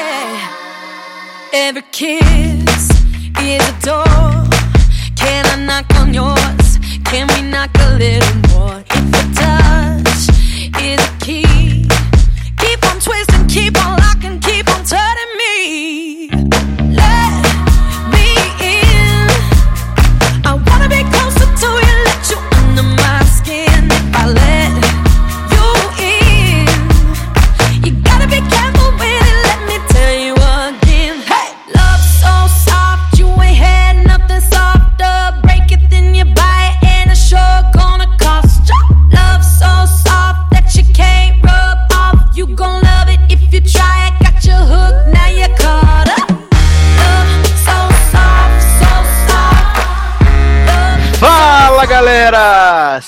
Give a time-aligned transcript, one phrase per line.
[0.00, 1.52] yeah.
[1.52, 2.90] Every kiss
[3.52, 4.30] is a door.
[5.16, 6.68] Can I knock on yours?
[7.04, 8.78] Can we knock a little more?
[8.96, 10.22] If a touch
[10.88, 11.88] is a key,
[12.62, 13.99] keep on twisting, keep on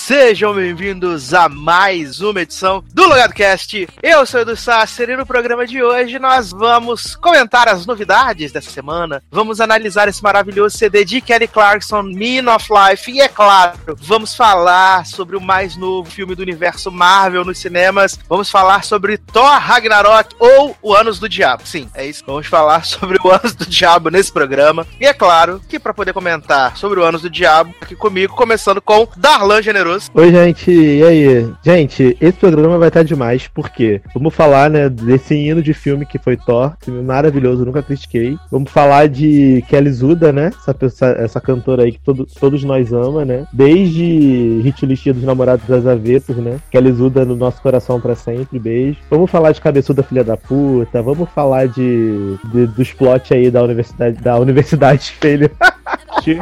[0.05, 3.89] Sejam bem-vindos a mais uma edição do Logado Cast.
[4.03, 8.51] Eu sou o Edu Sasser e no programa de hoje nós vamos comentar as novidades
[8.51, 13.29] dessa semana, vamos analisar esse maravilhoso CD de Kelly Clarkson, Mean of Life e, é
[13.29, 18.83] claro, vamos falar sobre o mais novo filme do universo Marvel nos cinemas, vamos falar
[18.83, 21.65] sobre Thor Ragnarok ou O Anos do Diabo.
[21.65, 22.25] Sim, é isso.
[22.27, 24.85] Vamos falar sobre o Anos do Diabo nesse programa.
[25.01, 28.83] E é claro que para poder comentar sobre o Anos do Diabo, aqui comigo, começando
[28.83, 29.92] com Darlan Generoso.
[30.15, 31.49] Oi, gente, e aí?
[31.65, 36.19] Gente, esse programa vai estar demais, porque vamos falar, né, desse hino de filme que
[36.19, 38.37] foi Thor, filme maravilhoso, nunca critiquei.
[38.51, 42.93] Vamos falar de Kelly Zuda, né, essa, pessoa- essa cantora aí que todo- todos nós
[42.93, 48.01] ama, né, desde Hit List dos Namorados das Avetos, né, Kelly Zuda no nosso coração
[48.01, 48.99] pra sempre, beijo.
[49.11, 53.63] Vamos falar de Cabeçuda Filha da Puta, vamos falar de, de- dos plot aí da
[53.63, 55.51] Universidade, da Universidade Espelho.
[56.23, 56.39] que...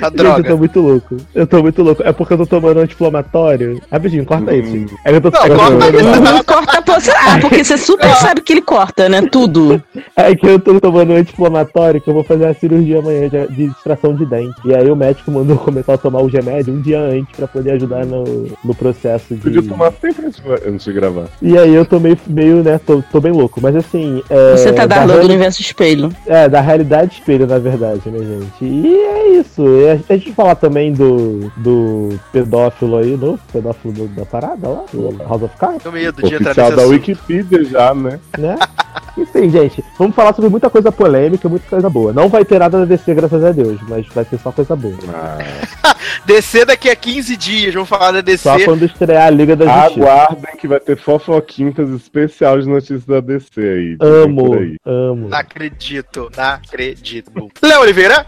[0.00, 0.48] A Gente, eu droga.
[0.50, 1.16] tô muito louco.
[1.34, 2.02] Eu tô muito louco.
[2.04, 3.80] É porque eu tô tomando anti-inflamatório.
[3.90, 4.76] Rapidinho, corta isso.
[4.76, 4.86] Hum.
[5.04, 6.20] É que eu tô, Não, é eu tô corta tomando- isso.
[6.20, 7.10] Não corta você.
[7.10, 9.22] Ah, porque você super sabe que ele corta, né?
[9.30, 9.82] Tudo.
[10.16, 13.64] É que eu tô tomando anti-inflamatório que eu vou fazer a cirurgia amanhã de, de
[13.64, 14.54] extração de dente.
[14.64, 17.72] E aí o médico mandou começar a tomar o remédio um dia antes pra poder
[17.72, 18.24] ajudar no,
[18.64, 19.40] no processo de.
[19.40, 21.26] Podia tomar sempre antes de- gravar.
[21.40, 23.60] E aí eu tô meio, meio né, tô, tô bem louco.
[23.62, 24.22] Mas assim.
[24.28, 26.08] É, Você tá da Darlan do reali- universo espelho.
[26.26, 28.64] É, da realidade espelho, na verdade, né, gente?
[28.64, 29.62] E é isso.
[29.66, 34.68] E a, a gente falar também do, do pedófilo aí, no pedófilo do- da parada
[34.68, 35.82] lá, do House of Cards.
[35.82, 36.92] Tenho medo de entrar Oficial nesse da assunto.
[37.08, 38.20] Wikipedia já, né?
[38.38, 38.56] né?
[39.16, 42.12] Enfim, gente, vamos falar sobre muita coisa polêmica, muita coisa boa.
[42.12, 44.96] Não vai ter nada da DC, graças a Deus, mas vai ter só coisa boa.
[45.12, 45.94] Ah,
[46.24, 48.42] DC daqui a 15 dias, vamos falar da DC.
[48.42, 50.00] Só quando estrear a Liga da Justiça.
[50.00, 53.96] aguardem que vai ter fofoquintas especial de notícias da DC aí.
[54.00, 54.76] Amo, aí.
[54.84, 55.28] amo.
[55.28, 57.30] Não acredito, não acredito.
[57.62, 58.26] Léo Oliveira.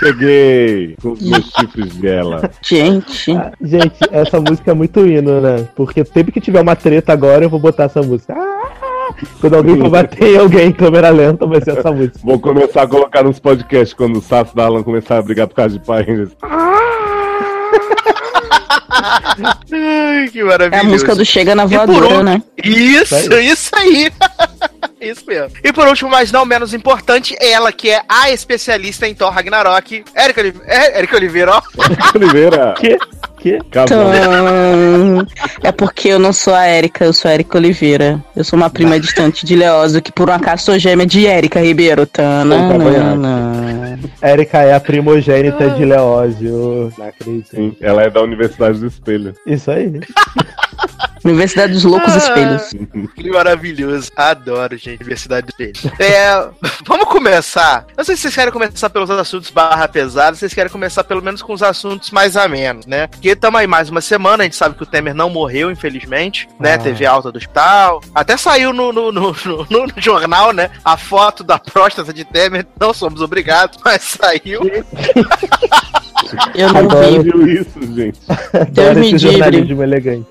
[0.00, 2.50] Cheguei com os meus chifres dela.
[2.62, 5.68] Gente, Gente, essa música é muito hino, né?
[5.76, 8.34] Porque sempre que tiver uma treta agora, eu vou botar essa música.
[8.34, 8.60] Ah!
[9.40, 12.18] Quando alguém for bater em alguém em câmera lenta, vai ser essa música.
[12.24, 15.54] Vou começar a colocar nos podcasts quando o Sasso da Alan começar a brigar por
[15.54, 16.04] causa de pai.
[16.08, 16.30] eles-
[19.72, 20.86] Ai, que é maravilhoso.
[20.86, 22.42] a música do Chega na voadora, né?
[22.62, 24.10] Isso, isso aí.
[25.00, 25.56] isso mesmo.
[25.62, 30.04] E por último, mas não menos importante, ela que é a especialista em Thor Ragnarok,
[30.14, 30.72] Érica Oliveira.
[30.72, 31.62] É, Érica Oliveira, ó.
[32.14, 32.98] Oliveira, Que?
[33.38, 33.54] Que?
[33.56, 34.12] Então,
[35.62, 38.22] é porque eu não sou a Érica, eu sou a Érica Oliveira.
[38.36, 41.58] Eu sou uma prima distante de Leoso, que por um acaso sou gêmea de Érica
[41.60, 42.04] Ribeiro.
[42.06, 43.98] Tananana.
[44.20, 46.92] Érica é a primogênita de Leózio.
[46.98, 47.48] Não acredito.
[47.48, 49.34] Sim, ela é da Universidade do Espelho.
[49.46, 49.90] Isso aí.
[51.24, 52.70] Universidade dos Loucos Espelhos.
[53.14, 54.10] Que maravilhoso.
[54.16, 55.00] Adoro, gente.
[55.00, 55.92] Universidade do Espelho.
[55.98, 56.48] É,
[56.86, 57.86] vamos começar.
[57.96, 61.42] Não sei se vocês querem começar pelos assuntos barra pesados, vocês querem começar pelo menos
[61.42, 63.06] com os assuntos mais amenos, né?
[63.06, 66.48] Porque estamos aí mais uma semana, a gente sabe que o Temer não morreu, infelizmente,
[66.58, 66.74] né?
[66.74, 66.78] Ah.
[66.78, 68.00] Teve alta do hospital.
[68.14, 70.70] Até saiu no, no, no, no- no jornal, né?
[70.84, 72.66] A foto da próstata de Temer.
[72.80, 74.60] Não somos obrigados, mas saiu.
[76.54, 77.18] Eu não Agora vi.
[77.18, 78.18] viu isso, gente?
[78.52, 79.18] Adoro me esse livre.
[79.38, 80.26] jornalismo elegante.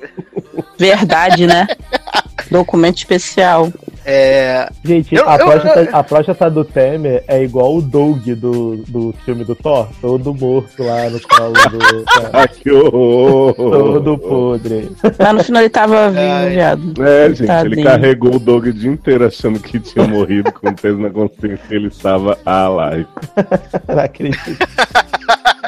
[0.79, 1.67] Verdade, né?
[2.49, 3.71] Documento especial.
[4.05, 4.67] É.
[4.83, 9.13] Gente, Eu- a, eu- próstata, a próstata do Temer é igual o Doug do, do
[9.23, 12.05] filme do Thor, todo morto lá no colo do.
[12.33, 13.53] Ai, que horror!
[13.53, 14.89] todo podre.
[15.19, 17.03] Lá no final ele tava vivo, viado.
[17.05, 17.83] É, gente, ele Tadinho.
[17.83, 21.89] carregou o Doug o dia inteiro achando que tinha morrido, com peso na consciência ele
[21.89, 23.05] estava alive.
[23.87, 24.57] Não acredito.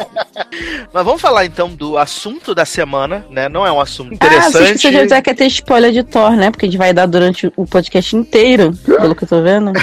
[0.94, 3.48] Mas vamos falar então do assunto da semana, né?
[3.48, 4.75] Não é um assunto Ah, você interessante.
[4.75, 6.51] esqueceu de dizer que ia ter spoiler de Thor, né?
[6.51, 8.74] Porque a gente vai dar durante o podcast inteiro.
[8.86, 9.71] pelo que eu tô vendo.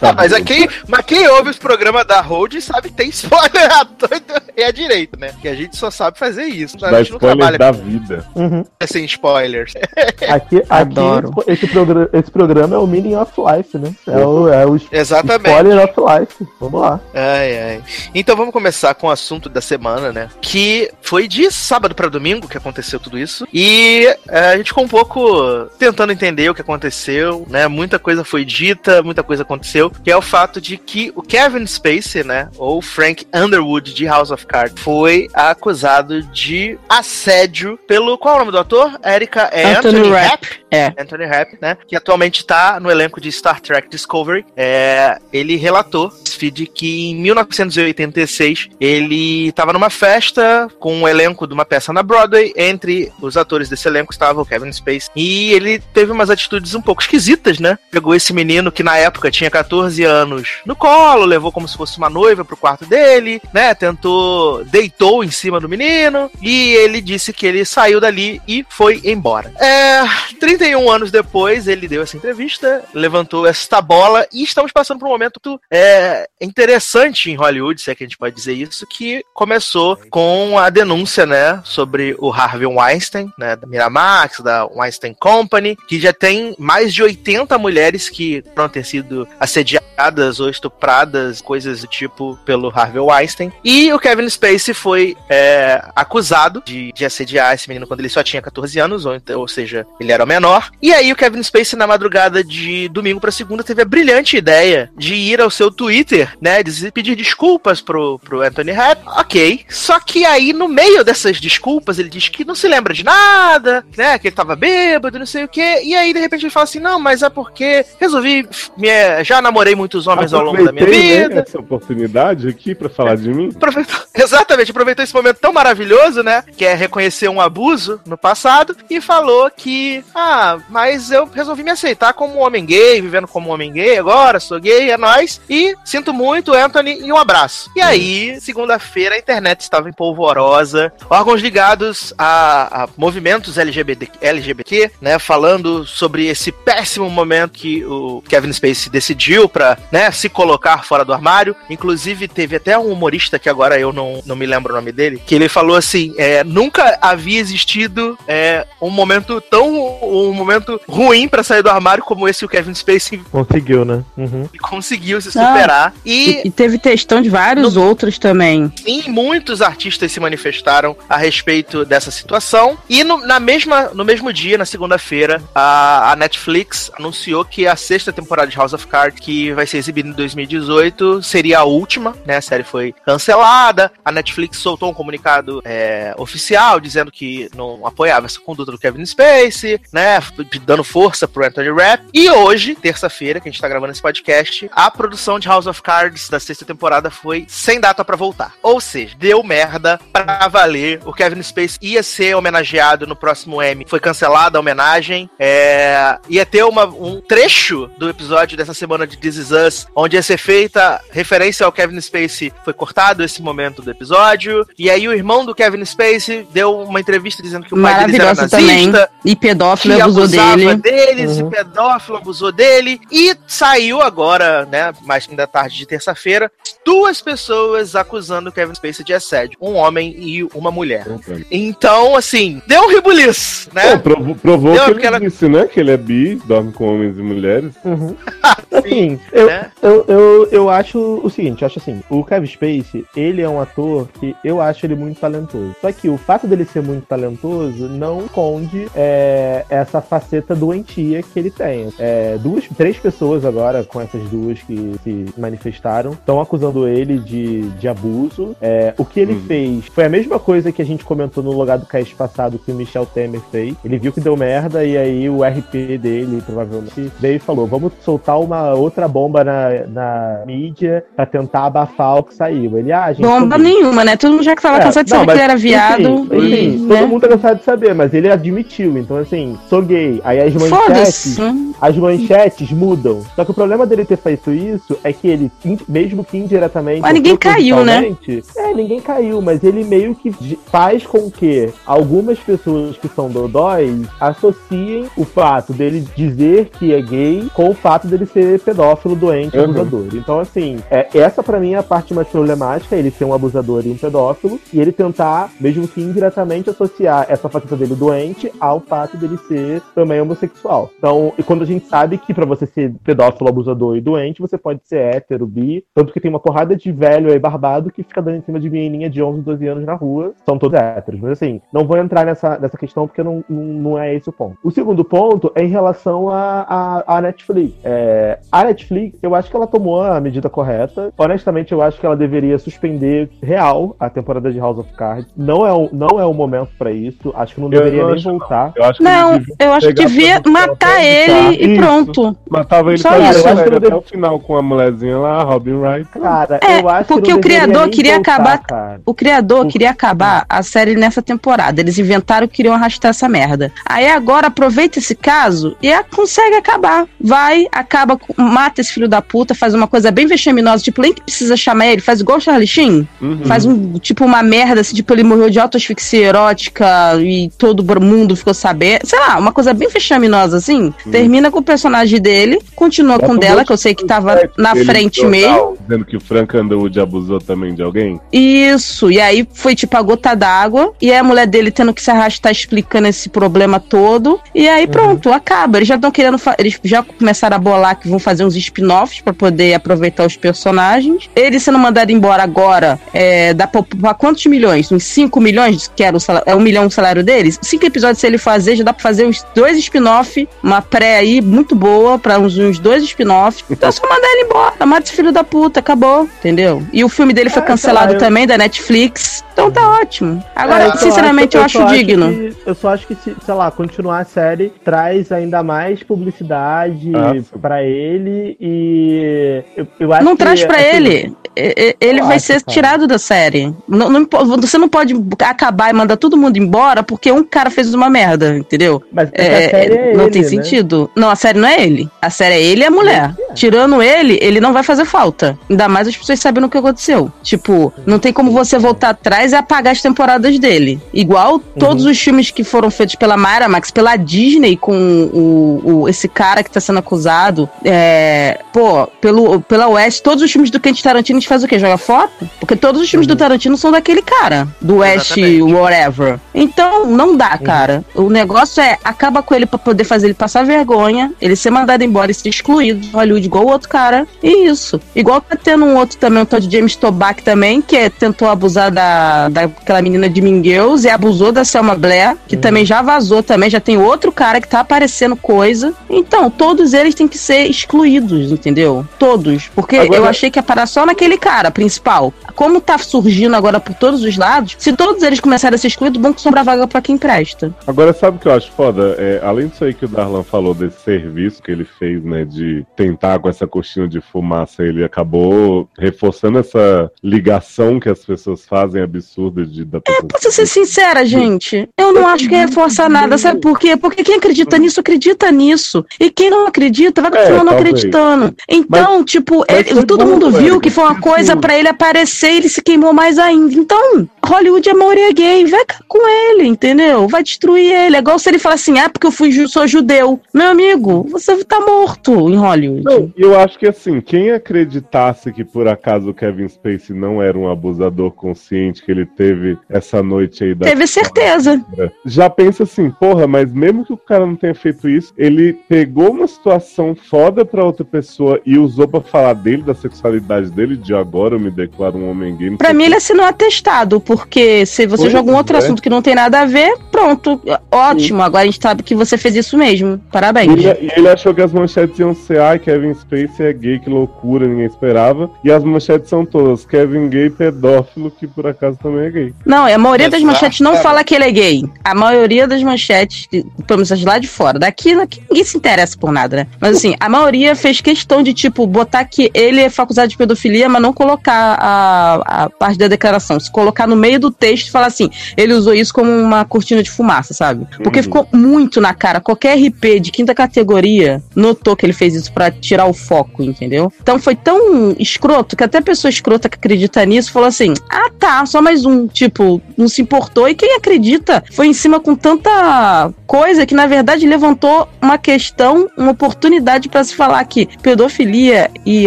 [0.00, 3.70] Ah, mas, é quem, mas quem ouve os programas da Hold sabe que tem spoiler
[3.72, 5.32] à torta e à direita, né?
[5.42, 6.76] Que a gente só sabe fazer isso.
[6.84, 8.24] A Da gente não spoiler trabalha da vida.
[8.34, 8.64] Uhum.
[8.86, 9.74] sem spoilers.
[10.28, 11.30] Aqui, Adoro.
[11.40, 13.92] aqui esse, programa, esse programa é o Meaning of Life, né?
[14.06, 15.48] É o, é o Exatamente.
[15.48, 16.46] spoiler of life.
[16.60, 17.00] Vamos lá.
[17.14, 17.82] Ai, ai.
[18.14, 20.30] Então vamos começar com o assunto da semana, né?
[20.40, 23.46] Que foi de sábado pra domingo que aconteceu tudo isso.
[23.52, 27.68] E é, a gente ficou um pouco tentando entender o que aconteceu, né?
[27.68, 29.90] Muita coisa foi dita, muita coisa aconteceu.
[29.90, 32.48] Que é o fato de que o Kevin Spacey, né?
[32.56, 38.16] Ou Frank Underwood de House of Cards, foi acusado de assédio pelo.
[38.16, 38.98] Qual é o nome do ator?
[39.04, 40.28] Erika é Anthony Anthony Rapp.
[40.28, 40.46] Rapp.
[40.70, 40.86] É.
[40.98, 41.76] Anthony Rapp, né?
[41.86, 44.44] Que atualmente tá no elenco de Star Trek Discovery.
[44.56, 46.10] É, ele relatou
[46.52, 49.17] de que em 1986 ele
[49.48, 52.52] estava numa festa com um elenco de uma peça na Broadway.
[52.56, 55.10] Entre os atores desse elenco estava o Kevin Space.
[55.14, 57.78] E ele teve umas atitudes um pouco esquisitas, né?
[57.90, 61.98] Pegou esse menino que na época tinha 14 anos no colo, levou como se fosse
[61.98, 63.74] uma noiva pro quarto dele, né?
[63.74, 66.30] Tentou, deitou em cima do menino.
[66.42, 69.52] E ele disse que ele saiu dali e foi embora.
[69.60, 70.02] É,
[70.38, 75.12] 31 anos depois, ele deu essa entrevista, levantou esta bola e estamos passando por um
[75.12, 78.97] momento é, interessante em Hollywood, se é que a gente pode dizer isso, que
[79.34, 85.76] começou com a denúncia, né, sobre o Harvey Weinstein, né, da Miramax, da Weinstein Company,
[85.88, 91.80] que já tem mais de 80 mulheres que vão ter sido assediadas ou estupradas, coisas
[91.80, 93.52] do tipo, pelo Harvey Weinstein.
[93.64, 98.22] E o Kevin Spacey foi é, acusado de, de assediar esse menino quando ele só
[98.22, 100.70] tinha 14 anos, ou, então- ou seja, ele era o menor.
[100.80, 104.90] E aí o Kevin Spacey, na madrugada de domingo pra segunda, teve a brilhante ideia
[104.96, 108.72] de ir ao seu Twitter, né, dizer, pedir desculpas pro, pro Anthony
[109.06, 109.64] Ok.
[109.68, 113.84] Só que aí, no meio dessas desculpas, ele diz que não se lembra de nada,
[113.96, 115.80] né, que ele tava bêbado, não sei o quê.
[115.84, 119.74] E aí, de repente, ele fala assim, não, mas é porque resolvi, me- já namorei
[119.74, 121.40] muitos homens ao longo da minha né, vida.
[121.46, 123.50] essa oportunidade aqui pra falar de mim.
[123.54, 126.42] Aproveitou- exatamente, aproveitou esse momento tão maravilhoso, né?
[126.56, 131.70] Que é reconhecer um abuso no passado e falou que, ah, mas eu resolvi me
[131.70, 135.40] aceitar como um homem gay, vivendo como um homem gay agora, sou gay, é nóis.
[135.48, 137.70] E sinto muito, Anthony, e um abraço.
[137.76, 138.38] E aí,
[138.78, 145.18] segunda-feira, a internet estava em polvorosa, órgãos ligados a, a movimentos LGBT, LGBT, né?
[145.18, 151.04] Falando sobre esse péssimo momento que o Kevin Spacey decidiu pra, né, se colocar fora
[151.04, 151.54] do armário.
[151.68, 155.20] Inclusive, teve até um humorista que agora eu não, não me lembro o nome dele,
[155.26, 161.28] que ele falou assim: é, nunca havia existido é, um momento tão um momento ruim
[161.28, 164.02] pra sair do armário como esse que o Kevin Spacey Conseguiu, né?
[164.16, 164.48] Uhum.
[164.60, 165.46] conseguiu se Ah.
[165.48, 165.94] superar.
[166.04, 168.67] E E, e teve textão de vários outros também.
[168.76, 172.78] Sim, muitos artistas se manifestaram a respeito dessa situação.
[172.88, 177.76] E no, na mesma, no mesmo dia, na segunda-feira, a, a Netflix anunciou que a
[177.76, 182.16] sexta temporada de House of Cards, que vai ser exibida em 2018, seria a última,
[182.24, 182.36] né?
[182.36, 183.92] A série foi cancelada.
[184.04, 189.04] A Netflix soltou um comunicado é, oficial dizendo que não apoiava essa conduta do Kevin
[189.04, 190.18] Spacey, né?
[190.64, 192.04] Dando força pro Anthony Rapp.
[192.12, 195.82] E hoje, terça-feira, que a gente tá gravando esse podcast, a produção de House of
[195.82, 198.54] Cards da sexta temporada foi sem data pra voltar.
[198.62, 201.00] Ou seja, deu merda pra valer.
[201.04, 203.84] O Kevin Spacey ia ser homenageado no próximo Emmy.
[203.88, 205.30] Foi cancelada a homenagem.
[205.38, 210.16] É, ia ter uma, um trecho do episódio dessa semana de This Is Us, onde
[210.16, 212.52] ia ser feita referência ao Kevin Spacey.
[212.64, 214.66] Foi cortado esse momento do episódio.
[214.78, 218.14] E aí o irmão do Kevin Spacey deu uma entrevista dizendo que o pai deles
[218.14, 218.86] era Maravilhosa também.
[218.88, 220.74] nazista E pedófilo abusou dele.
[220.76, 221.46] deles, Uhum.
[221.48, 223.00] e pedófilo abusou dele.
[223.10, 226.50] E saiu agora, né, mais da tarde de terça-feira,
[226.84, 229.58] duas pessoas acusando o Kevin Spacey de assédio.
[229.60, 231.06] Um homem e uma mulher.
[231.50, 233.96] Então, assim, deu um ribuliço, né?
[233.96, 235.66] Pô, provo- provou Deu que ele aquela- disse, né?
[235.66, 237.72] Que ele é bi, dorme com homens e mulheres.
[237.84, 238.14] Uhum.
[238.70, 239.70] Assim, eu, né?
[239.82, 243.60] eu, eu, eu acho o seguinte, eu acho assim, o Kevin Spacey, ele é um
[243.60, 245.74] ator que eu acho ele muito talentoso.
[245.80, 251.38] Só que o fato dele ser muito talentoso não esconde é, essa faceta doentia que
[251.38, 251.88] ele tem.
[251.98, 257.62] É, duas, três pessoas agora, com essas duas que se manifestaram, estão acusando ele de,
[257.70, 258.37] de abuso.
[258.60, 259.40] É, o que ele Uhum.
[259.46, 262.74] fez foi a mesma coisa que a gente comentou no Logado Cast passado que o
[262.74, 263.74] Michel Temer fez.
[263.84, 267.92] Ele viu que deu merda e aí o RP dele, provavelmente, veio e falou: vamos
[268.04, 272.78] soltar uma outra bomba na, na mídia pra tentar abafar o que saiu.
[272.78, 273.26] Ele, ah, gente.
[273.26, 274.16] Bomba nenhuma, né?
[274.16, 276.08] Todo mundo já que tava É, cansado de não, saber que mas, ele era viado.
[276.34, 276.96] Enfim, e, enfim, né?
[276.98, 278.96] todo mundo tá cansado de saber, mas ele admitiu.
[278.98, 280.20] Então, assim, sou gay.
[280.24, 281.36] Aí as manchetes.
[281.36, 281.72] Foda-se.
[281.80, 283.22] as manchetes mudam.
[283.34, 285.50] Só que o problema dele ter feito isso é que ele,
[285.88, 287.00] mesmo que indiretamente.
[287.00, 288.14] Mas ninguém caiu, né?
[288.56, 290.30] É, ninguém caiu, mas ele meio que
[290.66, 297.00] faz com que algumas pessoas que são dodóis associem o fato dele dizer que é
[297.00, 299.64] gay com o fato dele ser pedófilo, doente, Uhum.
[299.64, 300.06] abusador.
[300.14, 303.86] Então, assim, é, essa pra mim é a parte mais problemática, ele ser um abusador
[303.86, 308.80] e um pedófilo, e ele tentar, mesmo que indiretamente, associar essa faceta dele doente ao
[308.80, 310.90] fato dele ser também homossexual.
[310.98, 314.58] Então, e quando a gente sabe que pra você ser pedófilo, abusador e doente, você
[314.58, 318.22] pode ser hétero, bi, tanto que tem uma porrada de velho aí barbado que fica
[318.22, 321.20] dando em cima de menininha de 11, 12 anos na rua, são todos héteros.
[321.20, 324.32] Mas assim, não vou entrar nessa, nessa questão porque não, não, não é esse o
[324.32, 324.56] ponto.
[324.64, 326.66] O segundo ponto é em relação à
[327.06, 327.74] a, a, Netflix.
[327.84, 331.12] É, a Netflix, eu acho que ela tomou a medida correta.
[331.16, 335.26] Honestamente, eu acho que ela deveria suspender real a temporada de House of Cards.
[335.36, 337.32] Não é o, não é o momento pra isso.
[337.36, 338.38] Acho que não Eu deveria não nem acho, não.
[338.38, 338.72] voltar.
[338.74, 341.82] Eu acho que Não, eu acho que devia matar ele e Isso.
[341.82, 342.36] pronto.
[342.50, 343.48] Matava ele Só pra isso.
[343.48, 346.08] até deve- o final com a mulherzinha lá, a Robin Wright.
[346.10, 349.00] Cara, É, eu acho porque que o criador queria voltar, acabar- Cara.
[349.04, 351.80] O criador queria acabar a série nessa temporada.
[351.80, 353.72] Eles inventaram que queriam arrastar essa merda.
[353.84, 357.06] Aí agora aproveita esse caso e a- consegue acabar.
[357.20, 361.22] Vai, acaba, mata esse filho da puta, faz uma coisa bem vexaminosa, tipo, nem que
[361.22, 363.06] precisa chamar ele, faz igual o Charlie Sheen.
[363.20, 363.44] Uhum.
[363.44, 366.86] Faz um, tipo, uma merda, assim, tipo, ele morreu de autoasfixia erótica
[367.20, 369.00] e todo mundo ficou sabendo.
[369.06, 370.92] Sei lá, uma coisa bem vexaminosa, assim.
[371.10, 374.74] Termina com o personagem dele, continua Bota com dela, que eu sei que tava na
[374.74, 375.76] frente no mesmo.
[375.80, 378.20] Dizendo que o Frank Underwood abusou também de alguém.
[378.32, 382.02] Isso, e aí foi tipo a gota d'água, e aí a mulher dele tendo que
[382.02, 385.78] se arrastar explicando esse problema todo, e aí pronto, acaba.
[385.78, 389.32] Eles já estão querendo, eles já começaram a bolar que vão fazer uns spin-offs pra
[389.32, 391.28] poder aproveitar os personagens.
[391.34, 394.90] Ele sendo mandado embora agora, é, dá pra, pra quantos milhões?
[394.92, 397.58] Uns 5 milhões, que era o salário, é um milhão o salário deles?
[397.62, 401.40] Cinco episódios se ele fazer, já dá pra fazer uns dois spin-off, uma pré aí
[401.40, 403.64] muito boa, pra uns, uns dois spin-off.
[403.70, 406.82] Então é só mandar ele embora, mata esse filho da puta, acabou, entendeu?
[406.92, 409.44] E o filme dele foi É, cancelado eu- também, da Netflix.
[409.58, 410.42] Então tá ótimo.
[410.54, 412.28] Agora, É, eu sinceramente, eu só acho digno.
[412.32, 417.10] que- eu só acho que, se, sei lá, continuar a série traz ainda mais publicidade
[417.12, 417.44] Ah, sim.
[417.60, 419.62] pra ele e.
[419.76, 421.36] Eu, eu acho Não que, traz pra assim, ele.
[421.56, 422.72] Ele eu vai acho, ser cara.
[422.72, 423.74] tirado da série.
[423.88, 424.28] Não, não
[424.60, 425.12] você não pode
[425.44, 429.02] acabar e mandar todo mundo embora porque um cara fez uma merda, entendeu?
[429.12, 430.48] Mas é, É, que a série é não ele, tem né?
[430.48, 431.10] sentido.
[431.16, 432.08] Não, a série não é ele.
[432.22, 433.34] A série é ele e a mulher.
[433.54, 435.58] Tirando ele, ele não vai fazer falta.
[435.68, 437.32] Ainda mais as pessoas sabendo o que aconteceu.
[437.42, 441.00] Tipo, não tem como você voltar atrás e apagar as temporadas dele.
[441.12, 442.10] Igual todos Uhum.
[442.10, 444.92] os filmes que foram feitos pela Mayra Max, pela Disney, com
[445.32, 447.68] o, o- esse cara que tá sendo acusado.
[447.84, 451.68] É, pô, pelo, pela West, todos os filmes do Quentin Tarantino a gente faz o
[451.68, 451.78] quê?
[451.78, 452.48] Joga foto?
[452.60, 454.68] Porque todos os filmes do Tarantino são daquele cara.
[454.80, 455.72] Do West, Exatamente.
[455.74, 456.40] whatever.
[456.54, 458.04] Então, não dá, cara.
[458.14, 462.02] O negócio é, acaba com ele pra poder fazer ele passar vergonha, ele ser mandado
[462.04, 464.26] embora e ser excluído de Hollywood igual o outro cara.
[464.42, 465.00] E isso.
[465.14, 468.48] Igual tá tendo um outro também, um tal de James Toback também, que é- tentou
[468.48, 473.42] abusar da, daquela menina de Girls e abusou da Selma Blair, que também já vazou
[473.42, 475.94] também, já tem outro cara que tá aparecendo coisa.
[476.08, 479.06] Então, todos eles têm que ser excluídos, entendeu?
[479.18, 479.68] Todos.
[479.74, 482.32] Porque Agora- eu achei que ia parar só naquele cara principal.
[482.54, 486.20] Como tá surgindo agora por todos os lados, se todos eles começarem a ser excluídos,
[486.20, 487.74] bom que sobra vaga pra quem presta.
[487.86, 489.14] Agora, sabe o que eu acho foda?
[489.18, 492.84] É, além disso aí que o Darlan falou desse serviço que ele fez, né, de
[492.96, 499.02] tentar com essa coxinha de fumaça, ele acabou reforçando essa ligação que as pessoas fazem
[499.02, 499.27] absurda
[499.66, 500.26] de da pessoa.
[500.26, 503.96] Pra ser sincera, gente, eu não acho que é reforçar nada, sabe por quê?
[503.96, 506.04] Porque quem acredita nisso, acredita nisso.
[506.18, 507.88] E quem não acredita, vai continuar não talvez.
[507.88, 508.54] acreditando.
[508.68, 511.56] Então, tipo, mas ele- foi todo bom, mundo viu Eric, que foi uma porque coisa
[511.56, 513.74] pra ele aparecer e ele se queimou mais ainda.
[513.74, 517.28] Então, Hollywood é maioria gay, vai com ele, entendeu?
[517.28, 518.16] Vai destruir ele.
[518.16, 520.40] É igual se ele falar assim, ah, porque eu fui, sou judeu.
[520.52, 523.04] Meu amigo, você tá morto em Hollywood.
[523.04, 527.56] Não, eu acho que assim, quem acreditasse que por acaso o Kevin Spacey não era
[527.58, 530.86] um abusador consciente, que ele teve essa noite aí da.
[530.86, 531.84] Teve certeza.
[532.24, 536.30] Já pensa assim, porra, mas mesmo que o cara não tenha feito isso, ele pegou
[536.30, 541.14] uma situação foda pra outra pessoa e usou pra falar dele, da sexualidade dele, de
[541.14, 542.76] agora eu me declaro um homem gay.
[542.76, 545.78] Pra mim, ele assinou atestado, porque se você Pois joga um outro é.
[545.78, 547.60] assunto que não tem nada a ver, pronto,
[547.90, 548.42] ótimo.
[548.42, 550.18] Agora a gente sabe que você fez isso mesmo.
[550.30, 550.72] Parabéns.
[550.72, 554.10] Ele, e ele achou que as manchetes iam ser, ai, Kevin Spacey é gay, que
[554.10, 555.50] loucura, ninguém esperava.
[555.64, 559.54] E as manchetes são todas, Kevin gay pedófilo, que por acaso também é gay.
[559.64, 561.84] Não, a maioria das manchetes não fala que ele é gay.
[562.04, 566.16] A maioria das manchetes, pelo menos as lá de fora, daqui, daqui ninguém se interessa
[566.18, 566.66] por nada, né?
[566.80, 570.88] Mas assim, a maioria fez questão de, tipo, botar que ele é acusado de pedofilia,
[570.88, 573.58] mas não colocar a, a parte da declaração.
[573.58, 577.02] Se colocar no meio do texto e falar assim, ele usou isso como uma cortina
[577.02, 577.86] de fumaça, sabe?
[578.02, 578.22] Porque Uhum.
[578.24, 579.40] ficou muito na cara.
[579.40, 584.12] Qualquer RP de quinta categoria notou que ele fez isso pra tirar o foco, entendeu?
[584.20, 588.64] Então foi tão escroto que até pessoa escrota que acredita nisso falou assim: ah tá,
[588.66, 589.26] só mais um.
[589.26, 590.66] Tipo, não se importou.
[590.66, 596.08] E quem acredita foi em cima com tanta coisa que na verdade levantou uma questão,
[596.16, 599.26] uma oportunidade pra se falar que pedofilia e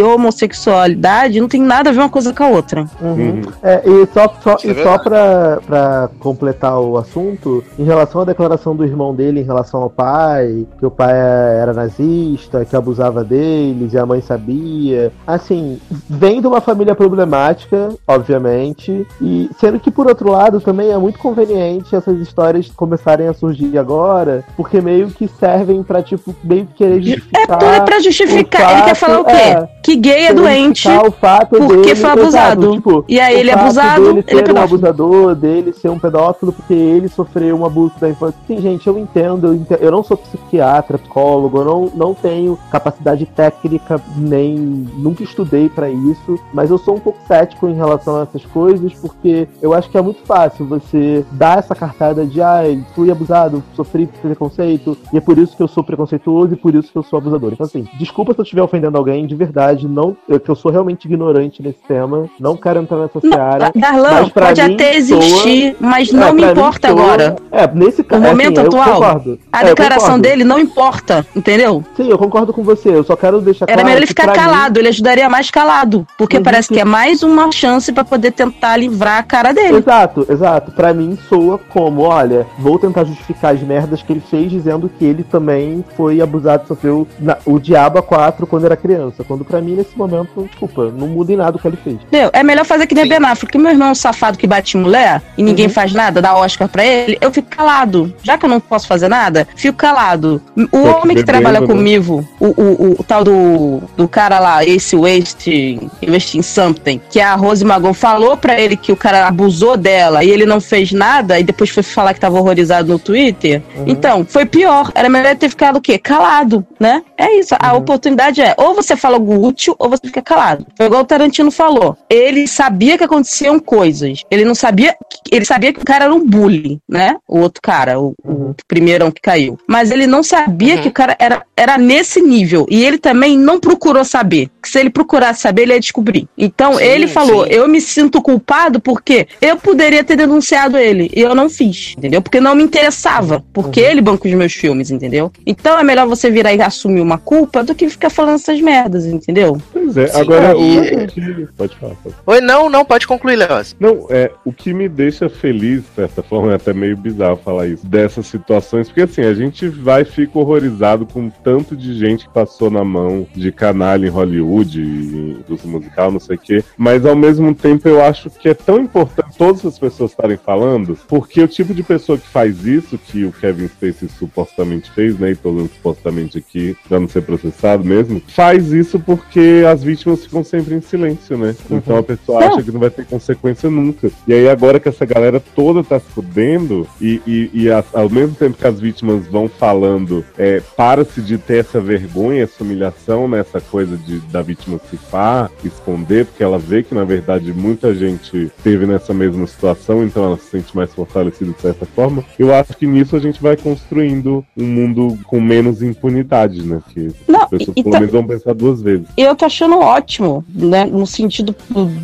[0.00, 2.86] homossexualidade não tem nada a ver uma coisa com a outra.
[3.00, 3.42] Uhum.
[3.62, 8.20] É, e só, só, Isso é e só pra, pra completar o assunto, em relação
[8.20, 12.76] à declaração do irmão dele em relação ao pai, que o pai era nazista, que
[12.76, 19.78] abusava deles e a mãe sabia, assim, vem de uma família problemática, obviamente, e sendo
[19.80, 24.80] que por outro lado também é muito conveniente essas histórias começarem a surgir agora, porque
[24.80, 27.58] meio que servem pra, tipo, meio que querer É justificar.
[27.58, 28.68] tudo é pra justificar.
[28.68, 29.32] o Ele quer fato- falar o quê?
[29.32, 30.88] é, que gay é doente.
[31.20, 32.72] fato porque dele, foi abusado.
[32.72, 34.58] tipo, E aí ele é fato abusado, dele ele é ser um pedófilo.
[34.64, 38.38] abusador, dele ser um pedófilo, porque ele sofreu um abuso da infância.
[38.46, 39.78] Sim, gente, eu entendo, eu entendo.
[39.80, 45.88] Eu não sou psiquiatra, psicólogo, eu não, não tenho capacidade técnica, nem nunca estudei pra
[45.90, 49.88] isso, mas eu sou um pouco cético em relação a essas coisas, porque eu acho
[49.90, 55.16] que é muito fácil você dar essa cartada de ai, fui abusado, sofri preconceito, e
[55.18, 57.52] é por isso que eu sou preconceituoso e por isso que eu sou abusador.
[57.52, 60.70] Então, assim, desculpa se eu estiver ofendendo alguém, de verdade, não, eu, que eu sou
[60.70, 63.70] realmente ignorante nesse tema, não quero entrar nessa seara.
[63.74, 67.36] Darlan, pode até soa- existir, mas É, não me pra mim importa soa- agora.
[67.50, 69.38] É, nesse caso, momento assim, atual, eu concordo.
[69.52, 71.84] A É, declaração dele não importa, entendeu?
[71.96, 74.32] Sim, eu concordo com você, eu só quero deixar Era claro melhor ele ficar pra
[74.32, 76.06] mim- calado, ele ajudaria mais calado.
[76.18, 76.42] Porque Uhum.
[76.42, 79.78] parece que é mais uma chance pra poder tentar livrar a cara dele.
[79.78, 80.70] Exato, exato.
[80.72, 85.04] Pra mim soa como, olha, vou tentar justificar as merdas que ele fez dizendo que
[85.04, 89.24] ele também foi abusado, sofreu na- o diabo a quatro quando era criança.
[89.24, 91.96] Quando pra mim, nesse momento, desculpa, não muda em nada o que ele fez.
[92.12, 93.08] Meu, é melhor fazer que nem.
[93.08, 93.56] Ben Affleck.
[93.58, 95.72] Meu irmão é um safado que bate em mulher e ninguém Uhum.
[95.72, 98.12] faz nada, dá Oscar pra ele, eu fico calado.
[98.22, 100.40] Já que eu não posso fazer nada, fico calado.
[100.56, 101.66] O Tô homem que trabalha né?
[101.66, 107.20] comigo, o, o, o tal do, do cara lá, esse Waste, Invest in Something, que
[107.20, 110.92] a Rose Magon falou pra ele que o cara abusou dela e ele não fez
[110.92, 113.62] nada e depois foi falar que tava horrorizado no Twitter.
[113.76, 113.84] Uhum.
[113.86, 114.90] Então, foi pior.
[114.94, 115.98] Era melhor ter ficado o quê?
[115.98, 117.02] Calado, né?
[117.16, 117.54] É isso.
[117.58, 117.78] A Uhum.
[117.80, 120.66] oportunidade é ou você fala algo útil ou você fica calado.
[120.76, 121.96] Foi igual o Tarantino falou.
[122.08, 124.22] Ele sabia que aconteciam coisas.
[124.30, 124.94] Ele não sabia.
[125.30, 127.16] Ele sabia que o cara era um bully, né?
[127.28, 128.50] O outro cara, o, Uhum.
[128.50, 129.58] o primeirão que caiu.
[129.66, 130.82] Mas ele não sabia Uhum.
[130.82, 132.66] que o cara era, era nesse nível.
[132.70, 134.48] E ele também não procurou saber.
[134.62, 136.28] Que se ele procurasse saber, ele ia descobrir.
[136.36, 137.52] Então, Sim, ele falou: sim.
[137.52, 141.10] eu me sinto culpado porque eu poderia ter denunciado ele.
[141.14, 142.20] E eu não fiz, entendeu?
[142.22, 143.44] Porque não me interessava.
[143.52, 143.86] Porque Uhum.
[143.90, 145.30] ele banca os meus filmes, entendeu?
[145.46, 149.06] Então é melhor você virar e assumir uma culpa do que ficar falando essas merdas,
[149.06, 149.60] entendeu?
[149.82, 151.48] Pois é, Sim, agora e- o.
[151.56, 152.14] Pode falar, pode.
[152.26, 153.74] Oi, não, não, pode concluir, Leoz.
[153.80, 157.66] Não, é, o que me deixa feliz, de certa forma, é até meio bizarro falar
[157.66, 162.26] isso, dessas situações, porque assim, a gente vai e fica horrorizado com tanto de gente
[162.26, 167.04] que passou na mão de canalha em Hollywood, dos musical, não sei o quê, mas
[167.04, 171.42] ao mesmo tempo eu acho que é tão importante todas as pessoas estarem falando, porque
[171.42, 175.36] o tipo de pessoa que faz isso, que o Kevin Spacey supostamente fez, né, e
[175.36, 180.44] tô dando supostamente aqui, pra não ser processado mesmo, faz isso porque as vítimas ficam
[180.44, 181.54] sempre em silêncio, né?
[181.70, 184.10] Então a pessoa acha que não vai ter consequência nunca.
[184.26, 188.08] E aí agora que essa galera toda tá se fudendo, e, e, e as- ao
[188.10, 193.26] mesmo tempo que as vítimas vão falando, é, para-se de ter essa vergonha, essa humilhação,
[193.28, 193.40] né?
[193.40, 197.94] Essa coisa de, da vítima se far, esconder, porque ela vê que na verdade muita
[197.94, 202.24] gente esteve nessa mesma situação, então ela se sente mais fortalecida de certa forma.
[202.38, 206.80] Eu acho que nisso a gente vai construindo um mundo com menos impunidade, né?
[206.92, 209.06] Que Não, as pessoas pelo tá- menos vão pensar duas vezes.
[209.16, 210.84] eu tô achando ótimo, né?
[210.84, 211.54] No sentido,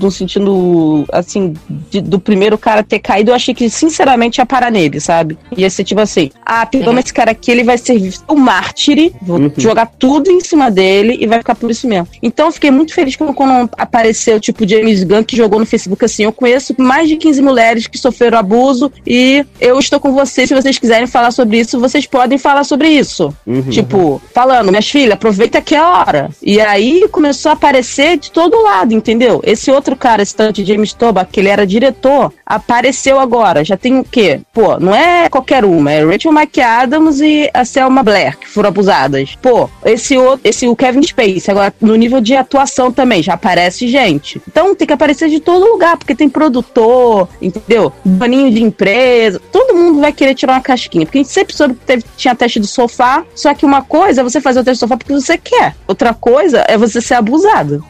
[0.00, 1.54] no sentido, assim,
[1.90, 5.38] de- do primeiro cara ter caído, eu achei que, sinceramente, ia parar nele, sabe?
[5.56, 9.38] Ia ser tipo assim, ah, pegamos esse cara aqui, ele vai servir o mártire, vou
[9.38, 9.52] Uhum.
[9.56, 12.08] jogar tudo em cima dele e vai ficar por isso mesmo.
[12.22, 16.04] Então, eu fiquei muito feliz quando, quando apareceu, tipo, James Gunn, que jogou no Facebook
[16.04, 20.48] assim, eu conheço mais de 15 mulheres que sofreram abuso e eu estou com vocês,
[20.48, 23.34] se vocês quiserem falar sobre isso, vocês podem falar sobre isso.
[23.46, 23.62] Uhum.
[23.62, 26.30] Tipo, falando, minhas filhas, aproveita que é a hora.
[26.42, 29.40] E aí começou começou a aparecer de todo lado, entendeu?
[29.44, 33.64] Esse outro cara, esse tanto James Toback, que ele era diretor, apareceu agora.
[33.64, 34.40] Já tem o quê?
[34.52, 39.36] Pô, não é qualquer uma, é Rachel McAdams e a Selma Blair, que foram abusadas.
[39.40, 43.88] Pô, esse outro, esse o Kevin Space, agora no nível de atuação também, já aparece
[43.88, 44.40] gente.
[44.46, 47.92] Então tem que aparecer de todo lugar, porque tem produtor, entendeu?
[48.04, 51.74] Baninho de empresa, todo mundo vai querer tirar uma casquinha, porque a gente sempre soube
[51.74, 54.78] que teve, tinha teste do sofá, só que uma coisa é você fazer o teste
[54.78, 57.37] do sofá porque você quer, outra coisa é você ser abusado.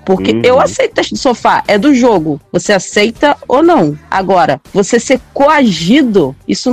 [0.04, 0.42] Porque Uhum.
[0.44, 3.98] eu aceito teste do sofá, é do jogo, você aceita ou não.
[4.10, 6.70] Agora, você ser coagido, isso,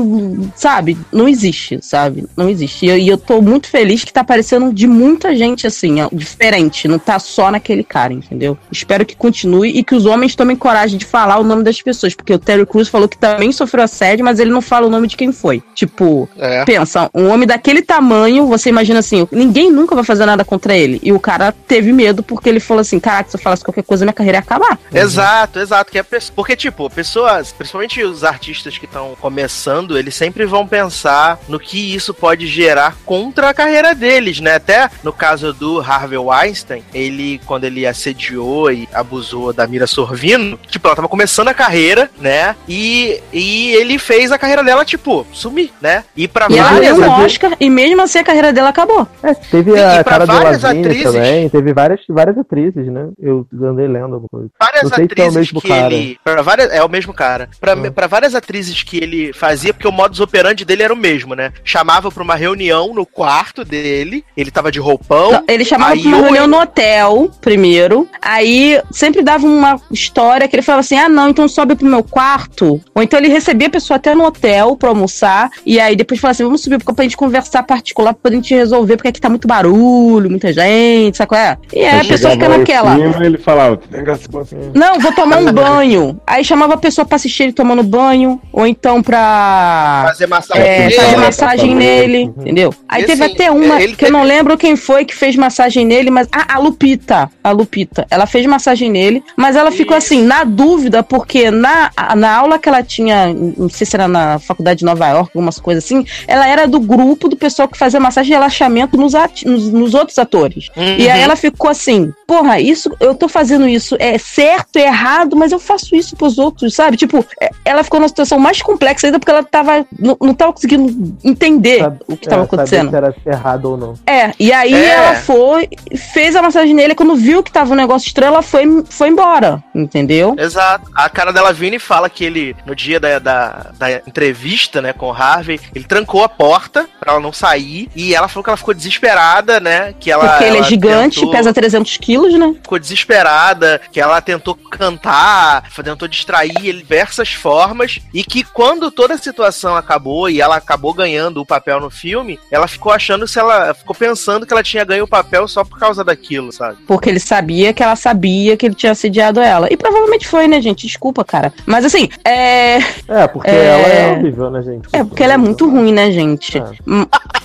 [0.55, 2.25] sabe, não existe, sabe?
[2.35, 2.85] Não existe.
[2.85, 6.09] E eu, e eu tô muito feliz que tá aparecendo de muita gente assim, ó,
[6.11, 8.57] diferente, não tá só naquele cara, entendeu?
[8.71, 12.13] Espero que continue e que os homens tomem coragem de falar o nome das pessoas,
[12.13, 15.07] porque o Terry Crews falou que também sofreu assédio, mas ele não fala o nome
[15.07, 15.61] de quem foi.
[15.73, 16.63] Tipo, É.
[16.65, 20.99] pensa, um homem daquele tamanho, você imagina assim, ninguém nunca vai fazer nada contra ele.
[21.03, 24.05] E o cara teve medo porque ele falou assim: caraca, se eu falasse qualquer coisa,
[24.05, 24.77] minha carreira ia acabar.
[24.93, 25.91] Exato, exato.
[25.91, 26.03] Que é
[26.35, 31.93] porque, tipo, pessoas, principalmente os artistas que estão começando, eles sempre vão pensar no que
[31.95, 34.55] isso pode gerar contra a carreira deles, né?
[34.55, 40.57] Até no caso do Harvey Weinstein, ele, quando ele assediou e abusou da Mira Sorvino,
[40.69, 42.55] tipo, ela tava começando a carreira, né?
[42.67, 46.03] E, e ele fez a carreira dela, tipo, sumir, né?
[46.15, 49.07] E pra E ela várias ganhou um Oscar e mesmo assim a carreira dela acabou.
[49.23, 52.37] É, teve E- e a pra cara várias do Lavigne atrizes- também, teve várias, várias
[52.37, 53.09] atrizes, né?
[53.19, 54.49] Eu andei lendo alguma coisa.
[54.59, 55.93] várias Não sei se é o atrizes mesmo que cara.
[55.93, 56.17] ele.
[56.23, 57.49] Pra várias, é o mesmo cara.
[57.59, 57.91] Pra, Ah.
[57.91, 61.51] pra várias atrizes que ele fazia, porque o modus operandi dele era o mesmo, né?
[61.63, 65.43] Chamava pra uma reunião no quarto dele, ele tava de roupão.
[65.47, 68.07] Ele chamava aí pra uma reunião ele- no hotel, primeiro.
[68.21, 72.03] Aí sempre dava uma história que ele falava assim: ah, não, então sobe pro meu
[72.03, 72.81] quarto.
[72.93, 75.49] Ou então ele recebia a pessoa até no hotel pra almoçar.
[75.65, 79.09] E aí depois falava assim: vamos subir pra gente conversar particular pra gente resolver, porque
[79.09, 81.57] aqui tá muito barulho, muita gente, sabe qual é?
[81.73, 82.95] E aí a pessoa fica em naquela.
[83.13, 86.19] cima, ele falava, "Pega essa coisa assim." Não, vou tomar um banho.
[86.25, 88.41] Aí chamava a pessoa pra assistir ele tomando banho.
[88.51, 90.05] Ou então pra.
[90.07, 90.95] Fazer massagem É, nele.
[90.95, 91.75] fazer Ele- massagem Uhum.
[91.77, 92.73] nele, entendeu?
[92.87, 95.35] Aí E teve assim, até uma que eu não teve- lembro quem foi que fez
[95.35, 96.27] massagem nele, mas.
[96.31, 97.29] Ah, a Lupita.
[97.43, 98.05] A Lupita.
[98.09, 100.07] Ela fez massagem nele, mas ela ficou Isso.
[100.13, 104.39] assim, na dúvida, porque na, na aula que ela tinha, não sei se era na
[104.39, 107.99] faculdade de Nova York, algumas coisas assim, ela era do grupo do pessoal que fazia
[107.99, 110.69] massagem e relaxamento nos, ati- nos, nos outros atores.
[110.75, 110.95] Uhum.
[110.97, 115.35] E aí ela ficou assim, porra, isso, eu tô fazendo isso, é certo, é errado,
[115.35, 116.97] mas eu faço isso pros outros, sabe?
[116.97, 120.51] Tipo, é- ela ficou numa situação mais complexa ainda porque ela tava, não, não tava
[120.51, 122.89] conseguindo entender Sabe- o que tava é, acontecendo.
[122.89, 123.93] se era errado ou não.
[124.05, 124.89] É, e aí É.
[124.89, 125.69] ela foi,
[126.13, 129.63] fez a massagem nele, quando viu que tava um negócio estranho, ela foi, foi embora,
[129.73, 130.35] entendeu?
[130.37, 130.89] Exato.
[130.93, 135.07] A cara dela Vini fala que ele, no dia da, da, da entrevista, né, com
[135.07, 137.89] o Harvey, ele trancou a porta pra ela não sair.
[137.95, 139.93] E ela falou que ela ficou desesperada, né?
[139.99, 142.55] Que ela, Porque ele é ela gigante, tentou- pesa 300 quilos, né?
[142.61, 148.89] ficou desesperada, que ela tentou cantar, tentou distrair ele de diversas formas, e que quando
[148.89, 153.27] toda a situação acabou e ela acabou ganhando o papel no filme, ela ficou achando
[153.27, 156.77] se ela ficou pensando que ela tinha ganho o papel só por causa daquilo, sabe?
[156.87, 159.67] Porque ele sabia que ela sabia que ele tinha assediado ela.
[159.71, 160.87] E provavelmente foi, né, gente?
[160.87, 161.53] Desculpa, cara.
[161.65, 162.77] Mas assim, é.
[163.07, 163.65] É, porque É.
[163.65, 164.87] ela é horrível, né, gente?
[164.93, 166.57] É porque ela é muito ruim, né, gente?
[166.57, 166.63] É.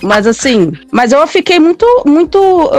[0.01, 2.69] Mas assim, mas eu fiquei muito, muito.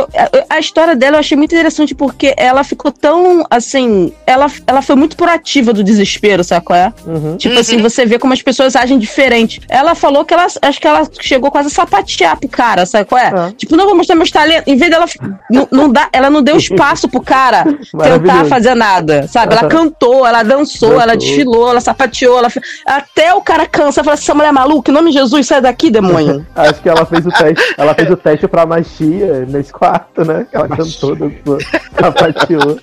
[0.48, 4.82] A, a história dela eu achei muito interessante porque ela ficou tão, assim, ela, ela
[4.82, 6.92] foi muito proativa do desespero, sabe qual é?
[7.06, 7.36] Uhum.
[7.36, 9.60] Tipo assim, você vê como as pessoas agem diferente.
[9.68, 13.20] Ela falou que ela, acho que ela chegou quase a sapatear pro cara, sabe qual
[13.20, 13.48] é?
[13.48, 13.52] É.
[13.52, 14.72] Tipo, não vou mostrar meus talentos.
[14.72, 15.06] Em vez dela,
[15.50, 17.64] não, não dá, ela não deu espaço pro cara
[18.02, 19.54] tentar fazer nada, sabe?
[19.54, 21.02] Ela cantou, ela dançou, Dançou.
[21.02, 22.48] ela desfilou, ela sapateou, ela
[22.86, 25.46] até o cara cansa e fala assim, essa mulher é maluca, em nome de Jesus,
[25.46, 26.46] sai daqui, demônio.
[26.54, 27.74] Acho que ela fez o teste.
[27.76, 30.46] Ela fez o teste pra magia nesse quarto, né?
[30.52, 31.58] Ela cantou, dançou,
[31.98, 32.78] sapateou.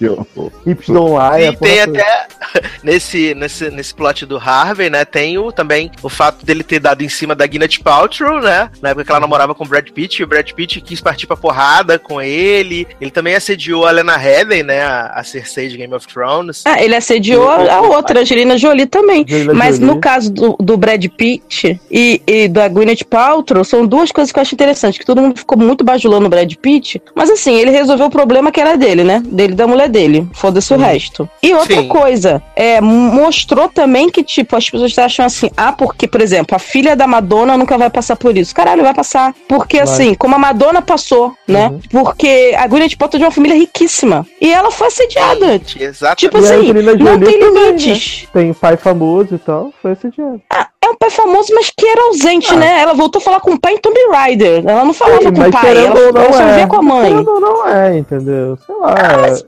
[0.65, 1.47] Hips don't lie.
[1.47, 2.01] a E tem porra toda.
[2.01, 2.27] até
[2.83, 5.05] nesse, nesse, nesse plot do Harvey, né?
[5.05, 8.69] Tem o, também o fato dele ter dado em cima da Gwyneth Paltrow, né?
[8.81, 11.27] Na época que ela namorava com o Brad Pitt, e o Brad Pitt quis partir
[11.27, 12.87] pra porrada com ele.
[12.99, 14.81] Ele também assediou a Lena Headey, né?
[14.81, 16.63] A, a Cersei de Game of Thrones.
[16.65, 19.23] Ah, ele assediou a a outra, Angelina Jolie também.
[19.23, 19.93] Angelina Mas Jolie.
[19.93, 24.39] no caso do, do Brad Pitt e, e da Gwyneth Paltrow, são duas coisas que
[24.39, 27.71] eu acho interessantes, que todo mundo ficou muito bajulando o Brad Pitt, mas assim, ele
[27.71, 29.21] resolveu o problema que era dele, né?
[29.25, 30.27] Dele da mulher dele.
[30.33, 31.29] Foda-se o resto.
[31.43, 31.87] E outra Sim.
[31.87, 36.59] coisa, é, mostrou também que, tipo, as pessoas acham assim, ah, porque, por exemplo, a
[36.59, 38.55] filha da Madonna nunca vai passar por isso.
[38.55, 39.33] Caralho, vai passar.
[39.47, 39.83] Porque, Vai.
[39.83, 41.67] assim, como a Madonna passou, né?
[41.67, 41.79] Uhum.
[41.91, 44.25] Porque a Gwyneth Paltrow é de uma família riquíssima.
[44.41, 45.61] E ela foi assediada.
[45.79, 46.15] Exatamente.
[46.15, 48.27] Tipo E a assim, não tem também, limites.
[48.33, 50.41] Tem pai famoso e tal, foi assediado.
[50.49, 52.81] Ah, é é um pai famoso, mas que era ausente, né?
[52.81, 54.63] Ela voltou a falar com o pai em Tomb Raider.
[54.65, 56.55] Ela não falava Sim, com o pai, ela, não ela só é.
[56.55, 57.15] via com a mãe.
[57.15, 58.57] Ou não é, entendeu?
[58.65, 58.95] Sei lá.
[59.21, 59.45] mas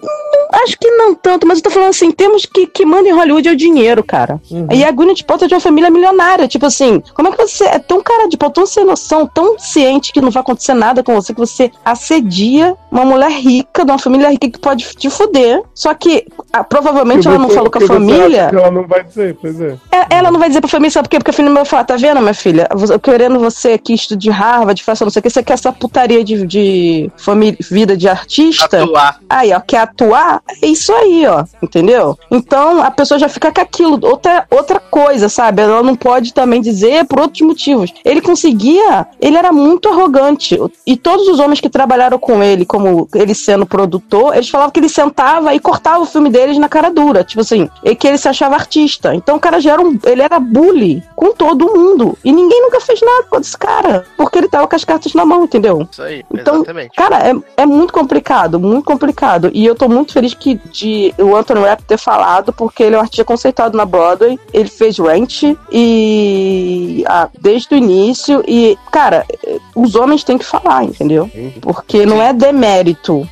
[0.51, 3.47] Acho que não tanto, mas eu tô falando assim, temos que que manda em Hollywood
[3.47, 4.39] é o dinheiro, cara.
[4.51, 4.67] Uhum.
[4.69, 7.63] E a Gwyneth Paltrow é de uma família milionária, tipo assim, como é que você
[7.63, 11.01] é tão cara de pau, tão sem noção, tão ciente que não vai acontecer nada
[11.01, 15.09] com você, que você assedia uma mulher rica, de uma família rica que pode te
[15.09, 15.61] fuder.
[15.73, 18.49] Só que ah, provavelmente Que ela não você- falou com a família.
[18.53, 19.77] ela não vai dizer, pois é.
[19.91, 21.17] É, Ela não vai dizer pra família, sabe por quê?
[21.19, 22.67] Porque a família vai falar, tá vendo, minha filha?
[22.89, 26.23] Eu querendo você aqui de Harvard, faça não sei o que, você quer essa putaria
[26.23, 28.83] de, de família, vida de artista?
[28.83, 29.19] Atuar.
[29.29, 30.41] Aí, ó, quer atuar?
[30.61, 32.17] É isso aí, ó, entendeu?
[32.29, 35.61] Então a pessoa já fica com aquilo, outra, outra coisa, sabe?
[35.61, 37.93] Ela não pode também dizer por outros motivos.
[38.03, 40.59] Ele conseguia, ele era muito arrogante.
[40.85, 42.80] E todos os homens que trabalharam com ele, como
[43.13, 46.89] ele sendo produtor, eles falavam que ele sentava e cortava o filme deles na cara
[46.89, 49.13] dura, tipo assim, e que ele se achava artista.
[49.15, 52.17] Então o cara já era um, ele era bully com todo mundo.
[52.23, 55.25] E ninguém nunca fez nada com esse cara, porque ele tava com as cartas na
[55.25, 55.87] mão, entendeu?
[55.91, 56.95] Isso aí, Então, exatamente.
[56.95, 59.51] Cara, é, é muito complicado, muito complicado.
[59.53, 62.97] E eu tô muito feliz que de o Anthony Rapp ter falado, porque ele é
[62.97, 64.39] um artista conceituado na Broadway.
[64.53, 68.43] Ele fez Rent e ah, desde o início.
[68.47, 71.29] E, cara, eh, os homens têm que falar, entendeu?
[71.61, 72.70] Porque não é demérito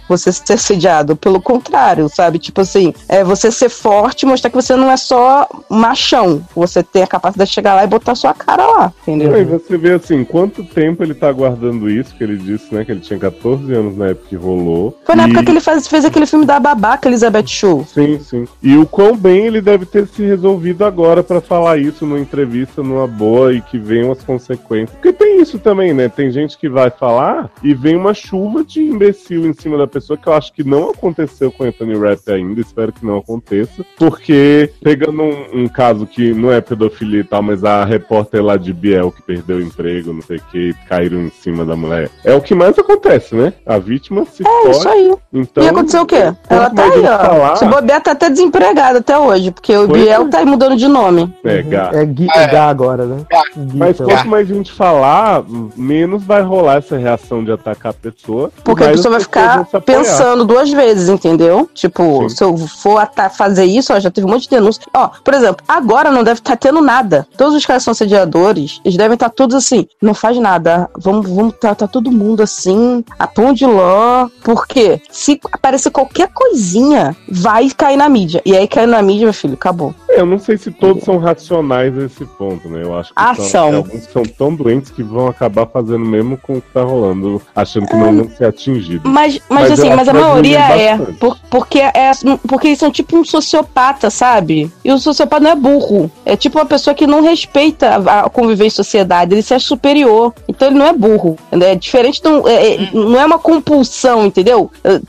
[0.07, 2.39] você ser assediado, pelo contrário, sabe?
[2.39, 6.41] Tipo assim, é você ser forte, mostrar que você não é só machão.
[6.55, 9.33] Você tem a capacidade de chegar lá e botar sua cara lá, entendeu?
[9.33, 12.91] Aí você vê assim, quanto tempo ele tá guardando isso, que ele disse, né, que
[12.91, 14.97] ele tinha 14 anos na época que rolou.
[15.05, 17.85] Foi na E- época que ele faz- fez aquele filme da babaca Elizabeth Shue.
[17.85, 18.47] Sim, sim.
[18.61, 22.83] E o quão bem ele deve ter se resolvido agora pra falar isso numa entrevista,
[22.83, 24.91] numa boa, e que venham as consequências.
[24.91, 26.09] Porque tem isso também, né?
[26.09, 30.17] Tem gente que vai falar e vem uma chuva de imbecil em cima da pessoa,
[30.17, 33.85] que eu acho que não aconteceu com Anthony Rapp ainda, espero que não aconteça.
[33.97, 38.57] Porque, pegando um, um caso que não é pedofilia e tal, mas a repórter lá
[38.57, 42.09] de Biel que perdeu o emprego, não sei o que, caíram em cima da mulher.
[42.23, 43.53] É o que mais acontece, né?
[43.65, 44.87] A vítima se É isso fode.
[44.95, 45.15] aí.
[45.33, 46.33] Então, e aconteceu o quê?
[46.49, 47.17] Ela tá aí, ó.
[47.19, 50.27] falar- Se bobear, tá até desempregada até hoje, porque o Pois Biel é.
[50.29, 51.33] tá aí mudando de nome.
[51.43, 51.91] É, Gá.
[51.93, 52.47] É Gui, É.
[52.47, 53.25] Gá agora, né?
[53.55, 55.43] Gui, Mas quanto mais gente falar,
[55.75, 58.51] menos vai rolar essa reação de atacar a pessoa.
[58.63, 61.69] Porque a pessoa vai pessoas ficar pensando duas vezes, entendeu?
[61.73, 62.35] Tipo, Sim.
[62.35, 64.81] se eu for fazer isso, ó, já teve um monte de denúncia.
[64.93, 67.27] Ó, por exemplo, agora não deve estar tendo nada.
[67.37, 70.89] Todos os caras são assediadores, eles devem estar todos assim, não faz nada.
[70.97, 74.27] Vamos, vamos tá, tá todo mundo assim, a tom de ló.
[74.43, 78.41] Porque se aparecer qualquer coisinha, vai cair na mídia.
[78.45, 79.93] E aí cai na mídia, meu filho, acabou.
[80.09, 82.83] É, Eu não sei se todos são racionais a esse ponto, né?
[82.83, 83.75] Eu acho que Ah, são.
[83.77, 87.87] alguns são tão doentes que vão acabar fazendo mesmo com o que tá rolando, achando
[87.87, 89.08] que não vão ser atingidos.
[89.09, 90.97] Mas, mas, Mas assim, mas a maioria é.
[91.19, 92.11] por- porque, é.
[92.47, 94.71] Porque eles são tipo um sociopata, sabe?
[94.83, 96.11] E o sociopata não é burro.
[96.25, 99.33] É tipo uma pessoa que não respeita a, a conviver em sociedade.
[99.33, 100.33] Ele se acha superior.
[100.47, 101.37] Então ele não é burro.
[101.51, 102.21] É diferente.
[102.21, 104.71] do- é- é- não é uma compulsão, entendeu?
[104.83, 104.99] É,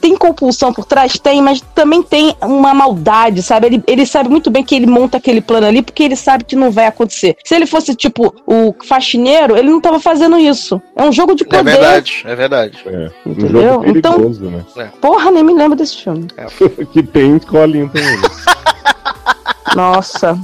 [0.00, 1.18] Tem compulsão por trás?
[1.18, 3.66] Tem, mas também tem uma maldade, sabe?
[3.66, 6.54] Ele, ele sabe muito bem que ele monta aquele plano ali porque ele sabe que
[6.56, 7.36] não vai acontecer.
[7.44, 10.80] Se ele fosse, tipo, o faxineiro, ele não tava fazendo isso.
[10.96, 11.64] É um jogo de É poder.
[11.72, 12.78] verdade, é verdade.
[12.86, 13.82] É, um Entendeu?
[13.84, 14.18] Então-
[14.76, 14.92] né?
[15.00, 16.26] Porra, nem me lembro desse filme.
[16.92, 18.18] que tem escolinha também.
[19.74, 20.38] Nossa.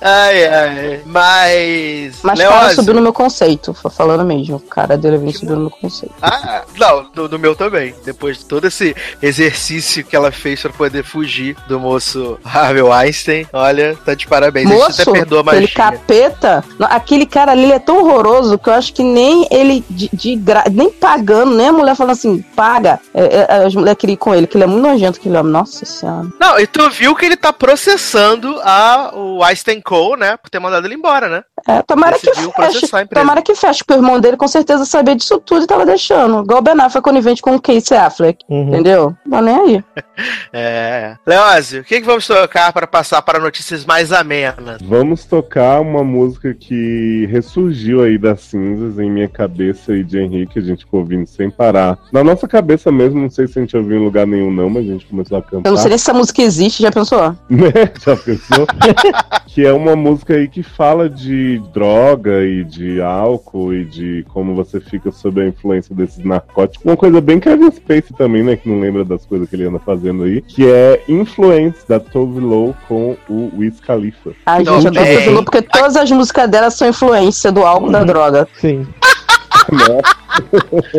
[0.00, 1.00] Ai, ai.
[1.06, 2.18] Mas.
[2.22, 4.56] Mas o cara subiu no meu conceito, fa- falando mesmo.
[4.56, 6.14] O cara dele veio subiu no meu conceito.
[6.22, 7.94] Ah, não, no, no meu também.
[8.04, 13.46] Depois de todo esse exercício que ela fez pra poder fugir do moço Harvey Weinstein,
[13.52, 14.66] olha, tá de parabéns.
[14.70, 18.58] a gente Moço, até perdoa a aquele capeta, aquele cara ali ele é tão horroroso
[18.58, 22.12] que eu acho que nem ele, de, de gra- nem pagando, nem a mulher falando
[22.12, 25.36] assim, paga, é, é, as mulheres queriam com ele, que ele é muito nojento, aquele
[25.36, 26.26] homem, nossa senhora.
[26.40, 30.36] Não, e tu viu que ele tá processando a, o Weinstein Co, né?
[30.36, 31.44] Por ter mandado ele embora, né?
[31.66, 35.40] É, tomara que feche, tomara que feche, porque o irmão dele com certeza sabia disso
[35.40, 36.42] tudo e tava deixando.
[36.42, 38.68] Igual o Ben Affleck conivente com o Casey Affleck, Uhum.
[38.68, 39.14] entendeu?
[39.26, 39.84] Não nem aí.
[40.52, 41.16] É.
[41.26, 44.80] Leózio, o que, que vamos tocar para passar para notícias mais amenas?
[44.80, 50.58] Vamos tocar uma música que ressurgiu aí das cinzas em minha cabeça e de Henrique,
[50.60, 51.98] a gente ficou ouvindo sem parar.
[52.12, 54.84] Na nossa cabeça mesmo, não sei se a gente ouviu em lugar nenhum não, mas
[54.88, 55.68] a gente começou a cantar.
[55.68, 57.34] Eu não sei se essa música existe, já pensou?
[57.50, 57.70] né?
[58.04, 58.43] Já pensou?
[59.46, 64.54] que é uma música aí que fala de droga e de álcool e de como
[64.54, 66.84] você fica sob a influência desses narcóticos.
[66.84, 68.56] Uma coisa bem Kevin Space também, né?
[68.56, 70.40] Que não lembra das coisas que ele anda fazendo aí.
[70.40, 74.32] Que é Influence da Tove Lo com o Wiz Khalifa.
[74.46, 77.90] Ai, Não, gente, eu tô pensando porque todas as músicas dela são influência do álcool
[77.90, 78.48] da droga.
[78.60, 78.86] Sim.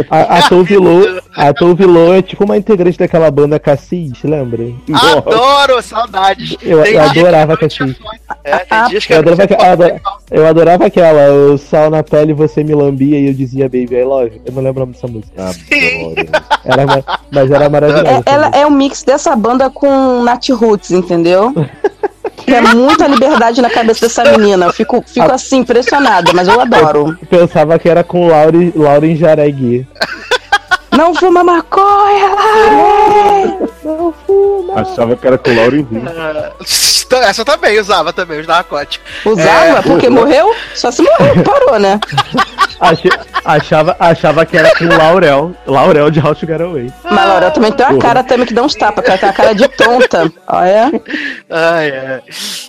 [0.09, 0.41] A, a
[1.85, 4.63] Lo é tipo uma integrante daquela banda Cassis, lembra?
[4.93, 6.55] Adoro, saudades.
[6.61, 7.95] Eu, Tem eu que adorava Cassis.
[8.43, 11.89] É, tem Ah, dias que eu adorava- é adorava- foda, Eu adorava aquela, o sol
[11.89, 14.41] na pele, você me lambia e eu dizia Baby I Love.
[14.45, 15.41] Eu não lembro o nome dessa música.
[15.41, 16.15] Adoro.
[16.63, 18.07] Era, ma- mas era maravilhosa.
[18.07, 18.57] É, ela música.
[18.59, 21.53] é um mix dessa banda com Nat Roots, entendeu?
[22.37, 24.65] Que é muita liberdade na cabeça dessa menina.
[24.65, 27.17] Eu fico, fico assim, impressionada, mas eu adoro.
[27.21, 29.87] Eu pensava que era com Laure, Lauren Jaregui.
[30.97, 32.29] Não fuma maconha!
[33.83, 34.81] Não fuma.
[34.81, 36.01] Achava que era com o Laura Henrique.
[36.07, 39.07] Ah, Essa também usava também, os narcóticos.
[39.25, 39.81] Usava?
[39.83, 40.53] Porque morreu?
[40.73, 41.99] Só se morreu, parou, né?
[43.45, 45.53] Achava, achava que era com Laurel.
[45.65, 46.91] Laurel de How to Get Away.
[47.03, 49.33] Mas Laura também tem uma cara também que dá uns tapas, que ela tem uma
[49.35, 50.31] cara de tonta.
[50.47, 51.01] Olha.
[51.49, 52.21] Ai, ai.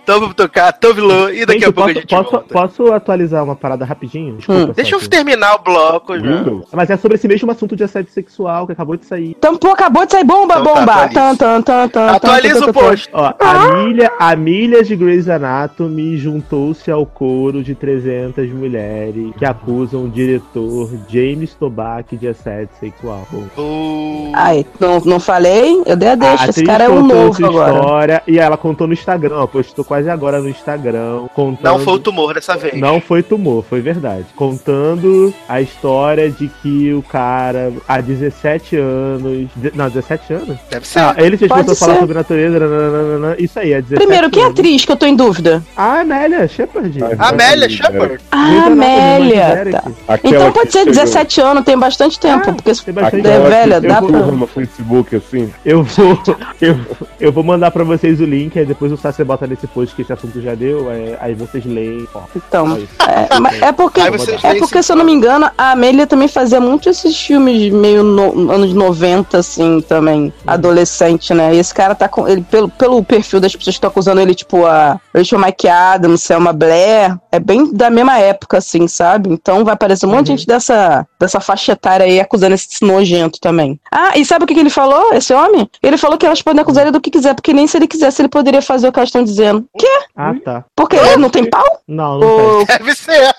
[0.03, 2.53] Então vamos tocar Tove Lo e daqui Gente, a pouco posso, a gente posso, volta.
[2.53, 4.37] posso atualizar uma parada rapidinho?
[4.37, 4.73] Desculpa, Hum.
[4.77, 6.45] Deixa eu terminar o bloco já.
[6.73, 9.37] Mas é sobre esse mesmo assunto de assédio sexual que acabou de sair.
[9.61, 10.93] Pô, acabou de sair bomba, Então tá, bomba.
[10.93, 11.15] atualiza.
[11.15, 13.11] Tan, tan, tan, tan, Atualiza o post.
[13.13, 19.45] Ó, a milha, a milha de Grey's Anatomy juntou-se ao coro de 300 mulheres que
[19.45, 23.27] acusam o diretor James Toback de assédio sexual.
[23.57, 25.83] Uh, Ai, não, não falei?
[25.85, 26.47] Eu dei a deixa.
[26.47, 27.75] A Esse cara é um novo agora.
[27.75, 31.27] história e ela contou no Instagram, ó, postou quase agora no Instagram.
[31.35, 31.73] Contando...
[31.73, 32.81] não foi o tumor dessa vez.
[32.81, 34.27] Não foi tumor, foi verdade.
[34.35, 39.49] Contando a história de que o cara, há 17 anos.
[39.57, 40.57] de- Não, 17 anos?
[40.71, 40.99] Deve ser.
[41.01, 42.59] Ah, ele começou a falar sobre natureza.
[42.59, 44.59] nananana, isso aí, é 17 Primeiro, quem é anos.
[44.59, 45.63] atriz que eu tô em dúvida?
[45.77, 47.03] A Amélia Shepard.
[47.03, 47.69] Ai, Amélia.
[47.69, 48.19] Shepard.
[48.31, 49.69] Ah, Anatomy, Amélia.
[50.07, 50.19] Tá.
[50.25, 52.51] Então pode que ser chegou- 17 anos, tem bastante tempo.
[52.51, 54.21] Ah, porque tem bastante é velha, que dá chegou pra.
[54.33, 55.51] no Facebook assim.
[55.65, 56.19] Eu vou,
[56.61, 56.77] eu,
[57.21, 60.03] eu vou mandar pra vocês o link, aí depois o Sassi bota nesse post que
[60.03, 62.07] esse assunto já deu, é, aí vocês leem.
[62.15, 64.09] Ó, Então, é, é porque, Aí
[64.45, 67.96] é porque se eu não me engano, a Amélia também fazia muito esses filmes meio
[68.03, 71.55] no- anos 90, assim, também, adolescente, né?
[71.55, 72.27] E esse cara tá com.
[72.29, 76.53] Ele, pelo, pelo perfil das pessoas que estão acusando ele, tipo, a Rachel McAdams, Selma
[76.53, 79.31] Blair, é bem da mesma época, assim, sabe?
[79.31, 83.39] Então vai aparecer um monte de gente dessa, dessa faixa etária aí acusando esse nojento
[83.41, 83.79] também.
[83.93, 85.69] Ah, e sabe o que, que ele falou, esse homem?
[85.83, 88.21] Ele falou que elas podem acusar ele do que quiser, porque nem se ele quisesse
[88.23, 89.65] ele poderia fazer o que elas estão dizendo.
[89.79, 89.87] Quê?
[90.17, 90.65] Ah, tá.
[90.75, 91.81] Porque ele não tem pau?
[91.87, 92.47] Não, não tem.
[92.47, 93.35] Ou Deve ser.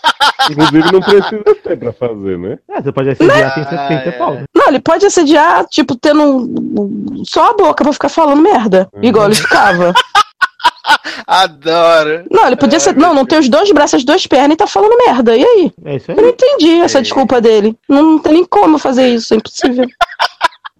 [0.52, 2.58] Inclusive não precisa ter pra fazer, né?
[2.70, 4.12] É, você pode assediar sem ser, sem Ah, ser é.
[4.12, 4.34] pau.
[4.36, 4.44] né?
[4.56, 8.90] Não, ele pode assediar, tipo, tendo um- só a boca pra ficar falando merda.
[9.02, 9.94] Igual ele ficava.
[11.28, 12.26] Adoro.
[12.32, 12.96] Não, ele podia Ai, ser.
[12.96, 15.36] Não, não tem os dois braços, as duas pernas e tá falando merda.
[15.36, 15.72] E aí?
[15.86, 16.30] É isso Eu não aí.
[16.32, 17.02] entendi essa É.
[17.02, 17.76] desculpa dele.
[17.90, 19.86] Não, não tem nem como fazer isso, é impossível.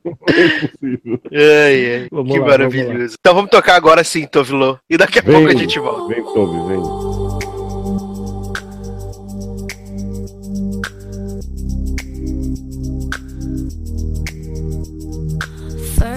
[0.06, 0.14] É
[0.90, 1.20] impossível.
[1.34, 3.16] Ai, ai, Vamos que lá, maravilhoso.
[3.20, 4.80] Então vamos tocar agora sim, Tove Lo.
[4.90, 6.08] E daqui a Vem, pouco a gente volta.
[6.08, 7.27] Vem, Toby, vem.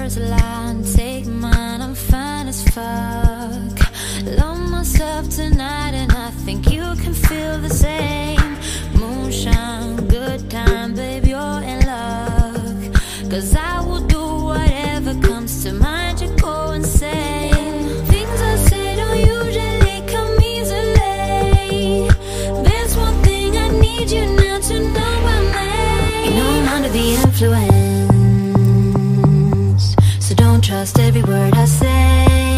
[0.00, 3.76] First line, take mine, I'm fine as fuck.
[4.24, 8.56] Love myself tonight, and I think you can feel the same.
[8.98, 12.94] Moonshine, good time, babe, you're in luck.
[13.30, 17.84] Cause I will do whatever comes to mind, you go insane.
[18.06, 22.08] Things I say don't usually come easily.
[22.66, 26.24] There's one thing I need you now to know by me.
[26.24, 28.09] You know I'm under the influence.
[30.40, 32.49] Don't trust every word I say.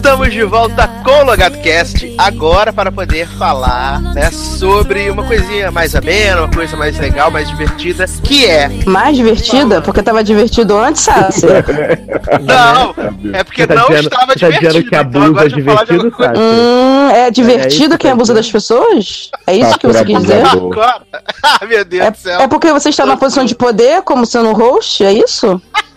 [0.00, 5.94] Estamos de volta com o LogadoCast, agora para poder falar né, sobre uma coisinha mais
[5.94, 8.70] amena, uma coisa mais legal, mais divertida, que é.
[8.86, 9.82] Mais divertida?
[9.82, 11.44] Porque tava divertido antes, Sassi.
[12.40, 12.94] Não!
[13.34, 14.68] É porque tá não dizendo- estava tá divertido.
[14.68, 16.40] dizendo que então abuso agora é eu falar de divertido?
[16.40, 19.30] Hum, é É divertido isso quem que abusa das pessoas?
[19.46, 20.42] É isso que você quis dizer?
[21.42, 22.40] Ah, meu Deus do céu.
[22.40, 25.60] É porque você está na posição de poder, como sendo host, é isso?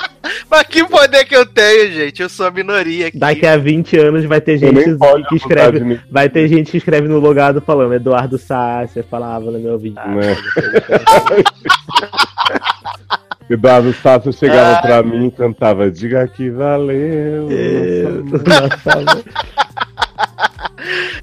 [0.49, 2.21] Mas que poder que eu tenho, gente?
[2.21, 3.17] Eu sou a minoria aqui.
[3.17, 5.99] Daqui a 20 anos vai ter gente que escreve.
[6.09, 9.99] Vai ter gente que escreve no logado falando Eduardo Sácia falava no meu vídeo.
[13.49, 13.55] né?
[13.55, 17.47] Eduardo Sasso chegava pra mim e cantava Diga que valeu.
[18.45, 19.23] Nossa,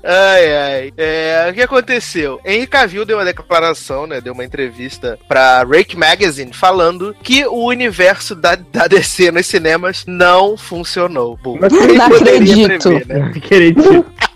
[0.02, 0.92] Ai, ai.
[0.96, 2.40] É, o que aconteceu?
[2.44, 4.20] Henry Cavill deu uma declaração, né?
[4.20, 10.04] Deu uma entrevista pra Rake Magazine falando que o universo da, da DC nos cinemas
[10.06, 11.38] não funcionou.
[11.42, 12.78] Bom, Não Não acredito.
[12.88, 13.32] prever, né?
[13.42, 14.06] Querido.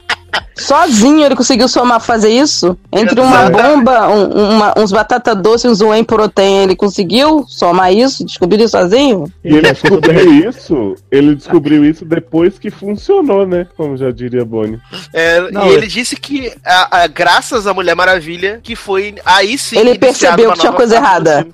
[0.57, 2.79] Sozinho ele conseguiu somar fazer isso?
[2.93, 7.93] Entre uma bomba, um- uma- uns batata doce e uns whey protein, ele conseguiu somar
[7.93, 8.25] isso?
[8.25, 9.25] Descobrir isso sozinho?
[9.45, 13.67] E ele descobriu isso, ele descobriu isso depois que funcionou, né?
[13.77, 14.79] Como já diria Bonnie.
[15.13, 19.15] É, Não, e é- ele disse que, a- a- graças à Mulher Maravilha, que foi
[19.25, 19.77] aí sim.
[19.79, 21.47] Ele percebeu que tinha coisa errada.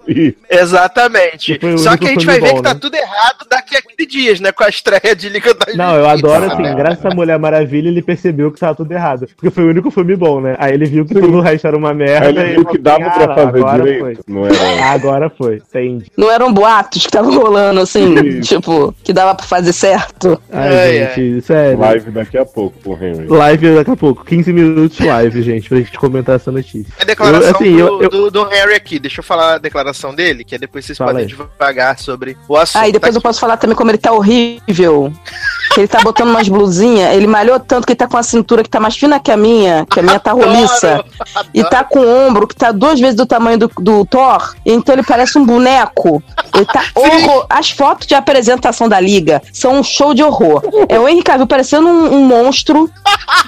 [0.48, 1.59] Exatamente.
[1.78, 2.80] Só que a gente vai ver bom, que tá né?
[2.80, 4.52] tudo errado daqui a 15 dias, né?
[4.52, 8.02] Com a estreia de Liga da Não, eu adoro, assim, graças à Mulher Maravilha, ele
[8.02, 9.26] percebeu que tava tudo errado.
[9.36, 10.56] Porque foi o único filme bom, né?
[10.58, 12.26] Aí ele viu que todo o resto era uma merda.
[12.26, 14.00] Aí ele viu que dava assim, pra "Ah, fazer agora direito.
[14.00, 14.18] Foi.
[14.28, 14.90] Não era.
[15.00, 16.06] Agora foi, entendi.
[16.16, 20.40] Não eram boatos que estavam rolando assim, tipo, que dava pra fazer certo.
[20.52, 21.78] Ai, Ai, gente, sério.
[21.78, 23.26] Live daqui a pouco pro Henry.
[23.28, 26.92] Live daqui a pouco, 15 minutos de live, gente, pra gente comentar essa notícia.
[27.00, 28.98] A declaração Eu, assim, do, eu- eu- do, do Harry aqui.
[28.98, 31.30] Deixa eu falar a declaração dele, que aí depois vocês Fala podem aí.
[31.32, 32.82] devagar sobre o assunto.
[32.82, 35.12] Ah, e depois Tá eu posso falar também como ele tá horrível.
[35.72, 38.62] Que ele tá botando umas blusinhas, ele malhou tanto que ele tá com a cintura
[38.62, 41.04] que tá mais fina que a minha, que a minha tá roliça.
[41.34, 44.54] Adoro, E tá com o ombro que tá duas vezes do tamanho do, do Thor,
[44.66, 46.22] então ele parece um boneco.
[46.54, 47.46] Ele tá horror.
[47.48, 50.62] As fotos de apresentação da liga são um show de horror.
[50.88, 52.90] É o Henry Cavill parecendo um, um monstro,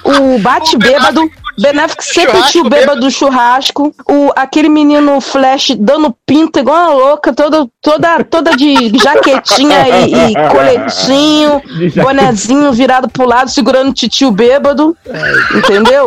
[0.03, 1.29] o bate-bêbado.
[1.57, 6.75] Ben Affleck sempre tinha o bêbado do churrasco, o, aquele menino Flash dando pinta igual
[6.75, 12.03] uma louca, toda, toda, toda de jaquetinha e, e coletinho, De jaquetinha.
[12.13, 14.95] Bonezinho virado pro lado, segurando o titio bêbado,
[15.55, 16.05] entendeu?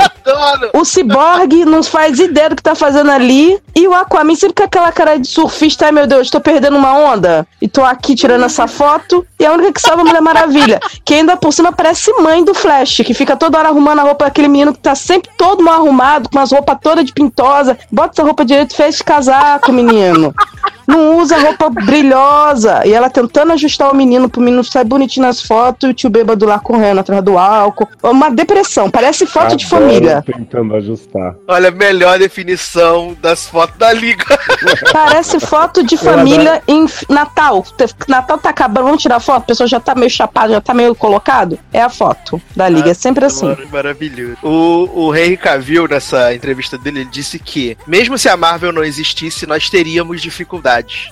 [0.73, 3.59] O Cyborg não faz ideia do que tá fazendo ali.
[3.75, 5.87] E o Aquaman sempre com aquela cara de surfista.
[5.87, 7.47] Ai meu Deus, tô perdendo uma onda.
[7.61, 9.27] E tô aqui tirando essa foto.
[9.39, 10.81] E a única que salva a Mulher Maravilha.
[11.05, 13.03] Que ainda por cima parece mãe do Flash.
[13.05, 16.31] Que fica toda hora arrumando a roupa daquele menino que tá sempre todo mal arrumado.
[16.31, 17.79] Com as roupas todas de pintosa.
[17.93, 20.35] Bota essa roupa direito e fez casaco, menino.
[20.87, 22.87] Não usa roupa brilhosa.
[22.87, 25.89] E ela tentando ajustar o menino pro menino sair bonitinho nas fotos.
[25.89, 27.89] E o tio bêbado lá correndo atrás do álcool.
[28.03, 28.91] Uma depressão.
[28.91, 30.23] Parece foto de Adoro família.
[30.25, 31.35] Tentando ajustar.
[31.49, 34.25] Olha, melhor definição das fotos da Liga.
[34.93, 37.65] Parece foto de família em Natal.
[38.09, 39.43] Natal tá acabando, vamos tirar foto?
[39.43, 41.59] A pessoa já tá meio chapada, já tá meio colocado.
[41.73, 43.57] É a foto da liga, é sempre assim.
[43.71, 44.37] Maravilhoso.
[44.43, 48.85] O, o Henry Cavill, nessa entrevista dele, ele disse que, mesmo se a Marvel não
[48.85, 50.21] existisse, nós teríamos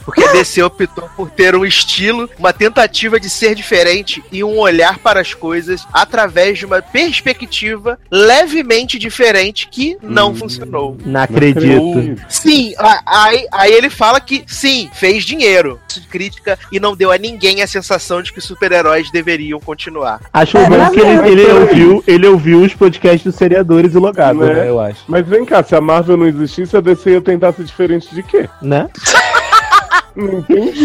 [0.04, 4.58] Porque a DC optou por ter um estilo, uma tentativa de ser diferente e um
[4.58, 10.34] olhar para as coisas através de uma perspectiva levemente diferente que não Hum.
[10.34, 10.96] funcionou.
[11.04, 12.16] Não acredito.
[12.28, 15.80] Sim, a- aí, aí ele fala que sim, fez dinheiro.
[16.10, 20.20] Crítica e não deu a ninguém a sensação de que os super-heróis deveriam continuar.
[20.32, 21.60] Acho É, bom que ele, verdade, ele peraí.
[21.62, 24.54] ouviu, ele ouviu os podcasts dos seriadores e logado, Né?
[24.54, 24.68] né?
[24.68, 25.00] Eu acho.
[25.06, 28.22] Mas vem cá, se a Marvel não existisse, a DC ia tentar ser diferente de
[28.22, 28.48] quê?
[28.60, 28.88] Né?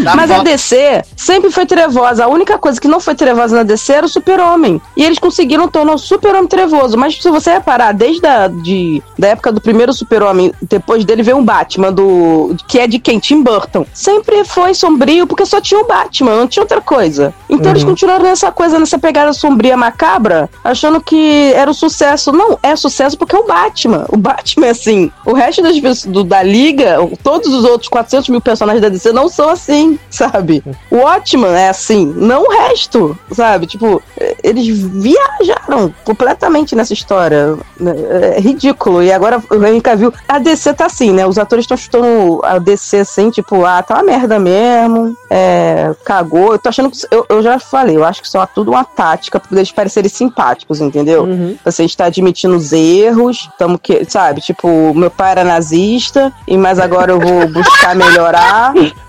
[0.03, 2.25] Dá Mas a DC sempre foi trevosa.
[2.25, 4.81] A única coisa que não foi trevosa na DC era o Super-Homem.
[4.95, 6.97] E eles conseguiram tornar o Super-Homem trevoso.
[6.97, 11.37] Mas se você reparar, desde a de, da época do primeiro Super-Homem, depois dele veio
[11.37, 13.19] um Batman, do que é de quem?
[13.19, 13.85] Tim Burton.
[13.93, 17.33] Sempre foi sombrio, porque só tinha o Batman, não tinha outra coisa.
[17.49, 22.31] Então eles continuaram nessa coisa, nessa pegada sombria macabra, achando que era o sucesso.
[22.31, 24.05] Não, é sucesso porque é o Batman.
[24.09, 25.11] O Batman é assim.
[25.25, 29.27] O resto das do- da Liga, todos os outros 400 mil personagens da DC não
[29.27, 30.63] são assim, sabe?
[30.89, 33.67] O Watchman é assim, não o resto, sabe?
[33.67, 37.57] Tipo, eh, eles viajaram completamente nessa história.
[37.79, 37.93] né?
[38.35, 39.03] É ridículo.
[39.03, 40.13] E agora o Henry Cavill.
[40.27, 41.25] A DC tá assim, né?
[41.25, 45.15] Os atores estão chutando a DC assim, tipo, ah, tá uma merda mesmo.
[45.29, 46.53] É, cagou.
[46.53, 46.97] Eu tô achando que.
[47.11, 50.09] Eu, eu já falei, eu acho que só é tudo uma tática pra eles parecerem
[50.09, 51.23] simpáticos, entendeu?
[51.23, 51.57] Uhum.
[51.63, 54.41] Você está admitindo os erros, tamo que, sabe?
[54.41, 58.73] Tipo, meu pai era nazista, e mas agora eu vou buscar melhorar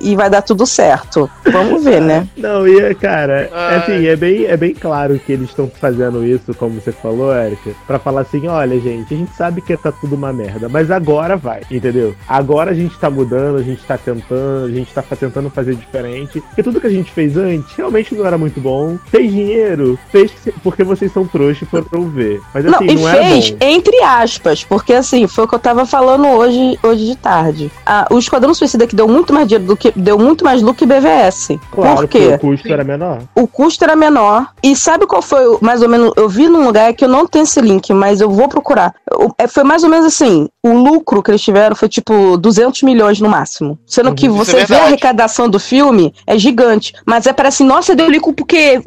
[0.00, 1.30] e vai dar tudo certo.
[1.50, 2.26] Vamos ver, né?
[2.36, 3.76] Não, e é, cara, é Ai.
[3.78, 7.70] assim, é bem, é bem claro que eles estão fazendo isso, como você falou, Erika,
[7.86, 11.36] pra falar assim, olha, gente, a gente sabe que tá tudo uma merda, mas agora
[11.36, 12.14] vai, entendeu?
[12.28, 16.40] Agora a gente tá mudando, a gente tá tentando, a gente tá tentando fazer diferente,
[16.40, 20.30] porque tudo que a gente fez antes realmente não era muito bom, fez dinheiro, fez
[20.32, 23.50] que- porque vocês são trouxas e foram ver, mas Não, assim, e não, era fez
[23.50, 23.56] bom.
[23.60, 27.70] entre aspas, porque assim, foi o que eu tava falando hoje, hoje de tarde.
[27.84, 30.76] Ah, o Esquadrão Suicida que deu muito mais dinheiro do que deu muito mais lucro
[30.78, 31.58] que BVS.
[31.72, 32.34] Claro, Por porque quê?
[32.34, 33.18] o custo era menor.
[33.34, 34.46] o custo era menor.
[34.62, 37.42] E sabe qual foi, mais ou menos, eu vi num lugar que eu não tenho
[37.44, 38.94] esse link, mas eu vou procurar.
[39.38, 43.20] É, foi mais ou menos assim, o lucro que eles tiveram foi tipo 200 milhões
[43.20, 43.78] no máximo.
[43.86, 46.92] Sendo que é você vê a arrecadação do filme, é gigante.
[47.06, 48.80] Mas é parece, nossa, deu lucro porque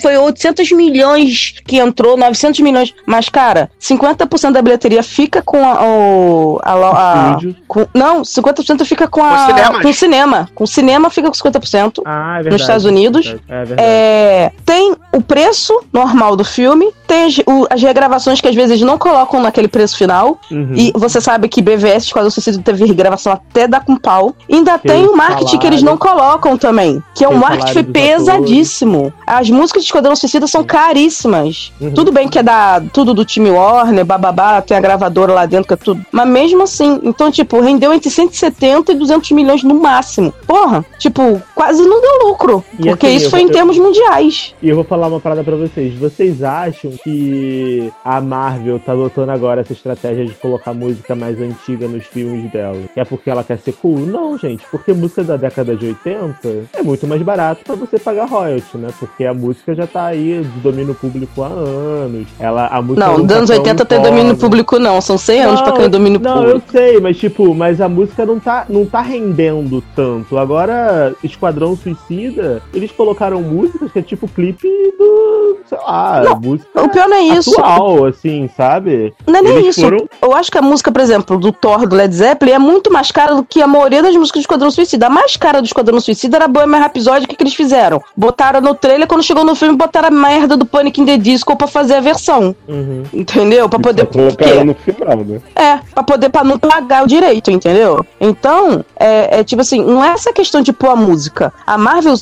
[0.00, 2.92] foi 800 milhões que entrou, 900 milhões.
[3.06, 5.84] Mas, cara, 50% da bilheteria fica com a.
[5.84, 7.56] o- a, a- Estúdio.
[7.68, 9.46] com- não, 50% fica com, a,
[9.80, 10.31] com o cinema.
[10.54, 12.02] Com o cinema fica com 50%.
[12.04, 12.52] Ah, é verdade.
[12.52, 13.74] Nos Estados Unidos, É verdade.
[13.80, 18.80] É, tem o preço normal do filme, tem as, o- as regravações que às vezes
[18.80, 20.38] não colocam naquele preço final.
[20.50, 20.72] Uhum.
[20.74, 24.34] E você sabe que BVS, Esquadrão Suicida, teve regravação até dar com pau.
[24.50, 27.02] Ainda Que tem o marketing que eles não colocam também.
[27.14, 29.12] Que é um marketing pesadíssimo.
[29.26, 31.72] As músicas de Esquadrão Suicida são caríssimas.
[31.80, 31.92] Uhum.
[31.92, 35.66] Tudo bem que é da, tudo do time Warner, bababá, tem a gravadora lá dentro,
[35.68, 36.04] que é tudo.
[36.10, 40.21] Mas mesmo assim, então, tipo, rendeu entre 170 e 200 milhões no máximo.
[40.46, 42.64] Porra, tipo, quase não deu lucro.
[42.78, 44.54] E porque assim, isso foi vou- em termos mundiais.
[44.60, 45.94] E eu vou falar uma parada pra vocês.
[45.94, 51.86] Vocês acham que a Marvel tá adotando agora essa estratégia de colocar música mais antiga
[51.86, 52.78] nos filmes dela?
[52.96, 53.98] É porque ela quer ser cool?
[54.00, 54.64] Não, gente.
[54.70, 58.88] Porque música da década de 80 é muito mais barato pra você pagar royalty, né?
[58.98, 62.26] Porque a música já tá aí do domínio público há anos.
[62.40, 65.00] Ela, a música Não, não dos anos tá tão 80 tem em domínio público, não.
[65.00, 66.58] São 100 anos pra cair domínio não, público.
[66.58, 70.36] eu sei, mas tipo, mas a música não tá, não tá rendendo tanto.
[70.36, 76.82] Agora, Esquadrão Suicida, eles colocaram músicas que é tipo clipe do, sei lá, Não, música
[76.82, 77.58] O pior não é isso.
[77.58, 79.12] atual, assim, sabe?
[79.26, 79.80] Não é nem Eles isso.
[79.82, 82.92] foram- Eu acho que a música, por exemplo, do Thor, do Led Zeppelin, é muito
[82.92, 85.06] mais cara do que a maioria das músicas do Esquadrão Suicida.
[85.06, 87.24] A mais cara do Esquadrão Suicida era a Bohemian Rhapsody.
[87.24, 88.02] O que, que eles fizeram?
[88.16, 91.56] Botaram no trailer, quando chegou no filme, botaram a merda do Panic in the Disco
[91.56, 92.54] pra fazer a versão.
[92.68, 93.02] Uhum.
[93.12, 93.68] Entendeu?
[93.68, 94.06] Pra poder...
[94.06, 95.40] Colocaram no final, né?
[95.54, 98.04] É, pra poder, pra não pagar o direito, entendeu?
[98.20, 101.52] Então, é, é tipo assim, não é essa questão de pôr a música.
[101.66, 102.14] A Marvel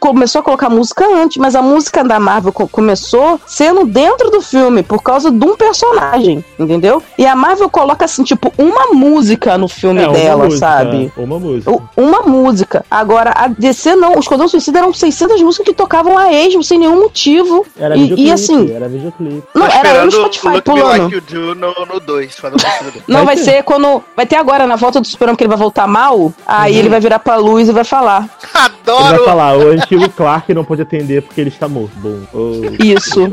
[0.00, 4.40] começou a colocar música antes, mas a música da Marvel co- começou sendo dentro do
[4.40, 7.02] filme, por causa de um personagem, entendeu?
[7.18, 11.12] E a Marvel coloca assim, tipo, uma música no filme É, uma dela, música, sabe?
[11.16, 11.78] Uma música.
[11.96, 12.84] Uma música.
[12.88, 14.12] Agora, a DC não.
[14.12, 17.66] Os Esquadrão Suicida eram 600 músicas que tocavam a esmo, sem nenhum motivo.
[17.78, 19.42] Era e- videoclipe, e assim- era videoclipe.
[19.54, 21.02] Não, era eu no Spotify Look pulando.
[21.02, 23.04] Like You Do no, no 2, Esquadrão Suicida.
[23.08, 24.02] Não, Vai vai, ser quando.
[24.16, 26.32] Vai ter agora, na volta do Superman, que ele vai voltar mal.
[26.46, 26.78] Aí Uhum.
[26.78, 28.20] ele vai virar pra luz e vai falar.
[28.22, 29.24] Ele vai Adoro!
[29.24, 31.90] falar, o antigo Clark não pode atender porque ele está morto.
[31.96, 33.30] Bom, oh, Isso.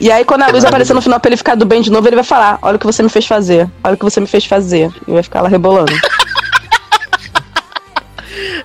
[0.00, 2.06] E aí, quando a luz aparecer no final pra ele ficar do bem de novo,
[2.08, 3.68] ele vai falar: Olha o que você me fez fazer.
[3.82, 4.90] Olha o que você me fez fazer.
[5.06, 5.92] E vai ficar lá rebolando.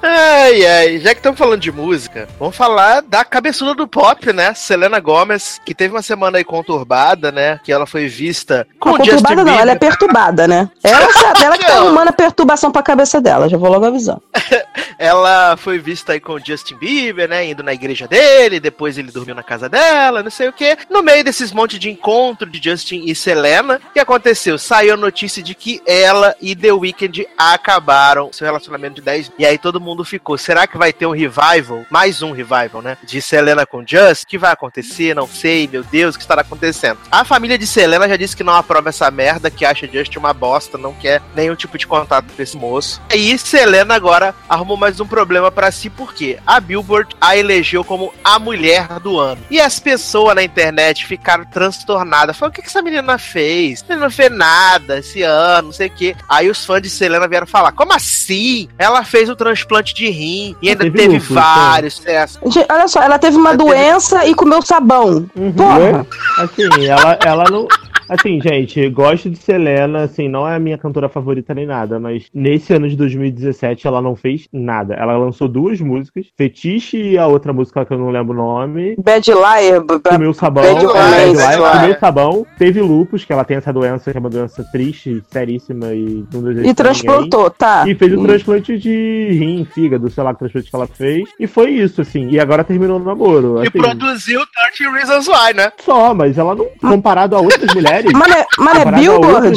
[0.02, 4.54] Ai, ai, já que estamos falando de música, vamos falar da cabeçuda do pop, né?
[4.54, 7.60] Selena Gomez, que teve uma semana aí conturbada, né?
[7.64, 9.62] Que ela foi vista com Não, Justin conturbada não, Bieber.
[9.62, 10.70] ela é perturbada, né?
[10.84, 14.22] Ela, sabe, ela que tá arrumando a perturbação pra cabeça dela, já vou logo avisando.
[14.98, 17.46] Ela foi vista aí com o Justin Bieber, né?
[17.46, 20.78] Indo na igreja dele, depois ele dormiu na casa dela, não sei o quê.
[20.90, 24.58] No meio desses monte de encontro de Justin e Selena, o que aconteceu?
[24.58, 29.46] Saiu a notícia de que ela e The Weeknd acabaram seu relacionamento de 10 E
[29.46, 31.86] aí todo mundo ficou, será que vai ter um revival?
[31.90, 32.98] Mais um revival, né?
[33.04, 34.24] De Selena com Just?
[34.24, 35.14] O que vai acontecer?
[35.14, 37.00] Não sei, meu Deus, o que estará acontecendo?
[37.12, 40.34] A família de Selena já disse que não aprova essa merda, que acha Just uma
[40.34, 43.02] bosta, não quer nenhum tipo de contato com esse moço.
[43.14, 48.14] E Selena agora arrumou mais um problema pra si, porque a Billboard a elegeu como
[48.24, 49.42] a mulher do ano.
[49.50, 52.38] E as pessoas na internet ficaram transtornadas.
[52.38, 53.84] Falaram, o que, que essa menina fez?
[53.88, 56.16] Ela não fez nada esse ano, não sei o quê.
[56.28, 58.70] Aí os fãs de Selena vieram falar, como assim?
[58.78, 62.40] Ela fez o transplante de rim e ainda teve teve, lúpus, vários testes.
[62.54, 65.26] Gente, olha só, ela teve uma Ela teve- doença e comeu sabão.
[65.36, 65.52] Uhum.
[65.54, 66.08] Porra!
[66.38, 67.68] Assim, ela, ela não.
[68.10, 72.28] Assim, gente, gosto de Selena, assim, não é a minha cantora favorita nem nada, mas
[72.34, 74.96] nesse ano de 2017 ela não fez nada.
[74.96, 78.96] Ela lançou duas músicas, Fetiche e a outra música que eu não lembro o nome.
[78.98, 79.84] Bad Liar.
[80.04, 81.82] Comeu sabão, Bad é, Liar, Bad Bad Liar, Liar.
[81.82, 85.94] comeu sabão, teve lupus, que ela tem essa doença, que é uma doença triste, seríssima
[85.94, 87.80] e não deseja E transplantou, tá?
[87.80, 87.94] ninguém.
[87.94, 91.30] E fez o transplante de rim, fígado, sei lá que transplante que ela fez.
[91.40, 92.30] E foi isso, assim.
[92.30, 93.64] E agora terminou o namoro.
[93.64, 93.78] E assim.
[93.78, 94.42] produziu
[94.78, 95.72] 30 Reasons Why, né?
[95.80, 96.66] Só, mas ela não.
[96.80, 97.99] Comparado a outras mulheres.
[98.14, 99.00] Mas, é- mas é a outras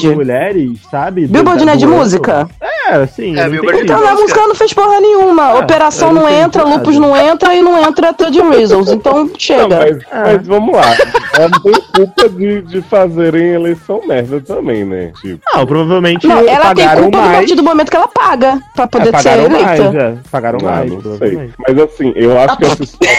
[0.01, 0.09] Billboard?
[0.14, 1.26] mulheres, sabe?
[1.26, 2.49] Billboard não é de música?
[2.88, 3.36] É, sim.
[3.38, 3.93] É, não Billboard entendi.
[3.93, 4.40] Então na música.
[4.47, 5.51] não fez porra nenhuma.
[5.51, 6.76] É, Operação não não entra, nada.
[6.76, 8.90] Lupus não entra e não entra Third Reasons.
[8.90, 9.68] Então Não, chega.
[9.68, 10.36] mas, É.
[10.36, 10.84] mas vamos lá.
[11.34, 15.12] Ela não tem culpa de, de fazerem eleição merda também, né?
[15.20, 17.36] Tipo, Não, provavelmente Não, ela tem culpa a mais.
[17.38, 19.64] partir do momento que ela paga pra É, poder ser pagaram eleita.
[19.66, 20.14] mais, é.
[20.30, 21.51] Pagaram ah, mais, não sei.
[21.66, 23.16] Mas assim, eu acho que essa história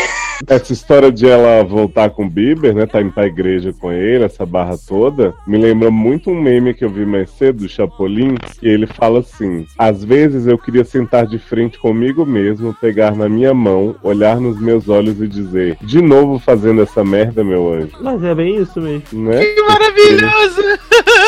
[0.48, 2.86] Essa história de ela voltar com o Bieber, né?
[2.86, 6.84] Tá indo pra igreja com ele, essa barra toda, me lembra muito um meme que
[6.84, 11.26] eu vi mais cedo, do Chapolin, e ele fala assim: às vezes eu queria sentar
[11.28, 16.02] de frente comigo mesmo, pegar na minha mão, olhar nos meus olhos e dizer, de
[16.02, 17.90] novo fazendo essa merda, meu anjo.
[18.02, 19.04] Mas é bem isso mesmo.
[19.14, 19.46] Né?
[19.46, 20.62] Que maravilhoso!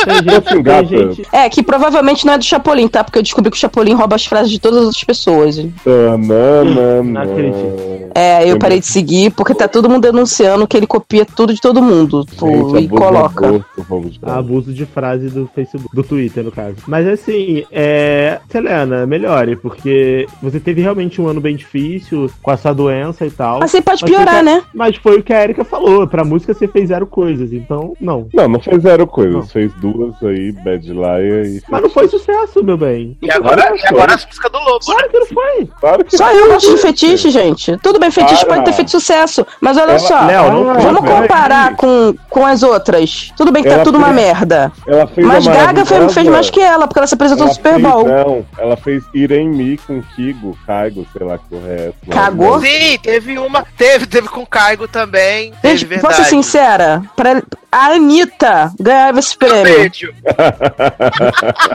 [0.05, 3.03] Tem gente, Assim, gente- É, que provavelmente não é do Chapolin, tá?
[3.03, 5.55] Porque eu descobri que o Chapolin rouba as frases de todas as pessoas.
[5.84, 8.11] Tanana, Não acredito.
[8.13, 9.05] É, eu parei de seguir
[9.36, 12.89] porque tá todo mundo denunciando que ele copia tudo de todo mundo pô, Gente, e
[12.89, 13.47] coloca.
[13.47, 14.20] abuso de.
[14.24, 16.78] Abuso de frase do Facebook, do Twitter, no caso.
[16.88, 18.39] Mas assim, é.
[18.49, 23.60] Selena, melhore, porque você teve realmente um ano bem difícil com essa doença e tal.
[23.60, 24.64] Mas você pode Mas piorar, né?
[24.74, 26.08] Mas foi o que a Erika falou.
[26.08, 28.28] Pra música você fez zero coisas, então não.
[28.34, 29.47] Não, não fez zero coisas, Não.
[29.47, 31.62] fez duas aí, Bad Liar e.
[31.70, 33.18] Mas não foi sucesso, meu bem.
[33.22, 34.95] E agora, e agora as músicas do Lobo, né?
[34.95, 35.70] Claro que não foi.
[35.80, 37.78] Claro que Só eu gosto de fetiche, gente.
[37.82, 38.56] Tudo bem, fetiche Para.
[38.56, 39.46] pode ter feito sucesso.
[39.62, 41.22] Mas olha Ela- só, Léo, vamos peraí.
[41.22, 43.32] comparar com, com as outras.
[43.36, 44.72] Tudo bem que tá Ela tudo uma fez- merda.
[44.88, 47.56] Ela fez Mas Gaga fez, fez mais que ela, porque ela se apresentou no ela
[47.56, 48.08] Super fez- Bowl.
[48.08, 52.12] Não, ela fez Irem Me com Kigo, Caigo, sei lá que porra é essa.
[52.12, 52.60] Cagou?
[52.62, 53.64] Sim, teve uma.
[53.78, 55.52] Teve, teve com Caigo também.
[55.62, 56.08] Teve Gente, verdade.
[56.16, 57.02] posso ser sincera?
[57.16, 59.92] Pra, a Anitta ganhava esse prêmio.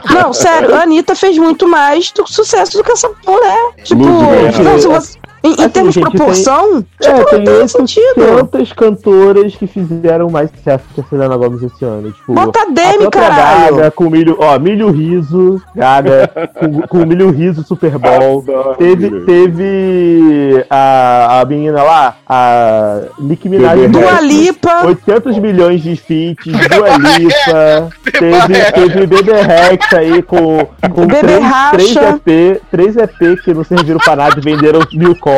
[0.09, 3.71] Não, sério, a Anitta fez muito mais do sucesso do que essa mulher.
[3.83, 7.45] Tipo, não, se você- em, em Assim, termos de gente, proporção, É, tipo, tem não
[7.45, 8.13] tem outras sentido.
[8.37, 12.11] tantas cantoras que fizeram mais sucesso que a Selena Gomes esse ano.
[12.11, 13.75] Tipo, Bota Demi, caralho.
[13.77, 16.29] Gaga com milho, ó, milho riso, Gaga
[16.59, 18.43] com, com milho riso Super Bowl.
[18.77, 19.25] Teve, Milho.
[19.25, 23.87] teve a, a menina lá, a Nicki Minaj.
[23.87, 24.21] Dua.
[24.21, 24.85] Lipa.
[24.85, 31.43] 800 milhões de feats, Dua Lipa, teve, teve Bebê Rex aí com, com Bebê três,
[31.71, 32.19] três Racha.
[32.25, 35.30] EP, três EP que não serviram pra nada e venderam mil cópias.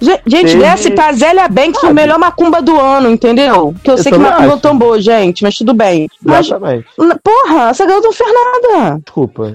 [0.00, 3.74] Gente, gente Teve- desce pra Zélia Banks o melhor macumba do ano, entendeu?
[3.82, 4.60] Que eu, Eu sei que macumba acho.
[4.62, 6.08] tão boa, gente, mas tudo bem.
[6.24, 6.86] Mas, Exatamente.
[7.22, 9.00] porra, essa garota não fez nada.
[9.04, 9.54] Desculpa.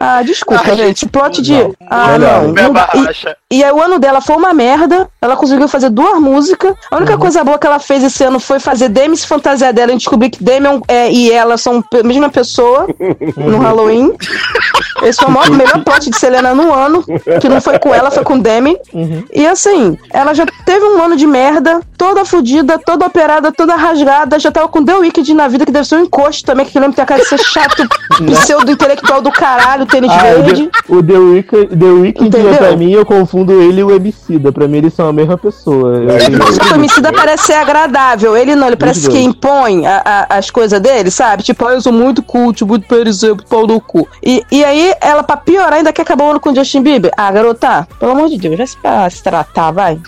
[0.00, 1.08] Ah, desculpa, Ah, gente.
[1.08, 1.52] Plot de.
[1.52, 1.74] não.
[1.88, 2.42] Ah, Melhor.
[2.42, 2.52] não.
[2.52, 2.74] não.
[3.02, 3.36] E- racha.
[3.52, 5.08] E aí o ano dela foi uma merda.
[5.20, 6.74] Ela conseguiu fazer duas músicas.
[6.90, 9.92] A única coisa boa que ela fez esse ano foi fazer Demi se fantasiar dela
[9.92, 12.86] e descobrir que Demi é e ela são a mesma pessoa
[13.36, 14.12] no Halloween.
[15.02, 17.04] Esse foi o maior- melhor plot de Selena no ano.
[17.40, 18.76] Que não foi com ela, foi com Demi.
[18.92, 19.22] Uhum.
[19.32, 24.38] E assim, ela já teve um ano de merda, toda fodida, toda operada, toda rasgada.
[24.38, 26.80] Já tava com The Wicked na vida, que deve ser um encosto também, que eu
[26.80, 27.86] lembro que tem a cara de ser chato,
[28.24, 30.70] pseudo-intelectual do caralho, tênis Ah, o verde.
[30.86, 32.54] The, o The Weeknd, The Entendeu?
[32.56, 34.52] pra mim, eu confundo ele e o Emicida.
[34.52, 35.96] Pra mim, eles são a mesma pessoa.
[35.96, 38.36] Eu- Só que o homicida parece ser agradável.
[38.36, 41.42] Ele não, ele parece que impõe a- a- as coisas dele, sabe?
[41.42, 44.06] Tipo, ah, eu sou muito cult, muito por exemplo, pau no cu.
[44.22, 47.10] E, e aí, ela, pra piorar, ainda quer acabar o ano com o Justin Bieber.
[47.16, 49.98] Ah, garota, pelo amor de Deus, vai se, pra se tratar, vai.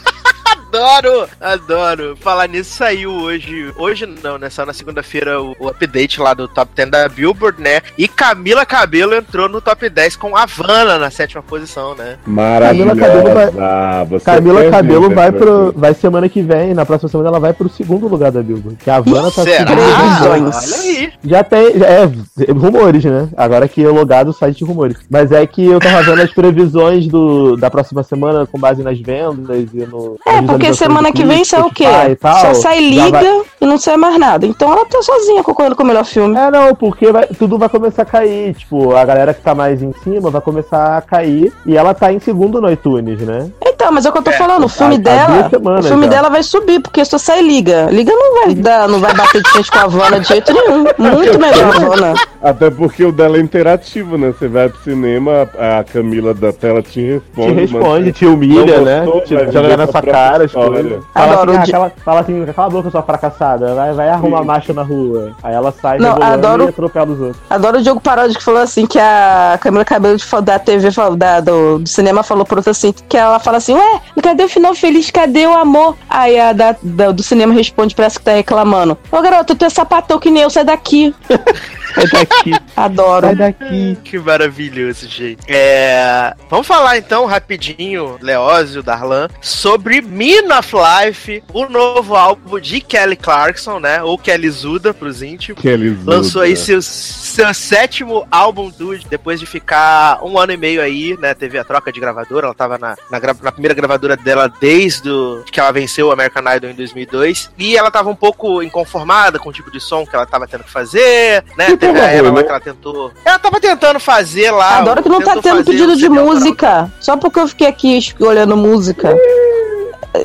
[0.74, 2.16] Adoro, adoro.
[2.20, 3.72] Falar nisso saiu hoje.
[3.76, 4.50] Hoje não, né?
[4.50, 7.80] Só na segunda-feira o, o update lá do top 10 da Billboard, né?
[7.96, 12.16] E Camila Cabelo entrou no top 10 com Havana na sétima posição, né?
[12.26, 12.96] Maravilhosa.
[12.96, 15.72] Cabelo vai- Você Camila Cabelo vai pro.
[15.76, 18.76] Vai semana que vem, na próxima semana ela vai pro segundo lugar da Billboard.
[18.82, 19.70] Que a Havana tá Será?
[19.70, 20.50] Olha
[20.82, 21.12] aí.
[21.22, 21.78] Já tem.
[21.78, 22.04] já é,
[22.52, 23.28] rumores, né?
[23.36, 24.96] Agora que é logado o site de rumores.
[25.08, 28.98] Mas é que eu tava vendo as previsões do, da próxima semana com base nas
[29.00, 30.16] vendas e no.
[30.26, 31.86] É, nas porque semana que vem sai o quê?
[32.20, 32.36] Tal.
[32.38, 34.46] Só sai Liga vai- e não sai mais nada.
[34.46, 36.36] Então ela tá sozinha concorrendo com o melhor filme.
[36.36, 38.54] É, não, porque vai- tudo vai começar a cair.
[38.54, 41.52] Tipo, a galera que tá mais em cima vai começar a cair.
[41.66, 43.48] E ela tá em segundo no iTunes, né?
[43.64, 46.04] Então, mas é o que eu tô falando, o filme há dela, semanas o filme
[46.04, 46.10] já.
[46.10, 47.88] dela vai subir, porque só sai Liga.
[47.90, 50.84] Liga não vai dar, não vai bater de frente com a Havana de jeito nenhum.
[50.96, 52.14] Muito melhor a Havana.
[52.42, 54.28] Até porque o dela é interativo, né?
[54.38, 57.54] Você vai pro cinema, a Camila da tela te responde.
[57.54, 59.04] Te responde, mas- te humilha, Não né?
[59.04, 60.44] gostou, Te joga na sua cara.
[60.54, 61.04] Coisas.
[61.12, 63.74] Fala Adoro assim, o ah, di- cala, fala assim, cala a boca, sua fracassada.
[63.74, 64.44] Vai, vai arrumar Sim.
[64.46, 65.32] marcha na rua.
[65.42, 67.42] Aí ela sai Não, adoro- e atropela os outros.
[67.50, 71.40] Adoro o Diogo Paródia que falou assim que a Camila Cabelo de- da TV, da,
[71.40, 74.74] do, do cinema falou pro outro assim, que ela fala assim, ué, cadê o final
[74.74, 75.10] feliz?
[75.10, 75.96] Cadê o amor?
[76.08, 78.96] Aí a da, da- do cinema responde, parece que tá reclamando.
[79.10, 81.14] Ô garota, tu é sapatão que nem eu, sai daqui.
[81.94, 83.26] Sai daqui, Adoro.
[83.26, 83.96] sai daqui.
[84.02, 85.38] Que maravilhoso, gente.
[85.46, 86.34] É...
[86.50, 90.00] Vamos falar então rapidinho, Leózio, Darlan, sobre
[90.44, 94.02] Mean of Life, o novo álbum de Kelly Clarkson, né?
[94.02, 95.60] Ou Kelly Zuda pros íntimos.
[95.60, 100.56] Que eles Lançou aí seu, seu sétimo álbum do, depois de ficar um ano e
[100.56, 101.34] meio aí, né?
[101.34, 105.42] Teve a troca de gravadora, ela tava na, na, na primeira gravadora dela desde o,
[105.50, 107.50] que ela venceu o American Idol em 2002.
[107.58, 110.64] E ela tava um pouco inconformada com o tipo de som que ela tava tendo
[110.64, 111.66] que fazer, né?
[111.66, 112.42] Que Teve a lá né?
[112.42, 113.12] que ela tentou.
[113.24, 114.78] Ela tava tentando fazer lá.
[114.78, 116.92] Adoro que não tá tendo fazer pedido de música.
[117.00, 119.14] Só porque eu fiquei aqui olhando música.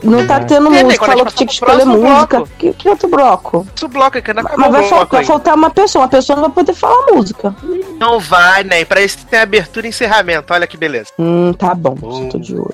[0.03, 2.37] Não tá tendo É, música, falou que tinha que escolher música.
[2.37, 2.49] bloco.
[2.57, 3.67] Que, que outro bloco?
[3.75, 6.09] Isso bloco que não acabou Mas vai, o fal- bloco vai faltar uma pessoa, uma
[6.09, 7.55] pessoa não vai poder falar música.
[7.97, 8.85] Não vai, né?
[8.85, 10.53] Pra isso tem abertura e encerramento.
[10.53, 11.09] Olha que beleza.
[11.17, 12.73] Hum, tá bom, tô de olho.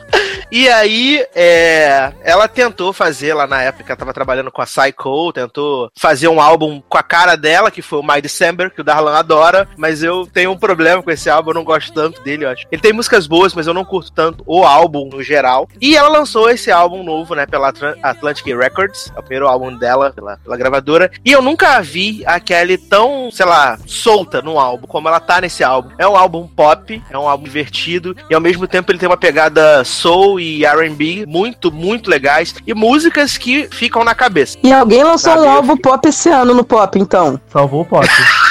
[0.50, 5.32] E aí, é, ela tentou fazer lá na época, ela tava trabalhando com a Psycho,
[5.32, 8.84] tentou fazer um álbum com a cara dela, que foi o My December, que o
[8.84, 12.44] Darlan adora, mas eu tenho um problema com esse álbum, eu não gosto tanto dele,
[12.44, 12.64] eu acho.
[12.70, 15.68] Ele tem músicas boas, mas eu não curto tanto o álbum no geral.
[15.80, 19.74] E ela lançou esse álbum novo, né, pela Atl- Atlantic Records, é o primeiro álbum
[19.76, 21.10] dela, pela, pela gravadora.
[21.24, 25.40] E eu nunca vi a Kelly tão, sei lá, solta no álbum, como ela tá
[25.40, 25.90] nesse álbum.
[25.98, 29.16] É um álbum pop, é um álbum divertido, e ao mesmo tempo ele tem uma
[29.16, 34.56] pegada soul e R&B muito, muito legais, e músicas que ficam na cabeça.
[34.62, 37.40] E alguém lançou Sabe, um álbum pop esse ano no pop, então.
[37.48, 38.06] Salvou o pop.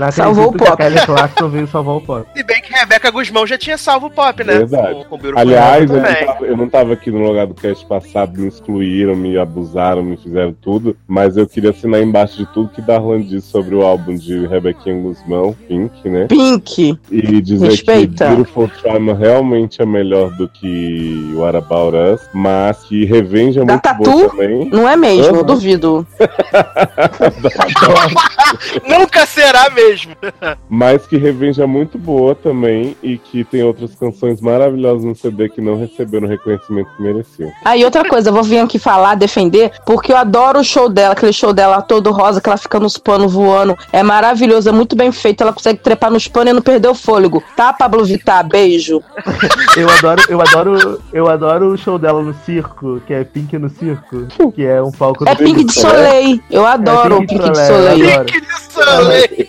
[0.00, 0.72] Não Salvou o pop.
[0.72, 2.26] A Kelly Clarkson veio salvar o pop.
[2.34, 4.58] Se bem que Rebeca Guzmão já tinha salvo o pop, né?
[4.58, 5.04] Verdade.
[5.08, 8.40] Com, com Aliás, eu não, tava, eu não tava aqui no lugar do cast passado,
[8.40, 12.80] me excluíram, me abusaram, me fizeram tudo, mas eu queria assinar embaixo de tudo que
[12.80, 16.26] Darlan disse sobre o álbum de Rebequinha Guzmão, Pink, né?
[16.26, 16.98] Pink.
[17.10, 18.28] E dizer Respeita.
[18.28, 23.64] que Beautiful Trauma realmente é melhor do que What About Us, mas que Revenge é
[23.64, 24.02] Da muito Tatu?
[24.02, 24.68] boa também.
[24.70, 26.06] Não é mesmo, eu duvido.
[28.88, 29.83] Nunca será mesmo.
[30.68, 35.48] Mas que Revenge é muito boa também e que tem outras canções maravilhosas no CD
[35.48, 37.52] que não receberam o reconhecimento que mereciam.
[37.64, 41.12] Aí outra coisa, eu vou vir aqui falar, defender, porque eu adoro o show dela,
[41.12, 43.76] aquele show dela todo rosa, que ela fica nos panos voando.
[43.92, 46.94] É maravilhoso, é muito bem feito, ela consegue trepar nos panos e não perder o
[46.94, 47.42] fôlego.
[47.56, 48.46] Tá, Pablo Vittar?
[48.46, 49.02] Beijo.
[49.76, 53.68] Eu adoro, eu adoro, eu adoro o show dela no circo, que é Pink no
[53.68, 56.40] circo, que é um palco É do Pink de Soleil.
[56.48, 58.24] Eu adoro o Pink de Pink de Soleil.
[58.24, 59.48] Que de Soleil.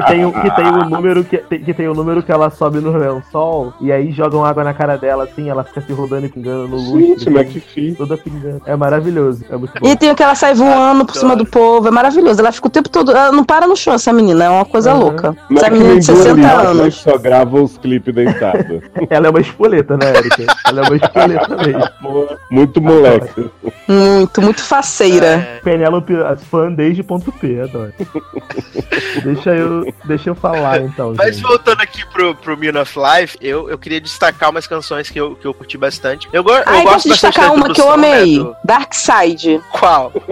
[0.00, 2.50] que tem, o- que tem o número que, tem- que tem o número que ela
[2.50, 6.26] sobe no lençol e aí jogam água na cara dela assim, ela fica se rodando
[6.26, 7.32] e pingando no Gente, lustre.
[7.34, 7.94] McPhee.
[7.94, 8.60] Toda pingando.
[8.66, 9.88] É maravilhoso, é muito bom.
[9.88, 12.40] E tem o que ela sai voando por cima do povo, é maravilhoso.
[12.40, 14.92] Ela fica o tempo todo, ela não para no chão, essa menina, é uma coisa
[14.92, 15.00] Uhum.
[15.00, 15.36] louca.
[15.48, 16.94] Não Essa que menina de Dua 60 Lipa, né, anos.
[16.96, 18.82] que Só grava os clipes deitada.
[19.08, 20.44] Ela é uma espoleta, né, Erika?
[20.66, 22.28] Ela é uma espoleta mesmo.
[22.50, 23.48] Muito moleque.
[23.86, 25.26] Muito, muito faceira.
[25.26, 25.60] É.
[25.62, 26.14] Penélope,
[26.50, 27.92] fã desde ponto P, adoro.
[29.24, 31.46] deixa, eu, deixa eu falar então, Mas gente.
[31.46, 35.34] voltando aqui pro, pro Mean of Life, eu, eu queria destacar umas canções que eu,
[35.36, 36.28] que eu curti bastante.
[36.32, 38.38] Eu, go eu eu gosto posso bastante destacar uma que eu introdução, né, amei.
[38.38, 39.60] do- Dark Side.
[39.72, 40.12] Qual?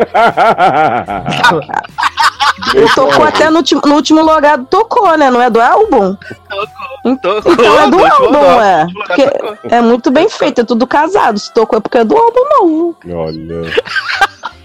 [2.95, 5.31] Tocou até no, no último logado, tocou, né?
[5.31, 6.17] Não é do álbum?
[7.21, 8.87] Tocou, Então é do no último álbum, é.
[8.95, 9.57] Porque tocou.
[9.65, 11.39] é muito bem feito, é tudo casado.
[11.39, 12.97] Se tocou é porque é do álbum novo.
[13.11, 13.73] Olha.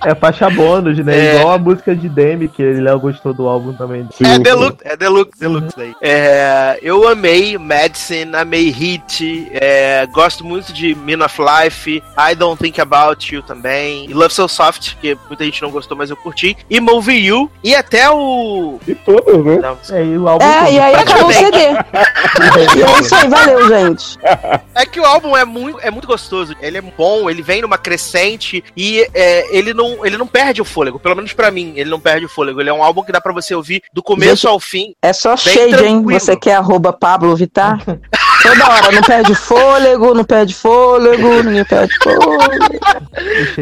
[0.03, 1.17] É faixa bônus, né?
[1.17, 1.39] É.
[1.39, 4.07] Igual a música de Demi, que ele Léo gostou do álbum também.
[4.11, 5.95] Sim, É Deluxe, é Deluxe, Deluxe daí.
[6.01, 12.61] É, eu amei Medicine, amei Hit, é, gosto muito de Mean of Life, I Don't
[12.61, 16.15] Think About You também, e Love So Soft, que muita gente não gostou, mas eu
[16.15, 18.79] curti, e Move You, e até o...
[18.87, 19.57] E todas, né?
[19.57, 20.45] Não, É, e o álbum.
[20.45, 20.71] É, todo.
[20.73, 21.57] e aí acabou o CD.
[21.57, 24.17] E é isso aí, valeu, gente.
[24.75, 26.55] É que o álbum é muito, é muito gostoso.
[26.61, 30.65] Ele é bom, ele vem numa crescente e é, ele, não, ele não perde o
[30.65, 30.99] fôlego.
[30.99, 32.59] Pelo menos pra mim, ele não perde o fôlego.
[32.61, 34.93] Ele é um álbum que dá pra você ouvir do começo Gente, ao fim.
[35.01, 35.69] É só shade, hein?
[35.71, 36.19] tranquilo.
[36.19, 37.79] Você quer arroba Pablo Vittar?
[38.47, 42.37] Toda hora, não perde fôlego, não perde fôlego, ninguém perde fôlego.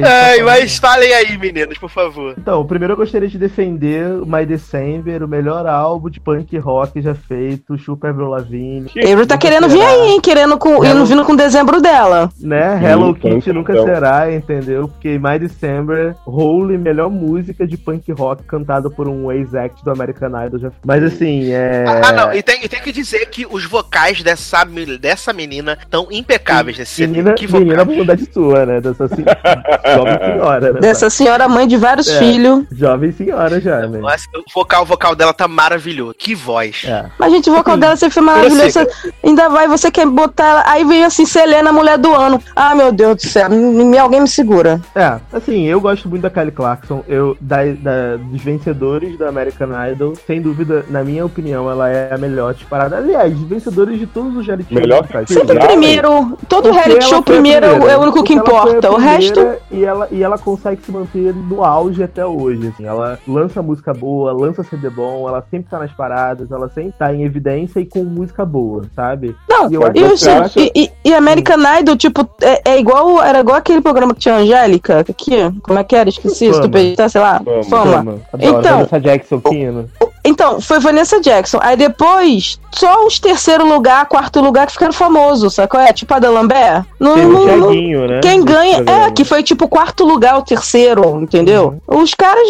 [0.03, 2.35] Ai, mas falem aí, meninos, por favor.
[2.37, 7.01] Então, primeiro eu gostaria de defender o My December, o melhor álbum de punk rock
[7.01, 10.21] já feito, Chupa Avril Lavigne, Ele tá querendo vir aí, hein?
[10.21, 10.87] Querendo com, Hello.
[10.87, 12.29] indo vindo com dezembro dela.
[12.39, 12.77] né?
[12.79, 13.85] Sim, Hello punk Kitty nunca então.
[13.85, 14.87] será, entendeu?
[14.87, 20.45] Porque My December, Holy, melhor música de punk rock cantada por um ex-act do American
[20.45, 20.71] Idol já.
[20.85, 21.85] Mas assim, é.
[22.03, 24.65] Ah, não, e tem, e tem que dizer que os vocais dessa,
[24.99, 27.07] dessa menina estão impecáveis nesse CD.
[27.11, 27.63] Menina, Que vocais.
[27.63, 28.81] menina bunda de sua, né?
[28.81, 29.23] Dessa assim,
[29.95, 30.79] jovem senhora, né?
[30.79, 32.19] Dessa senhora mãe de vários É.
[32.19, 32.65] filhos.
[32.71, 33.99] Jovem senhora já, né?
[33.99, 36.15] Nossa, o vocal, o vocal dela tá maravilhoso.
[36.17, 36.83] Que voz.
[36.85, 37.05] É.
[37.19, 38.71] Mas, gente, o vocal dela sempre foi maravilhoso.
[38.71, 38.87] Você
[39.23, 40.63] ainda vai, você quer botar ela.
[40.67, 42.41] Aí vem assim, Selena, mulher do ano.
[42.55, 43.49] Ah, meu Deus do céu.
[43.49, 44.79] me- Alguém me segura.
[44.95, 47.03] É, assim, eu gosto muito da Kelly Clarkson.
[47.07, 52.13] Eu, da, da- dos vencedores da American Idol, sem dúvida, na minha opinião, ela é
[52.13, 52.97] a melhor disparada.
[52.97, 55.67] Aliás, vencedores de todos os Melhor que Sempre Exato.
[55.67, 56.37] primeiro.
[56.49, 57.93] Todo reality show primeiro é o- primeira.
[57.93, 58.91] é o único que importa.
[58.91, 59.39] O resto.
[59.71, 62.67] E ela, e ela consegue se manter no auge até hoje.
[62.67, 62.85] Assim.
[62.85, 67.13] Ela lança música boa, lança CD bom, ela sempre tá nas paradas, ela sempre tá
[67.13, 69.35] em evidência e com música boa, sabe?
[69.49, 73.21] Não, E eu acho e, o- acha- e, e- American Idol, tipo, é, é igual.
[73.23, 74.99] Era igual aquele programa que tinha a Angélica.
[74.99, 76.09] Aqui, como é que era?
[76.09, 77.41] Esqueci, estupidez, sei lá.
[77.43, 77.63] Fama.
[77.63, 77.85] Fama.
[77.93, 78.19] Fama.
[78.33, 78.59] Adoro.
[78.59, 79.89] Então- Vanessa Jackson Pino.
[80.25, 81.59] Então, foi Vanessa Jackson.
[81.61, 85.79] Aí depois, só os terceiro lugar, quarto lugar que ficaram famosos, sacou?
[85.79, 86.83] É tipo a da Lambert.
[86.99, 88.19] Não, Teve o não- não- Thiaguinho, né?
[88.21, 91.79] quem ganha, é, que foi tipo quarto lugar, o terceiro, entendeu?
[91.87, 92.47] Os caras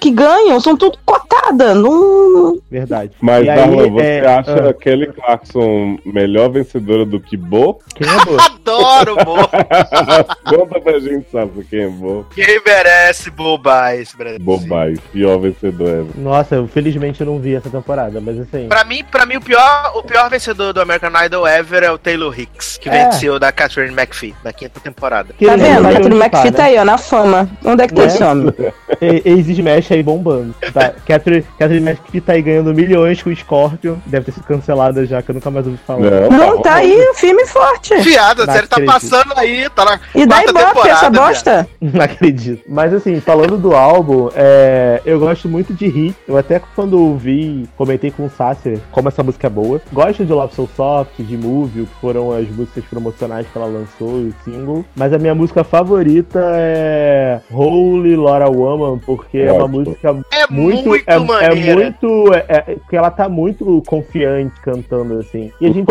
[0.00, 1.74] que ganham são tudo cotada.
[1.74, 2.58] Não...
[2.70, 3.12] Verdade.
[3.20, 4.74] Mas, E aí, você é, acha ah.
[4.74, 7.78] Kelly Clarkson melhor vencedora do que Bo?
[7.94, 8.38] Quem é boa?
[8.58, 9.36] Adoro, Bo.
[10.44, 12.26] Conta pra gente, sabe quem é Bo?
[12.34, 14.38] Quem merece bobar esse Brasil?
[14.40, 16.06] Bobai, pior vencedor ever.
[16.16, 18.68] Nossa, eu felizmente eu não vi essa temporada, mas assim.
[18.68, 21.98] Pra mim, pra mim o, pior, o pior vencedor do American Idol ever é o
[21.98, 23.04] Taylor Hicks, que É.
[23.04, 25.32] venceu da Catherine McPhee, na quinta temporada.
[25.36, 25.82] que Tá vendo?
[25.82, 26.68] não A Catherine McPhee tá né?
[26.68, 27.48] aí, ó, na fama.
[27.64, 28.06] Onde é que tá Né?
[28.08, 28.54] esse homem?
[29.00, 30.52] E- Ex Smash aí bombando.
[30.72, 30.92] Tá?
[31.06, 33.96] Catherine, Catherine McPhee tá aí ganhando milhões com o Scorpion.
[34.06, 36.28] Deve ter sido cancelada já, que eu nunca mais ouvi falar.
[36.30, 37.94] Não, tá aí, firme e forte.
[38.02, 40.90] Fiada, a Não série tá passando aí, tá na E ibope temporada.
[40.90, 41.68] essa bosta?
[41.80, 42.62] Não acredito.
[42.68, 46.16] Mas assim, falando do álbum, é, eu gosto muito de Hit.
[46.26, 49.80] Eu até quando ouvi, comentei com o Sasser como essa música é boa.
[49.92, 54.08] Gosto de Love So Soft, de Move, que foram as músicas promocionais que ela lançou,
[54.08, 54.84] o single.
[54.96, 59.78] Mas a minha música favorita é Holy Laura Woman, porque é uma Ótimo.
[59.80, 65.18] música É muito, muito, é, é muito, é, é- porque ela tá muito confiante cantando
[65.18, 65.50] assim.
[65.60, 65.86] E a gente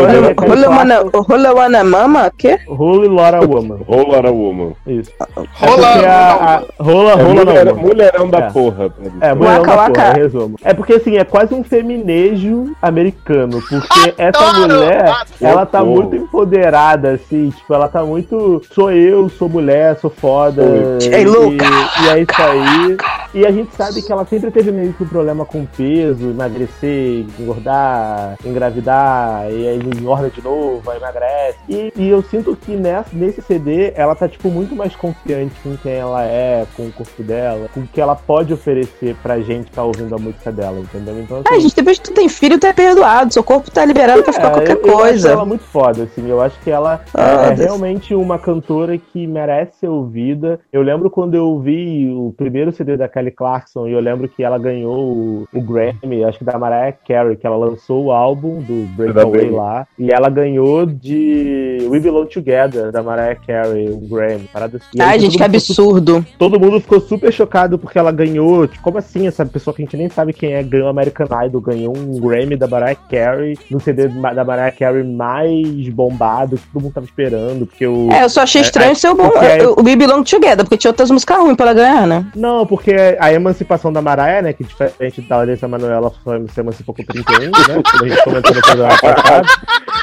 [1.27, 2.31] Rola Wana Mama?
[2.37, 2.57] Quê?
[2.67, 3.79] Holy Laura Woman.
[3.87, 4.73] Rola Woman.
[4.85, 5.11] Isso.
[5.53, 6.31] Rola- é porque a,
[6.79, 7.75] a, rola, É rola mulher- não.
[7.75, 8.49] mulherão da É.
[8.49, 8.93] porra.
[9.21, 10.55] É, mulherão Waka, da porra, resumo.
[10.63, 17.11] É porque assim, é quase um feminejo americano, porque essa mulher, ela tá muito empoderada,
[17.11, 18.61] assim, tipo, ela tá muito.
[18.73, 20.63] Sou eu, sou mulher, sou foda.
[21.01, 21.65] Ei, e, louca!
[22.03, 22.97] e é isso aí.
[23.37, 27.23] E a gente sabe que ela sempre teve meio que um problema com peso, emagrecer,
[27.39, 31.57] engordar, engravidar, e aí engorda de novo, aí emagrece.
[31.69, 35.77] E, e eu sinto que nessa, nesse CD ela tá, tipo, muito mais confiante com
[35.77, 39.65] quem ela é, com o corpo dela, com o que ela pode oferecer pra gente
[39.65, 41.19] que tá ouvindo a música dela, entendeu?
[41.19, 43.31] Então, Ai, gente, depois que tu tem filho, tu é perdoado.
[43.31, 45.29] Seu corpo tá liberado pra ficar é, qualquer eu, eu acho coisa.
[45.31, 46.27] ela muito foda, assim.
[46.27, 47.59] Eu acho que ela Ah, é Deus.
[47.59, 50.59] realmente uma cantora que merece ser ouvida.
[50.73, 54.43] Eu lembro quando eu vi o primeiro CD da Kelly Clarkson e eu lembro que
[54.43, 58.61] ela ganhou o, o Grammy, acho que da Mariah Carey, que ela lançou o álbum
[58.61, 59.87] do Breakaway lá.
[59.97, 64.49] E ela ganhou de We Belong Together, da Mariah Carey, o Grammy.
[64.51, 64.99] Parada assim.
[64.99, 66.25] Ai, gente, que ficou absurdo.
[66.37, 68.67] Todo mundo ficou super chocado porque ela ganhou.
[68.67, 69.27] Tipo, como assim?
[69.27, 72.55] Essa pessoa que a gente nem sabe quem é ganhou American Idol, ganhou um Grammy
[72.55, 77.65] da Mariah Carey no CD da Mariah Carey mais bombado que todo mundo tava esperando.
[77.65, 78.09] Porque o.
[78.11, 79.31] É, eu só achei estranho ser o bom.
[79.41, 82.25] é- O We Belong Together, porque tinha outras músicas ruins pra ela ganhar, né?
[82.35, 84.53] Não, porque a emancipação da Mariah, né?
[84.53, 87.51] Que diferente da Larissa Manoela só se emancipou com 31, né?
[87.91, 89.47] Como a gente comentou no programa passado.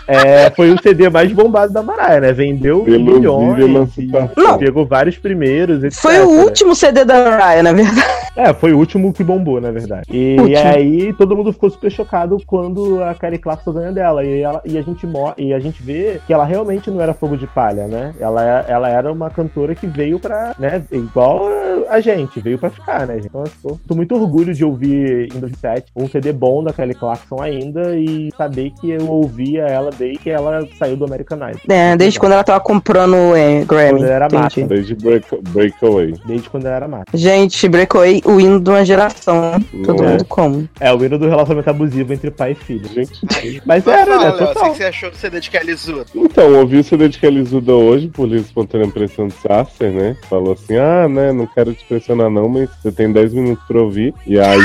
[0.07, 2.33] É, foi o CD mais bombado da Mariah, né?
[2.33, 3.99] Vendeu Elusive milhões.
[3.99, 4.59] e Não.
[4.59, 5.83] Pegou vários primeiros.
[5.83, 6.43] etc, Foi o né?
[6.43, 8.25] último CD da Mariah, na verdade.
[8.37, 10.07] É, foi o último que bombou, na verdade.
[10.11, 10.59] E, Último.
[10.59, 14.25] aí todo mundo ficou super chocado quando a Kelly Clarkson ganha dela.
[14.25, 15.07] E, ela, e, a gente
[15.39, 18.13] e a gente vê que ela realmente não era fogo de palha, né?
[18.19, 21.49] Ela, ela era uma cantora que veio pra, né, igual
[21.89, 23.15] a gente, veio pra ficar, né?
[23.17, 23.27] gente?
[23.27, 26.95] Então, eu tô, tô muito orgulho de ouvir em 2007 um CD bom da Kelly
[26.95, 31.61] Clarkson ainda e saber que eu ouvia ela desde que ela saiu do American Idol.
[31.69, 34.01] É, desde quando ela tava comprando é, Grammy.
[34.01, 34.65] Quando era Entendi.
[34.65, 36.15] Desde break, Breakaway.
[36.25, 37.17] Desde quando ela era mata.
[37.17, 39.61] Gente, Breakaway, o hino de uma geração.
[39.85, 40.11] Todo Não é?
[40.13, 40.69] mundo como.
[40.81, 42.89] É o hino do relacionamento abusivo entre pai e filho.
[42.89, 43.63] Gente.
[43.65, 44.25] Mas era, fala, né?
[44.25, 44.71] Léo, o Total.
[44.71, 46.07] que você achou do CD de Kelly Zuda?
[46.15, 49.93] Então, eu ouvi o CD de Kelly Zuda hoje, por livre espontânea pressão de Sasser,
[49.93, 50.17] né?
[50.29, 53.81] Falou assim: ah, né, não quero te pressionar não, mas você tem 10 minutos pra
[53.81, 54.15] ouvir.
[54.27, 54.59] E aí.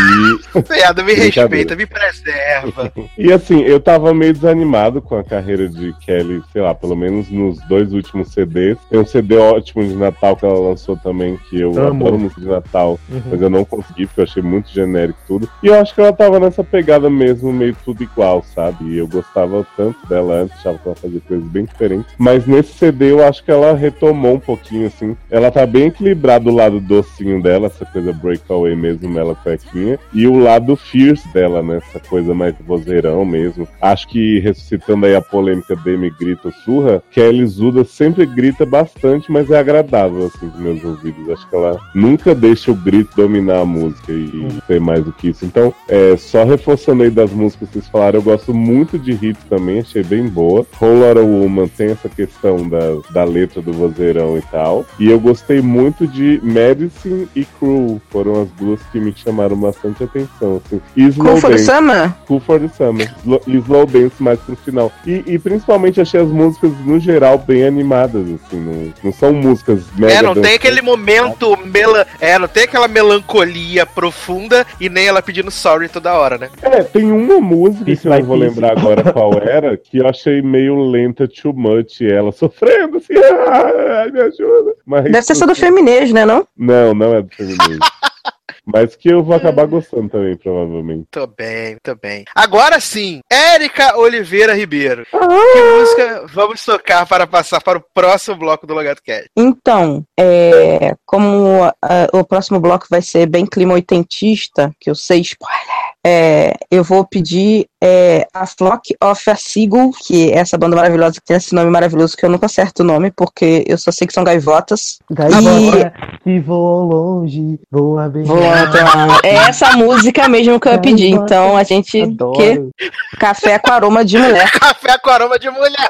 [0.70, 2.92] Viado, me respeita, me preserva.
[3.18, 7.30] E assim, eu tava meio desanimado com a carreira de Kelly, sei lá, pelo menos
[7.30, 8.78] nos dois últimos CDs.
[8.90, 12.06] Tem um CD ótimo de Natal que ela lançou também, que eu Amo.
[12.06, 13.22] adoro música de Natal, Uhum.
[13.32, 15.50] mas eu não consegui, porque eu achei muito genérico tudo.
[15.64, 18.86] E eu acho que ela tava nessa pegada mesmo, meio tudo igual, sabe?
[18.86, 22.14] E eu gostava tanto dela antes, achava que ela fazia coisas bem diferentes.
[22.18, 25.16] Mas nesse CD eu acho que ela retomou um pouquinho, assim.
[25.30, 30.00] Ela tá bem equilibrada o lado docinho dela, essa coisa breakaway mesmo, ela cuequinha.
[30.14, 31.78] E o lado fierce dela, né?
[31.78, 33.68] Essa coisa mais vozeirão mesmo.
[33.82, 39.50] Acho que ressuscitando aí a polêmica Demi grita surra, Kelly Zuda sempre grita bastante, mas
[39.52, 41.30] é agradável, assim, dos meus ouvidos.
[41.30, 45.30] Acho que ela nunca deixa o grito dominar a música e ser mais do que
[45.30, 45.46] isso.
[45.46, 49.44] Então, é, só reforçando aí das músicas que vocês falaram, eu gosto muito de hits
[49.50, 50.66] também, achei bem boa.
[50.82, 52.80] Whole Lotta Woman tem essa questão da,
[53.12, 54.86] da letra do vozeirão e tal.
[55.00, 60.04] E eu gostei muito de Medicine e Cruel, foram as duas que me chamaram bastante
[60.04, 60.62] atenção.
[60.66, 60.82] Assim.
[60.96, 61.58] E Slow Cool for the.
[61.58, 62.14] Summer?
[62.28, 63.16] Cool for the Summer.
[63.24, 64.92] Slo- E Slow Dance mais pro final.
[65.06, 68.60] E, e principalmente achei as músicas, no geral, bem animadas, assim.
[68.60, 72.06] Não, não são músicas mega É, não tem aquele momento mela...
[72.20, 76.50] É, não tem aquela melancolia profunda e nem ela pedindo sorry toda hora, né?
[76.62, 78.46] É, tem uma música Isso que eu não vou isso.
[78.46, 83.14] lembrar agora qual era, que eu achei meio lenta too much, ela sofrendo assim,
[83.48, 84.76] ai, me ajuda.
[84.86, 86.46] Mas, Deve ter sido feminês, né, não?
[86.58, 87.80] Não, não é do feminismo.
[88.72, 91.08] Mas que eu vou acabar gostando também, provavelmente.
[91.12, 92.24] Tô bem, tô bem.
[92.36, 95.06] Agora sim, Érica Oliveira Ribeiro.
[95.10, 99.30] Que música vamos tocar para passar para o próximo bloco do Logado Cast?
[99.36, 105.22] Então, é, como ah, o próximo bloco vai ser bem clima oitentista, que eu sei
[105.22, 110.76] spoiler, é, eu vou pedir é, a Flock of a Seagull, que é essa banda
[110.76, 113.92] maravilhosa que tem esse nome maravilhoso que eu nunca acerto o nome, porque eu só
[113.92, 115.00] sei que são gaivotas.
[115.12, 115.94] Gaivota
[116.24, 118.24] que voam longe, voa bem.
[118.24, 121.10] Então, é essa música mesmo que eu ia pedir.
[121.10, 122.02] Então a gente.
[122.02, 122.34] Adoro.
[122.34, 122.90] Que?
[123.18, 124.52] Café com aroma de mulher.
[124.60, 125.90] Café com aroma de mulher.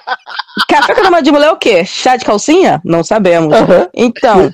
[0.67, 1.85] Café com aroma de mulher é o quê?
[1.85, 2.81] Chá de calcinha?
[2.83, 3.53] Não sabemos.
[3.93, 4.51] Então,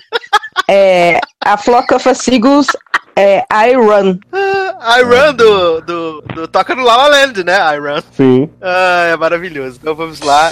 [0.67, 2.67] é, a Flock of a Seagulls
[3.15, 4.19] é I Run.
[4.33, 7.57] I Run do, do, do Toca no La La Land, né?
[7.75, 8.01] I Run.
[8.11, 8.49] Sim.
[8.61, 9.79] Ah, é maravilhoso.
[9.81, 10.51] Então vamos lá.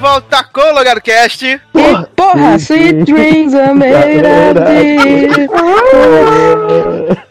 [0.00, 1.44] Volta com o Logado Cast.
[1.44, 1.60] E,
[2.16, 4.58] porra, sweet dreams are made of.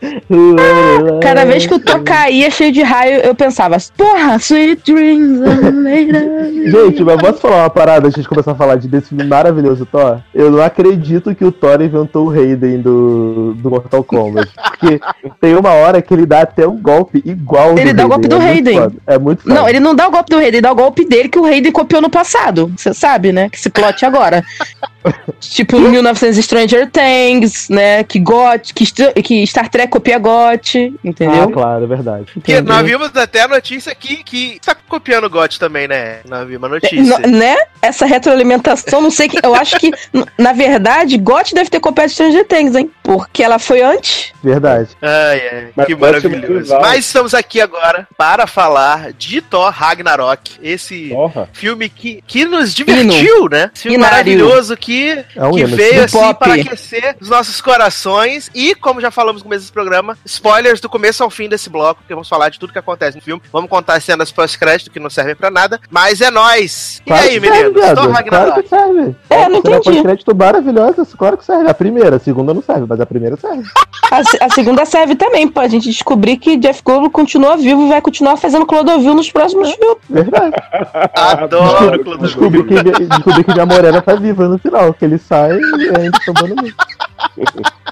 [1.29, 5.39] Cada vez que o Tô caía cheio de raio, eu pensava, porra, sweet dreams.
[6.71, 9.85] Gente, mas posso falar uma parada antes de começar a falar de desse filme maravilhoso
[9.85, 10.19] Thor?
[10.33, 14.49] Eu não acredito que o Thor inventou o Raiden do, do Mortal Kombat.
[14.69, 14.99] Porque
[15.39, 18.35] tem uma hora que ele dá até um golpe igual Ele dá o golpe do
[18.35, 18.79] é muito Raiden.
[18.79, 18.95] foda.
[19.05, 19.55] É muito foda.
[19.55, 21.43] Não, ele não dá o golpe do Raiden, ele dá o golpe dele que o
[21.43, 22.71] Raiden copiou no passado.
[22.75, 23.49] Você sabe, né?
[23.49, 24.43] Que se plot agora.
[25.39, 28.03] Tipo, 1900 Stranger Things, né?
[28.03, 31.49] Que GOT, que, Star- que Star Trek copia GOT, Ah, entendeu?
[31.51, 32.25] claro, é verdade.
[32.43, 36.19] Que nós vimos até a notícia aqui que tá copiando o GOT também, né?
[36.27, 37.19] Nós vimos a É, notícia.
[37.19, 37.55] no- né?
[37.81, 39.39] Essa retroalimentação, não sei que.
[39.41, 39.91] Eu acho que,
[40.37, 42.91] na verdade, GOT deve ter copiado Stranger Things, hein?
[43.01, 44.33] Porque ela foi antes.
[44.43, 44.89] Verdade.
[45.01, 46.77] Ai, ai, Mas que ser maravilhoso.
[46.81, 50.51] Mas estamos aqui agora para falar de Thor Ragnarok.
[50.61, 51.49] Esse Porra.
[51.53, 53.71] filme que, que nos divertiu, né?
[53.73, 54.11] Esse filme Hinário.
[54.17, 56.39] maravilhoso que, É um que hino, veio Do assim pop.
[56.39, 58.49] para aquecer os nossos corações.
[58.53, 62.01] E, como já falamos no começo desse programa, spoilers do começo ao fim desse bloco,
[62.01, 63.41] porque vamos falar de tudo que acontece no filme.
[63.51, 65.79] Vamos contar as cenas pós-crédito que não servem pra nada.
[65.89, 67.01] Mas é nóis!
[67.05, 67.81] E Claro aí, que serve, meninos?
[67.81, 67.95] viado.
[67.97, 69.15] Thor Claro que serve.
[69.29, 69.83] É, não Cena entendi.
[69.83, 71.69] pós-crédito maravilhosa, claro que serve.
[71.69, 73.63] A primeira, a segunda não serve, mas a primeira serve.
[74.11, 78.01] A, a segunda serve também pra gente descobrir que Jeff Goldblum continua vivo e vai
[78.01, 79.97] continuar fazendo Clodovil nos próximos filmes.
[80.09, 80.55] Verdade.
[81.15, 82.17] Adoro Clodovil.
[82.17, 86.19] Descobri que, descobri que minha morena tá viva no final, que ele sai e ainda
[86.25, 86.75] tomando muito.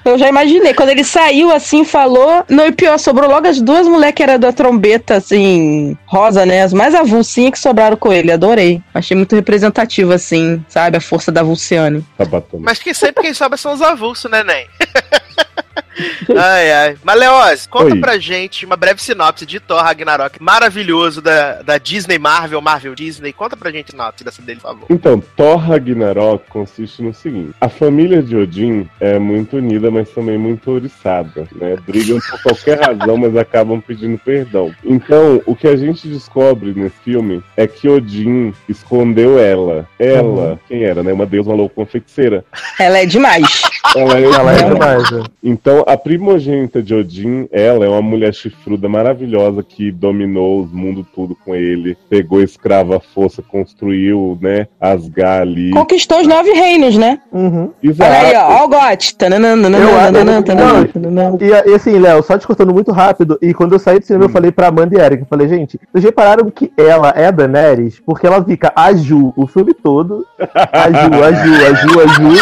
[0.05, 0.73] Eu já imaginei.
[0.73, 2.45] Quando ele saiu assim, falou.
[2.47, 6.63] Não, e pior, sobrou logo as duas mulheres que era da trombeta, assim, rosa, né?
[6.63, 8.31] As mais avulsinhas que sobraram com ele.
[8.31, 8.81] Adorei.
[8.93, 10.97] Achei muito representativo, assim, sabe?
[10.97, 12.05] A força da Vulciane.
[12.17, 12.63] Tá batendo.
[12.63, 14.65] Mas que sempre quem sobe são os avulsos, né, Nen?
[16.35, 16.97] Ai, ai.
[17.03, 17.99] Mas, Leoz, conta Oi.
[17.99, 23.33] pra gente uma breve sinopse de Thor Ragnarok maravilhoso da, da Disney Marvel, Marvel Disney.
[23.33, 24.85] Conta pra gente a sinopse dessa dele, por favor.
[24.89, 30.37] Então, Thor Ragnarok consiste no seguinte: a família de Odin é muito unida, mas também
[30.37, 31.75] muito ouriçada, né?
[31.85, 34.73] Brigam por qualquer razão, mas acabam pedindo perdão.
[34.83, 39.87] Então, o que a gente descobre nesse filme é que Odin escondeu ela.
[39.97, 41.13] Ela, quem era, né?
[41.13, 42.43] Uma deusa, uma louca, uma feiticeira.
[42.79, 43.61] Ela é demais.
[43.95, 45.23] Ela é Ela é demais, né?
[45.43, 51.05] Então, a primogênita de Odin, ela é uma mulher chifruda maravilhosa que dominou os mundos
[51.13, 55.71] tudo com ele, pegou escravo à força, construiu, né, Asgard ali.
[55.71, 57.19] Conquistou os nove reinos, né?
[57.31, 57.69] Uhum.
[57.83, 58.11] Exato.
[58.11, 58.61] Olha aí, ó.
[58.61, 59.15] Ó o Got.
[59.17, 61.37] Tananã, tananã, Eu- tananã, eu- tananã, não, tananã.
[61.65, 64.29] E, assim, Léo, só te cortando muito rápido, e quando eu saí do cinema, eu
[64.29, 67.99] falei pra Amanda e Eric, eu falei, gente, vocês repararam que ela é a Daenerys?
[68.05, 72.07] Porque ela fica a Ju o filme todo, a Ju, a Ju, a Ju, a
[72.07, 72.37] Ju,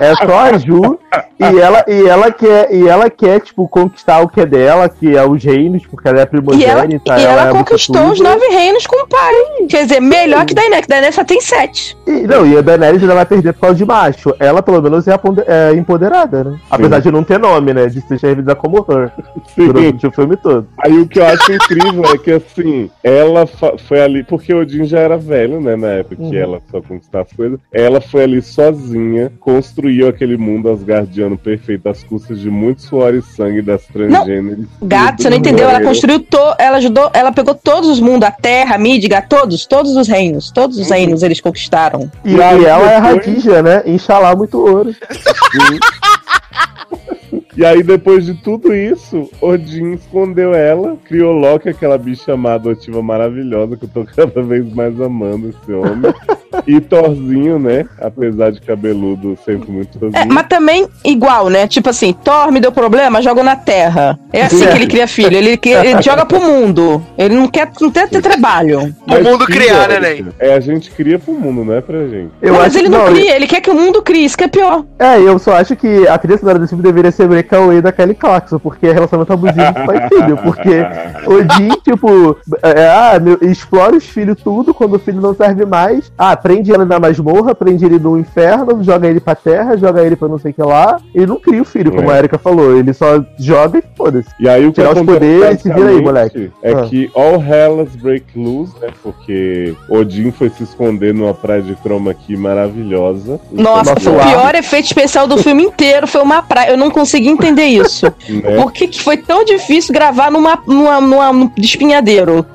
[0.00, 0.98] é só a Ju,
[1.38, 5.16] e ela, e ela quer, e ela quer, tipo, conquistar o que é dela, que
[5.16, 6.42] é os reinos, porque ela é a E ela,
[6.82, 7.18] primogênita.
[7.18, 9.32] e ela é muito conquistou os nove reinos com o pai.
[9.68, 10.82] Quer dizer, melhor que Daenerys.
[10.82, 11.96] que Daenerys só tem sete.
[12.06, 14.34] E, não, e a Daenerys ainda vai perder por causa de macho.
[14.38, 15.14] Ela, pelo menos, é,
[15.46, 16.58] é empoderada, né?
[16.70, 17.86] Apesar de não ter nome, né?
[17.86, 19.10] De ser servida como Her
[19.54, 19.66] Sim.
[19.66, 20.66] durante o filme todo.
[20.78, 23.46] Aí o que eu acho incrível é que assim, ela
[23.86, 26.34] foi ali, porque Odin já era velho, né, na época que Uhum.
[26.34, 27.58] ela só conquistava as coisas.
[27.72, 33.22] Ela foi ali sozinha, construiu aquele mundo asgardiano perfeito às custas de muito suor e
[33.22, 34.66] sangue das transgêneres.
[34.80, 35.68] Gato, você não entendeu?
[35.68, 39.66] Ela construiu, to, ela ajudou, ela pegou todos os mundos, a Terra, a Midgard, todos,
[39.66, 40.50] todos os reinos.
[40.50, 42.10] Todos os reinos eles conquistaram.
[42.24, 43.82] E, E aí ela é depois- radija, né?
[43.86, 44.94] Inxalá muito ouro.
[47.56, 53.02] E aí, depois de tudo isso, Odin escondeu ela, criou Loki, aquela bicha amada adotiva
[53.02, 56.12] maravilhosa, que eu tô cada vez mais amando esse homem.
[56.66, 57.84] e Thorzinho, né?
[58.00, 60.34] Apesar de cabeludo, sempre muito É, sozinho.
[60.34, 61.66] mas também igual, né?
[61.66, 64.18] Tipo assim, Thor me deu problema, joga na Terra.
[64.32, 65.36] É assim que ele cria filho.
[65.36, 67.04] Ele, ele joga pro mundo.
[67.18, 68.94] Ele não quer, não quer ter trabalho.
[69.06, 70.24] O mundo criar, né, Ney?
[70.38, 72.30] É, a gente cria pro mundo, não é pra gente.
[72.40, 74.36] Eu Não, mas acho ele que não, cria, ele quer que o mundo crie, isso
[74.36, 74.84] que é pior.
[74.98, 78.14] É, eu só acho que a trilha sonora desse filme deveria ser Breakaway da Kelly
[78.14, 80.36] Clarkson, porque é relacionamento abusivo com pai e filho.
[80.38, 80.70] Porque
[81.26, 86.10] Odin, tipo, é, ah, meu, explora os filhos tudo, quando o filho não serve mais.
[86.18, 90.16] Ah, prende ele na masmorra, prende ele no inferno, joga ele pra terra, joga ele
[90.16, 90.98] pra não sei o que lá.
[91.14, 92.14] Ele não cria o filho, como É.
[92.14, 92.76] a Erika falou.
[92.76, 94.28] Ele só joga e foda-se.
[94.40, 96.50] E aí o que Tirar os poderes e se vira aí, moleque.
[96.62, 96.82] É Ah.
[96.82, 98.88] que all hellas break loose, né?
[99.02, 103.40] Porque Odin foi se esconder numa praia de chroma key maravilhosa.
[103.52, 106.06] Nossa, foi o pior efeito especial do filme inteiro.
[106.06, 106.70] Foi uma praia.
[106.70, 108.06] Eu não consegui entender isso.
[108.28, 108.56] né?
[108.56, 112.46] Por que, que foi tão difícil gravar numa, numa, numa, num espinhadeiro?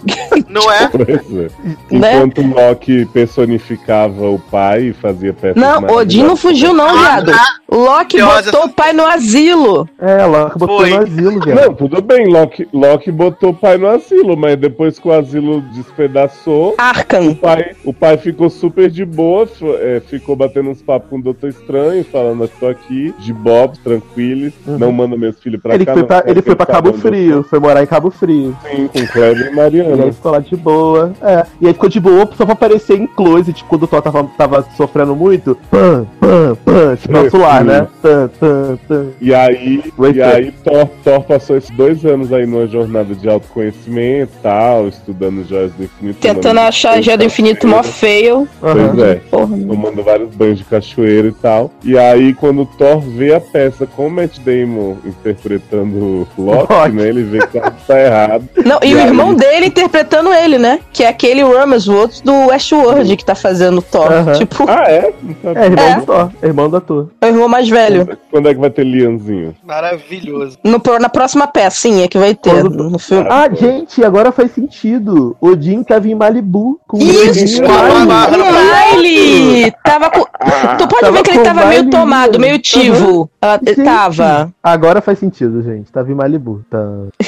[0.48, 0.90] Não é?
[1.30, 1.96] É.
[1.96, 2.16] Né?
[2.16, 5.84] Enquanto Loki personificava o pai e fazia peças Não.
[5.96, 7.32] Odin não fugiu, não, viado.
[7.72, 9.88] Loki botou o pai no asilo.
[10.02, 10.90] É, ela botou Foi.
[10.90, 11.62] no asilo, velho.
[11.62, 15.62] Não, tudo bem, Loki, Loki botou o pai no asilo, mas depois que o asilo
[15.74, 17.36] despedaçou, o Arkham.
[17.36, 19.48] pai, o pai ficou super de boa,
[19.82, 23.78] é, ficou batendo uns papos com o Doutor Estranho, falando, eu tô aqui, de Bob,
[23.80, 25.94] tranquilos, não manda meus filhos pra Ele cá.
[25.94, 28.56] foi pra, ele foi pra Cabo Frio, foi morar em Cabo Frio.
[28.70, 30.12] Sim, com Kleber e E aí Mariana.
[30.12, 31.14] ficou lá de boa.
[31.22, 31.46] É.
[31.62, 34.24] E aí ficou de boa só pra aparecer em close, tipo, quando o Thor tava,
[34.38, 35.58] tava sofrendo muito.
[35.70, 37.88] Pam, pam, pam, esse nosso né?
[39.22, 43.30] E aí, Wait e aí Thor, Thor passou esses dois anos aí numa jornada de
[43.30, 46.20] autoconhecimento e tal, estudando joias do infinito.
[46.20, 48.48] Tentando achar a Gé do Infinito mó feio.
[48.60, 49.06] Pois Aham.
[49.06, 49.16] é.
[49.30, 51.72] Porra, tomando vários banhos de cachoeira e tal.
[51.84, 56.74] E aí, quando o Thor vê a peça com o Matt Damon interpretando o Loki,
[56.74, 56.92] Loki.
[56.96, 57.08] né?
[57.10, 58.44] Ele vê que algo tá errado.
[58.66, 59.06] Não, e E o aí?
[59.08, 60.80] irmão dele interpretando ele, né?
[60.92, 64.12] Que é aquele Ramsworth do Westworld que tá fazendo o Thor.
[64.12, 64.34] Aham.
[64.34, 65.12] Tipo, Ah, é?
[65.44, 65.62] Sabia.
[65.62, 65.96] É, irmão É.
[66.00, 67.08] do Thor, irmão do ator.
[67.22, 68.18] é o mais velho.
[68.32, 69.56] Quando é que vai ter Lianzinho?
[69.64, 70.58] Maravilhoso.
[70.64, 73.28] No, na próxima pecinha que vai ter Quando- no filme.
[73.30, 75.36] Ah, gente, agora faz sentido.
[75.42, 77.62] Odin tava em Malibu com o Isso!
[77.64, 79.72] O Miley!
[79.84, 80.20] Tava com.
[80.78, 83.30] Tu pode Tava ver que ele tava meio tomado, meio tivo.
[83.42, 84.54] Ah, Gente, tava.
[84.64, 85.92] Agora faz sentido, gente.
[85.92, 86.64] Tava em Malibu.
[86.70, 86.80] Tá.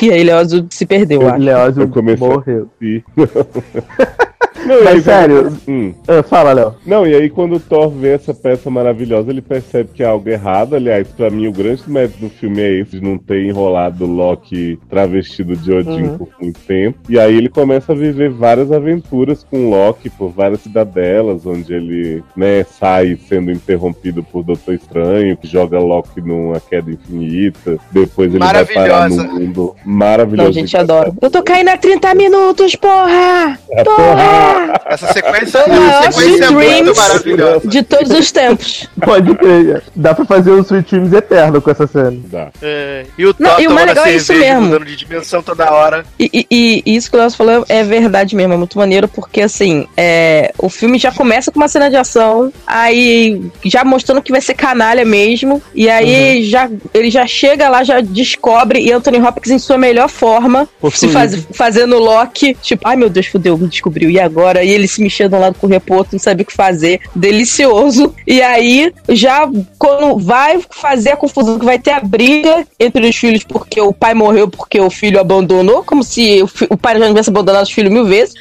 [0.02, 1.38] E aí, Leózio se perdeu, Eu- acho.
[1.44, 2.70] Leózio morreu.
[4.66, 5.94] Não, Mas sério, Hum.
[6.08, 6.76] ah, fala, Léo.
[6.86, 10.28] Não, e aí quando o Thor vê essa peça maravilhosa, ele percebe que há algo
[10.30, 10.76] errado.
[10.76, 14.08] Aliás, pra mim, o grande mérito do filme é esse, de não ter enrolado o
[14.08, 16.18] Loki travestido de Odin Uhum.
[16.18, 16.98] por muito tempo.
[17.10, 21.74] E aí ele começa a viver várias aventuras com o Loki por várias cidadelas, onde
[21.74, 27.78] ele, né, sai sendo interrompido por Doutor Estranho, que joga Loki numa queda infinita.
[27.92, 29.40] Depois ele vai parar no Maravilhosa.
[29.40, 30.48] mundo maravilhoso.
[30.48, 31.14] Não, gente, adoro.
[31.22, 33.58] Eu tô caindo há 30 minutos, porra!
[33.84, 34.51] Porra!
[34.86, 36.98] Essa sequência, maior essa sequência é muito Dreams.
[36.98, 37.68] maravilhosa.
[37.68, 38.88] De todos os tempos.
[39.04, 39.84] Pode crer.
[39.96, 42.18] Dá pra fazer um Sweet Dreams eterno com essa cena.
[42.26, 42.50] Dá.
[42.62, 44.62] É, e o Não, e o mais legal é isso mesmo.
[44.62, 46.06] mudando de dimensão toda hora.
[46.20, 49.42] E, e- e isso que o Léo falou é verdade mesmo, é muito maneiro, porque
[49.42, 54.32] assim, é, o filme já começa com uma cena de ação, aí já mostrando que
[54.32, 59.20] vai ser canalha mesmo, e aí já, ele já chega lá, já descobre, e Anthony
[59.22, 63.68] Hopkins em sua melhor forma, se faz, fazendo Loki, tipo, ai meu Deus, fudeu, me
[63.68, 64.41] descobriu, e agora?
[64.64, 67.00] E ele se mexendo de um lado correr pro outro, não sabia o que fazer,
[67.16, 73.08] delicioso, e aí já quando vai fazer a confusão, que vai ter a briga entre
[73.08, 77.00] os filhos, porque o pai morreu porque o filho abandonou, como se o, o pai
[77.00, 78.34] já tivesse abandonado os filhos mil vezes.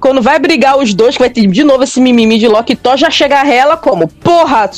[0.00, 2.96] Quando vai brigar os dois, que vai ter de novo esse mimimi de Loki Thor,
[2.96, 4.70] já chega a ela como, porra,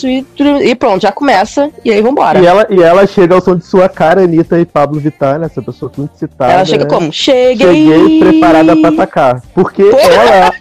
[0.63, 2.41] e pronto, já começa, e aí vambora.
[2.41, 5.47] E ela, e ela chega ao som de sua cara, Anitta e Pablo Vittar, né?
[5.47, 6.53] Essa pessoa muito citada.
[6.53, 6.91] Ela chega né?
[6.91, 7.13] como?
[7.13, 7.87] Cheguei!
[7.87, 9.43] Cheguei preparada pra atacar.
[9.55, 10.53] Porque ela.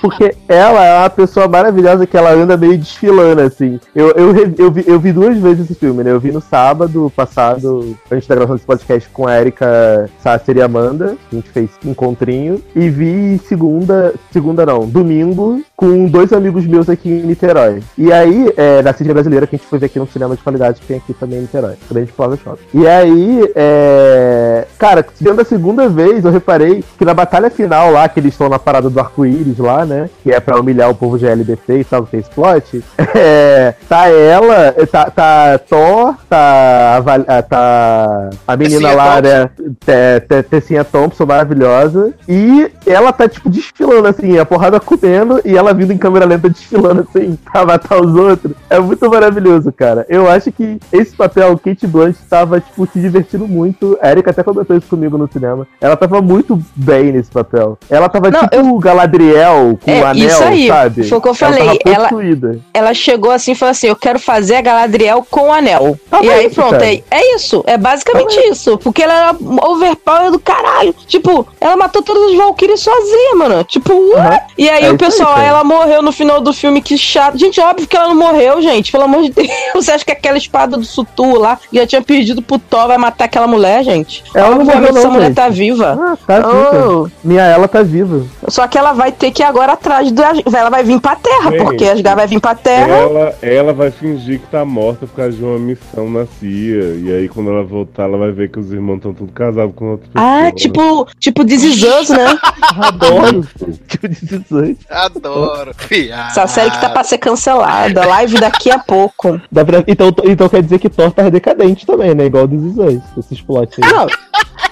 [0.00, 3.80] Porque ela é uma pessoa maravilhosa que ela anda meio desfilando, assim.
[3.94, 6.10] Eu, eu, eu, vi, eu vi duas vezes esse filme, né?
[6.10, 10.62] Eu vi no sábado passado, antes da gravação desse podcast com a Erika Sasser e
[10.62, 11.16] Amanda.
[11.30, 12.62] A gente fez um encontrinho.
[12.74, 14.14] E vi segunda.
[14.30, 17.82] Segunda não, domingo, com dois amigos meus aqui em Niterói.
[17.96, 20.42] E aí, é, na Cidade Brasileira, que a gente foi ver aqui no cinema de
[20.42, 21.74] qualidade que tem aqui também em Niterói.
[21.88, 22.62] Também de Plaza Shopping.
[22.74, 24.66] E aí, é.
[24.78, 28.48] Cara, vendo a segunda vez, eu reparei que na batalha final lá, que eles estão
[28.48, 30.08] na parada do arco-íris lá, né?
[30.22, 32.84] Que é pra humilhar o povo de LGBT e tal, que plot.
[33.20, 39.50] É, tá ela, tá, tá Thor, tá ah, tá a menina Tessinha lá, né?
[39.84, 42.12] Te- Te- Tessinha Thompson, maravilhosa.
[42.28, 46.48] E ela tá, tipo, desfilando, assim, a porrada comendo e ela vindo em câmera lenta
[46.48, 48.54] desfilando, assim, pra matar os outros.
[48.70, 50.06] É muito maravilhoso, cara.
[50.08, 53.98] Eu acho que esse papel, Kate Blanchett tava, tipo, se divertindo muito.
[54.00, 55.66] A Erika até comentou isso comigo no cinema.
[55.80, 57.78] Ela tava muito bem nesse papel.
[57.90, 61.04] Ela tava, Não, tipo, o Galadriel com É, anel, isso aí, sabe?
[61.08, 62.58] foi o que eu Ela falei, ela- possuída.
[62.74, 65.98] Ela chegou assim e falou assim: Eu quero fazer a Galadriel com o anel.
[66.10, 67.62] Tá e aí pronto, é, é isso.
[67.66, 68.78] É basicamente isso.
[68.78, 69.36] Porque ela era
[69.66, 70.94] overpower do caralho.
[71.06, 73.64] Tipo, ela matou todas as Valkyries sozinha, mano.
[73.64, 73.92] Tipo?
[74.16, 74.38] Aham.
[74.56, 75.46] E aí É o aí, pessoal, cara.
[75.46, 77.38] ela morreu no final do filme, que chato.
[77.38, 78.90] Gente, óbvio que ela não morreu, gente.
[78.92, 79.48] Pelo amor de Deus.
[79.74, 83.24] Você acha que aquela espada do Sutu lá já tinha perdido pro Thor vai matar
[83.24, 84.22] aquela mulher, gente?
[84.34, 85.34] Ela não morreu, não, essa mulher gente.
[85.36, 85.98] tá viva.
[86.00, 86.88] Ah, tá viva.
[87.04, 87.08] Oh.
[87.24, 88.22] Minha ela tá viva.
[88.48, 90.22] Só que ela vai ter que ir agora atrás do.
[90.22, 91.62] Ela vai vir pra terra, Gente.
[91.64, 92.88] porque Asgard vai vir pra terra.
[92.96, 96.94] Ela, ela vai fingir que tá morta por causa de uma missão na CIA.
[97.04, 99.92] E aí, quando ela voltar, ela vai ver que os irmãos estão tudo casados com
[99.92, 100.46] outra pessoa.
[100.46, 102.38] Ah, tipo, tipo Us, né?
[102.78, 103.46] Adoro.
[103.88, 104.78] tipo de 18.
[104.88, 105.72] Adoro.
[105.88, 106.28] Piada.
[106.30, 108.06] Essa série que tá pra ser cancelada.
[108.06, 109.40] Live daqui a pouco.
[109.50, 112.26] Dá pra- Então, então quer dizer que Thor tá decadente também, né?
[112.26, 113.90] Igual Us, esses plots aí.
[113.92, 114.06] Não,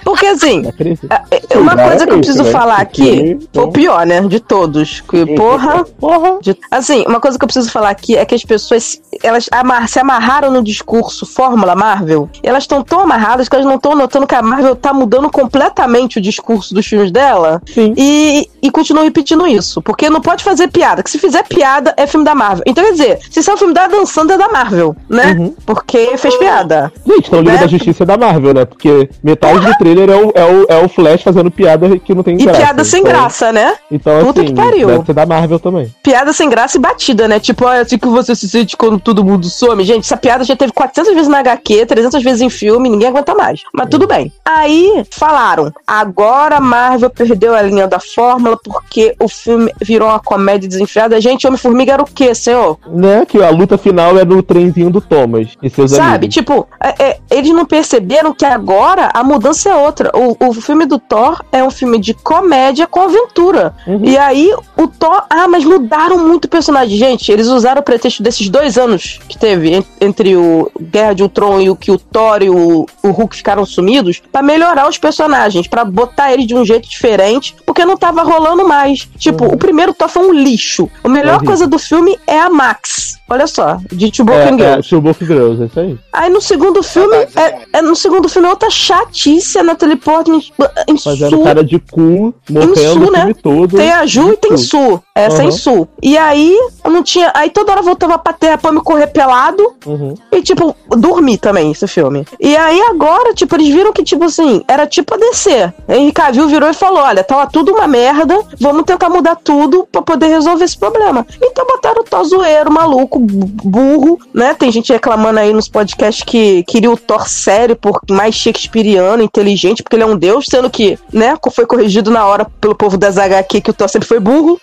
[0.03, 1.07] porque assim, Acredito.
[1.11, 2.51] é- uma coisa que eu preciso né?
[2.51, 4.76] falar Porque, aqui, então- o pior, né, de todos,
[5.07, 6.37] que porra, Porra!
[6.41, 9.87] de- assim, uma coisa que eu preciso falar aqui é que as pessoas, elas amar-
[9.87, 13.95] se amarraram no discurso Fórmula Marvel, e elas estão tão amarradas que elas não estão
[13.95, 17.93] notando que a Marvel tá mudando completamente o discurso dos filmes dela, Sim.
[17.97, 22.05] e, e continuam repetindo isso, porque não pode fazer piada, que se fizer piada é
[22.07, 22.63] filme da Marvel.
[22.67, 25.35] Então quer dizer, se isso é um filme da Dan Sandler é da Marvel, né?
[25.37, 25.55] Uhum.
[25.65, 26.91] Porque fez piada.
[27.05, 27.57] Gente, então Liga Né?
[27.59, 28.65] da Justiça é da Marvel, né?
[28.65, 32.23] Porque metade do trailer é o, é, o, é o Flash fazendo piada que não
[32.23, 32.59] tem E graça.
[32.59, 33.75] piada sem Então- graça, né?
[33.91, 34.87] Então, Puta assim, pariu.
[34.87, 35.93] deve ser da Marvel também.
[36.03, 37.39] Piada sem graça e batida, né?
[37.39, 39.83] Tipo, ah, é assim que você se sente quando todo mundo some.
[39.83, 43.33] Gente, essa piada já teve 400 vezes na HQ, 300 vezes em filme, ninguém aguenta
[43.35, 43.61] mais.
[43.73, 44.31] Mas tudo bem.
[44.45, 50.19] Aí falaram, agora a Marvel perdeu a linha da fórmula porque o filme virou uma
[50.19, 51.19] comédia desenfreada.
[51.21, 52.77] Gente, Homem-Formiga era o quê, senhor?
[52.87, 53.25] Né?
[53.25, 56.07] Que a luta final é no trenzinho do Thomas e seus Sabe?
[56.27, 56.33] amigos.
[56.35, 60.11] Tipo, é- é, eles não perceberam que agora a mudança é outra.
[60.13, 63.73] O, o filme do Thor é um filme de comédia com aventura.
[63.85, 64.03] Uhum.
[64.03, 65.23] E aí o Thor.
[65.29, 66.97] Ah, mas mudaram muito o personagem.
[66.97, 71.23] Gente, eles usaram o pretexto desses dois anos que teve en- entre o Guerra de
[71.23, 74.97] Ultron e o que o Thor e o, o Hulk ficaram sumidos pra melhorar os
[74.97, 79.07] personagens, pra botar eles de um jeito diferente, porque não tava rolando mais.
[79.17, 80.89] Tipo, o primeiro Thor foi um lixo.
[81.03, 81.47] A melhor Horrível.
[81.47, 83.17] coisa do filme é a Max.
[83.29, 84.87] Olha só, de Broken É, é, Girls.
[84.89, 85.97] Chewbacca Girls, é isso aí.
[86.13, 90.41] Aí no segundo filme, é, é- no segundo filme é outra chatice, a Natalie Portman
[90.87, 91.43] em Fazendo Su.
[91.43, 93.19] cara de cu, morrendo Su, o né?
[93.19, 93.75] filme todo.
[93.75, 95.03] Tem a Ju e tem Su.
[95.17, 95.51] É, sem Uhum.
[95.51, 95.87] sul.
[96.01, 97.31] E aí, eu não tinha.
[97.33, 99.73] Aí toda hora voltava pra terra pra me correr pelado.
[99.85, 100.13] Uhum.
[100.31, 102.25] E, tipo, dormi também esse filme.
[102.39, 105.73] E aí agora, tipo, eles viram que, tipo assim, era tipo a DC.
[105.89, 110.01] Henry Cavill virou e falou: olha, tava tudo uma merda, vamos tentar mudar tudo pra
[110.01, 111.25] poder resolver esse problema.
[111.41, 114.53] Então botaram o Thor zoeiro, maluco, bu- burro, né?
[114.53, 119.81] Tem gente reclamando aí nos podcasts que queria o Thor sério, por mais shakespeariano, inteligente,
[119.83, 123.17] porque ele é um deus, sendo que, né, foi corrigido na hora pelo povo das
[123.17, 124.59] HQ que o Thor sempre foi burro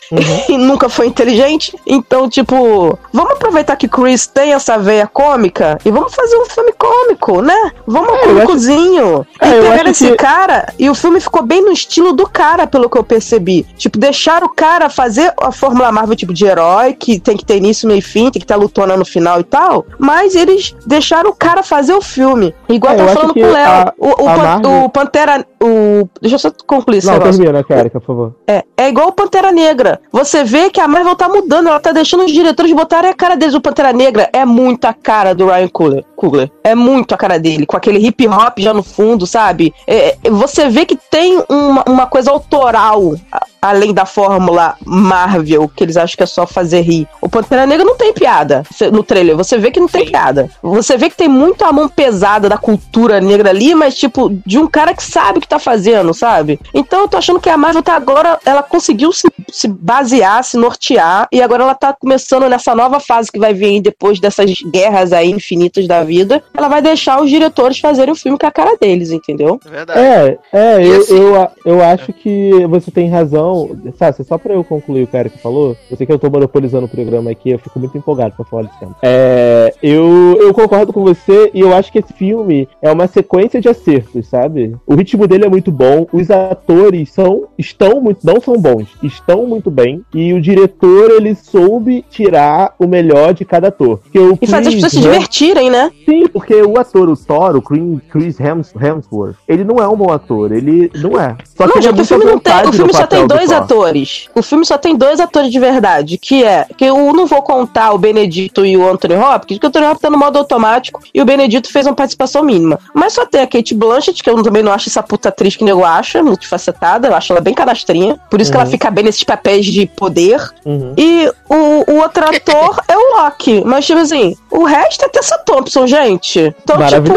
[0.48, 1.76] e nunca foi inteligente.
[1.86, 6.72] Então, tipo, vamos aproveitar que Chris tem essa veia cômica e vamos fazer um filme
[6.72, 7.72] cômico, né?
[7.86, 9.26] Vamos É, eu acho- cômicozinho.
[9.40, 12.66] É, e pegaram esse que- cara e o filme ficou bem no estilo do cara,
[12.66, 13.64] pelo que eu percebi.
[13.76, 17.56] Tipo, deixaram o cara fazer a Fórmula Marvel tipo de herói, que tem que ter
[17.56, 19.86] início, meio e fim, tem que ter a lutona no final e tal.
[19.98, 22.54] Mas eles deixaram o cara fazer o filme.
[22.68, 23.92] Igual É, eu eu tava acho falando com o Léo.
[23.98, 25.46] O, o Pan- Marvel- o Pantera.
[25.62, 26.08] O...
[26.20, 28.34] Deixa eu só concluir esse Não, termina, Kérika, por favor.
[28.46, 30.00] É, é igual o Pantera Negra.
[30.12, 33.36] Você vê que a Marvel tá mudando, ela tá deixando os diretores botarem a cara
[33.36, 33.54] deles.
[33.54, 36.04] O Pantera Negra é muito a cara do Ryan Coogler.
[36.16, 36.50] Coogler.
[36.64, 39.72] É muito a cara dele, com aquele hip hop já no fundo, sabe?
[39.86, 43.14] É, é, você vê que tem uma, uma coisa autoral,
[43.60, 47.06] além da fórmula Marvel, que eles acham que é só fazer rir.
[47.20, 48.62] O Pantera Negra não tem piada
[48.92, 49.36] no trailer.
[49.36, 50.50] Você vê que não tem piada.
[50.62, 54.58] Você vê que tem muito a mão pesada da cultura negra ali, mas tipo, de
[54.58, 56.58] um cara que sabe o que tá fazendo, sabe?
[56.72, 60.56] Então eu tô achando que a Marvel tá agora, ela conseguiu se, se basear, se
[60.56, 64.50] nortear, e agora ela tá começando nessa nova fase que vai vir aí depois dessas
[64.62, 66.42] guerras aí infinitas da vida.
[66.56, 69.58] Ela vai deixar os diretores fazerem o filme com a cara deles, entendeu?
[69.66, 69.98] É verdade.
[70.00, 73.70] É, é, eu, assim- eu, eu acho que você tem razão.
[73.98, 76.86] Sabe, só pra eu concluir o cara que falou, eu sei que eu tô monopolizando
[76.86, 78.96] o programa aqui, eu fico muito empolgado pra falar desse tema.
[79.02, 83.60] É, eu, eu concordo com você e eu acho que esse filme é uma sequência
[83.60, 84.74] de acertos, sabe?
[84.86, 89.46] O ritmo dele é muito bom, os atores são, estão muito, não são bons, estão
[89.46, 93.98] muito bem, e o diretor, ele soube tirar o melhor de cada ator.
[93.98, 95.90] Porque o E fazer as pessoas se divertirem, né?
[96.04, 99.96] Sim, porque o ator, o Thor, o Chris- Chris Hems- Hemsworth, ele não é um
[99.96, 101.36] bom ator, ele não é.
[101.56, 102.54] Só não, ele é o filme não tem.
[102.68, 103.56] O filme só tem do dois Thor.
[103.58, 104.28] atores.
[104.34, 106.66] O filme só tem dois atores de verdade, que é.
[106.76, 110.00] Que eu não vou contar o Benedito e o Anthony Hopkins, porque o Anthony Hopkins
[110.02, 112.78] tá no modo automático e o Benedito fez uma participação mínima.
[112.94, 115.64] Mas só tem a Kate Blanchett, que eu também não acho essa puta atriz que
[115.64, 118.18] nego acha, multifacetada, eu acho ela bem cadastrinha.
[118.30, 118.70] Por isso que ela Uhum.
[118.70, 120.40] fica bem nesses papéis de poder.
[120.64, 120.94] Uhum.
[120.96, 123.62] E o, o outro ator é o Loki.
[123.64, 126.54] Mas, tipo assim, o resto é Tessa Thompson, gente.
[126.62, 127.12] Então, tipo.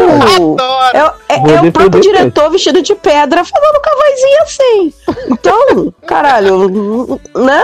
[0.94, 4.92] É, é- é o próprio diretor vestido de pedra falando com a vozinha assim.
[5.30, 7.62] Então, caralho, né?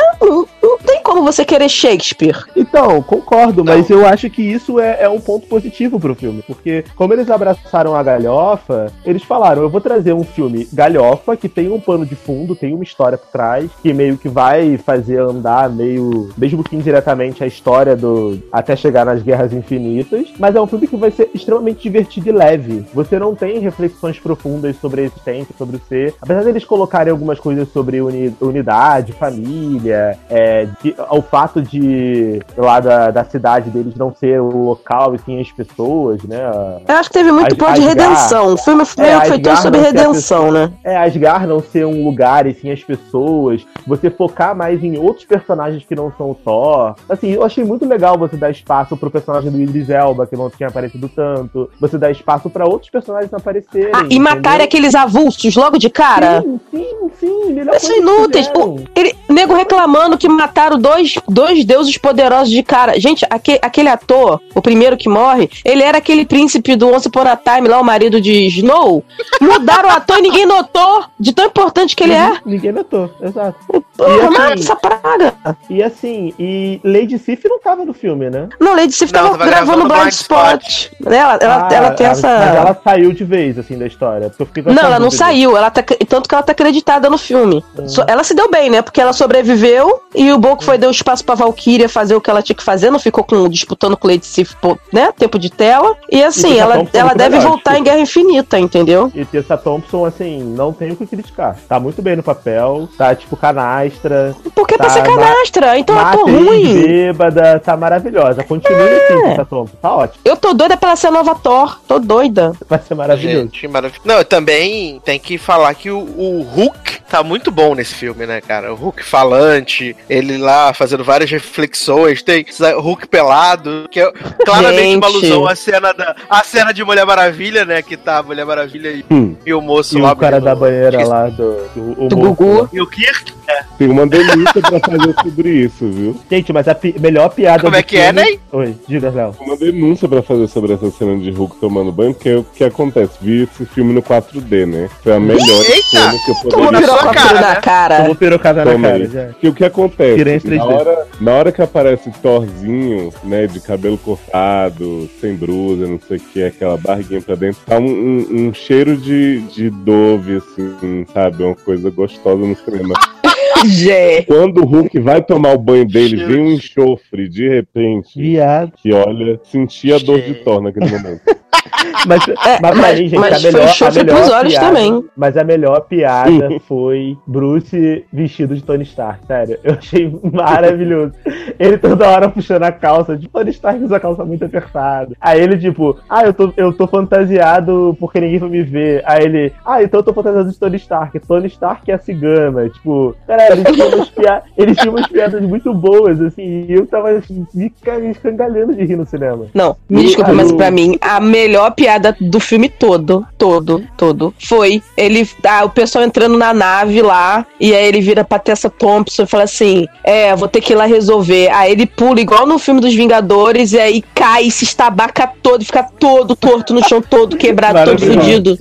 [0.65, 2.45] Não, não tem como você querer Shakespeare.
[2.57, 6.43] Então, concordo, mas eu acho que isso é, é um ponto positivo pro filme.
[6.47, 11.49] Porque, como eles abraçaram a galhofa, eles falaram: eu vou trazer um filme galhofa que
[11.49, 15.21] tem um pano de fundo, tem uma história por trás, que meio que vai fazer
[15.21, 18.39] andar meio, mesmo que indiretamente, a história do.
[18.51, 20.29] até chegar nas Guerras Infinitas.
[20.39, 22.85] Mas é um filme que vai ser extremamente divertido e leve.
[22.95, 26.15] Você não tem reflexões profundas sobre a existência, sobre o ser.
[26.21, 32.81] Apesar deles colocarem algumas coisas sobre uni- unidade, família, é, de- o fato de lá
[32.81, 36.41] da, da cidade deles não ser o local e sim as pessoas, né?
[36.87, 38.55] Eu acho que teve muito plot de redenção.
[38.55, 40.71] O filme É, foi todo sobre redenção, né?
[40.83, 43.67] É, Asgard não ser um lugar e sim as pessoas.
[43.87, 46.95] Você focar mais em outros personagens que não são o Thor.
[47.09, 50.51] Assim, eu achei muito legal você dar espaço pro personagem do Idris Elba, que não
[50.51, 51.71] tinha aparecido tanto.
[51.81, 53.91] Você dar espaço pra outros personagens aparecerem.
[53.95, 54.65] Ah, e matarem entendeu?
[54.67, 56.43] aqueles avulsos logo de cara.
[56.43, 57.55] Sim, sim, sim.
[57.65, 58.51] coisa que inúteis.
[58.55, 62.99] O, ele, nego reclamando que mataram dois, dois deuses poderosos de cara.
[63.01, 67.23] Gente, aque- aquele ator, o primeiro que morre, ele era aquele príncipe do Once Upon
[67.27, 69.03] a Time, lá o marido de Snow.
[69.41, 72.37] Mudaram o ator e ninguém notou de tão importante que ele é.
[72.45, 73.57] Ninguém notou, exato.
[73.97, 75.35] Porra, assim- mata essa praga.
[75.71, 78.49] E assim, e Lady Sif não tava no filme, né?
[78.61, 80.91] Não, Lady Sif tava, tava gravando gravando Blind Blind Spot.
[81.07, 82.29] Ela, ela, Ah, ela tem ah, essa.
[82.29, 84.31] Mas ela saiu de vez, assim, da história.
[84.67, 87.65] Não, ela não saiu, ela tá, tanto que ela tá acreditada no filme.
[87.87, 88.83] So- ela se deu bem, né?
[88.83, 92.43] Porque ela sobreviveu e o Boco foi deu espaço pra Valkyria fazer o que ela
[92.43, 94.55] tinha que fazer, não ficou com, disputando com Lady Sif,
[94.93, 95.13] né?
[95.17, 95.97] Tempo de tela.
[96.11, 97.79] E assim, Tessa ela, Thompson ela deve melhor, voltar desculpa.
[97.79, 99.11] em Guerra Infinita, entendeu?
[99.15, 101.57] E Tessa Thompson, assim, não tem o que criticar.
[101.69, 105.97] Tá muito bem no papel, tá tipo canastra, Porque é pra Tá, ser canastra, então
[105.99, 106.83] eu tô ruim.
[106.83, 108.43] bêbada, tá maravilhosa.
[108.45, 110.21] Continue assim, Tessa Thompson, tá ótimo.
[110.25, 111.79] Eu tô doida pra ela ser a nova Thor.
[111.87, 112.53] Tô doida.
[112.69, 113.43] Vai ser maravilhoso.
[113.43, 114.03] Gente, maravilhoso.
[114.05, 118.41] Não, também tem que falar que o, o Hulk tá muito bom nesse filme, né,
[118.41, 118.73] cara?
[118.73, 122.45] O Hulk falante, ele lá fazendo várias reflexões, tem
[122.77, 124.11] o Hulk pelado, que é
[124.45, 125.17] claramente uma Gente.
[125.17, 127.83] alusão à cena, da, à cena de Mulher Maravilha, né?
[127.83, 129.37] Que tá a Mulher Maravilha e, Hum.
[129.45, 130.13] e o moço E lá.
[130.13, 132.63] o cara da banheira lá do, do, o Do moço, Gugu.
[132.63, 132.69] né?
[132.73, 133.33] E o Kirk.
[133.79, 136.17] Tem uma denúncia pra fazer sobre isso, viu?
[136.31, 138.41] Gente, mas a pi- melhor piada Como do é que é, filme- Ney?
[138.53, 139.35] Oi, diga, Léo.
[139.41, 143.13] Uma denúncia pra fazer sobre essa cena de Hulk tomando banho, porque o que acontece?
[143.21, 144.89] Vi esse filme no 4D, né?
[145.03, 145.75] Foi a melhor Eita!
[145.75, 147.61] escolha que eu Tomou poderia pirocóptero cara, na né?
[147.61, 147.97] cara.
[147.99, 149.27] Tomou pirocada na cara já.
[149.41, 150.17] Que o que acontece?
[150.17, 150.57] Tirei esse 3D.
[150.59, 156.17] Na hora, na hora que aparece Thorzinho, né, de cabelo cortado, sem brusa, não sei
[156.19, 161.07] o que, aquela barriguinha pra dentro, tá um, um- um cheiro de, de dove, assim,
[161.13, 161.43] sabe?
[161.43, 162.95] Uma coisa gostosa no cinema.
[164.27, 168.73] Quando o Hulk vai tomar o banho dele, vem um enxofre, de repente, Viado.
[168.77, 170.35] que olha, sentia a dor de.
[170.35, 171.23] Thor naquele momento.
[172.07, 173.69] Mas, É, mas, mas- gente, mas a melhor,
[174.07, 175.05] pros olhos piada, também.
[175.17, 179.59] Mas a melhor piada foi Bruce vestido de Tony Stark, sério.
[179.63, 181.13] Eu achei maravilhoso.
[181.59, 185.15] Ele toda hora puxando a calça, de Tony Stark usa a calça muito apertada.
[185.21, 189.03] Aí ele, tipo, ah, eu tô, eu tô fantasiado porque ninguém vai me ver.
[189.07, 191.19] Aí ele, ah, então eu tô fantasiado de Tony Stark.
[191.21, 192.69] Tony Stark é a cigana.
[192.69, 194.43] Tipo, cara, eles tinham umas, pia...
[194.57, 198.75] eles tinham umas piadas muito boas, assim, e eu tava assim, me ca- me escangalhando
[198.75, 199.47] de rir no cinema.
[199.55, 201.44] Não, me desculpe, aí mas pra mim, a melhor
[201.77, 207.47] piada do filme todo, todo, todo, foi ele, ah, o pessoal entrando na nave lá,
[207.59, 210.77] e aí ele vira pra Tessa Thompson e fala assim: É, vou ter que ir
[210.77, 211.49] lá resolver.
[211.51, 215.65] Aí ele pula, igual no filme dos Vingadores, e aí cai, se estabaca todo, e
[215.65, 218.59] fica todo torto no chão, todo quebrado, todo fudido.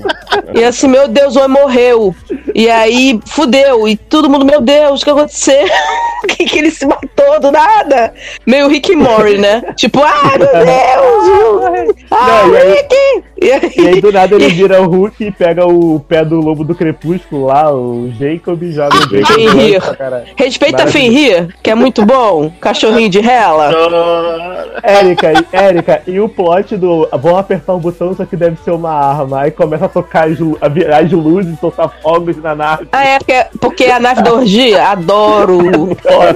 [0.53, 2.15] E assim, meu Deus, o homem morreu.
[2.53, 3.87] E aí, fudeu.
[3.87, 5.65] E todo mundo, meu Deus, o que aconteceu?
[6.25, 8.13] Que, que ele se matou do nada?
[8.47, 9.61] Meio Rick Morty, né?
[9.75, 11.95] Tipo, ah, meu Deus!
[12.09, 12.72] Ah, Não, e aí-!
[13.41, 16.39] E aí, E aí do nada ele vira o Hulk e pega o pé do
[16.39, 19.81] lobo do crepúsculo lá, o Jacob e joga o Jacob Fenrir.
[19.81, 20.25] pra caralho.
[20.35, 20.87] respeita.
[20.87, 22.51] Fenrir, que é muito bom.
[22.61, 23.71] Cachorrinho de rela.
[24.81, 28.71] Érica, e- Érica, e o plot do vão apertar o botão, só que deve ser
[28.71, 29.41] uma arma.
[29.41, 32.87] Aí começa a tocar as, a virar as luzes, soltar fogos na nave.
[32.91, 35.59] Ah, é, porque, porque a nave da orgia, adoro.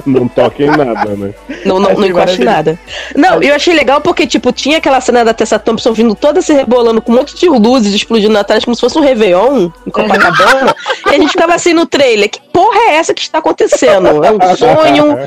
[0.05, 1.34] Não toca em nada, né?
[1.65, 2.80] Não, não, não encosta em nada.
[3.15, 6.54] Não, eu achei legal porque, tipo, tinha aquela cena da Tessa Thompson vindo toda se
[6.54, 10.76] rebolando com um monte de luzes explodindo atrás, como se fosse um Réveillon em Copacabana.
[11.06, 14.24] e a gente ficava assim no trailer: que porra é essa que está acontecendo?
[14.24, 15.18] É um sonho?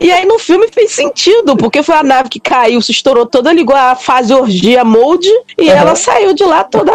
[0.00, 3.52] E aí no filme fez sentido, porque foi a nave que caiu, se estourou toda,
[3.52, 5.28] ligou a fase orgia mode
[5.58, 5.76] e Uhum.
[5.76, 6.92] ela saiu de lá toda.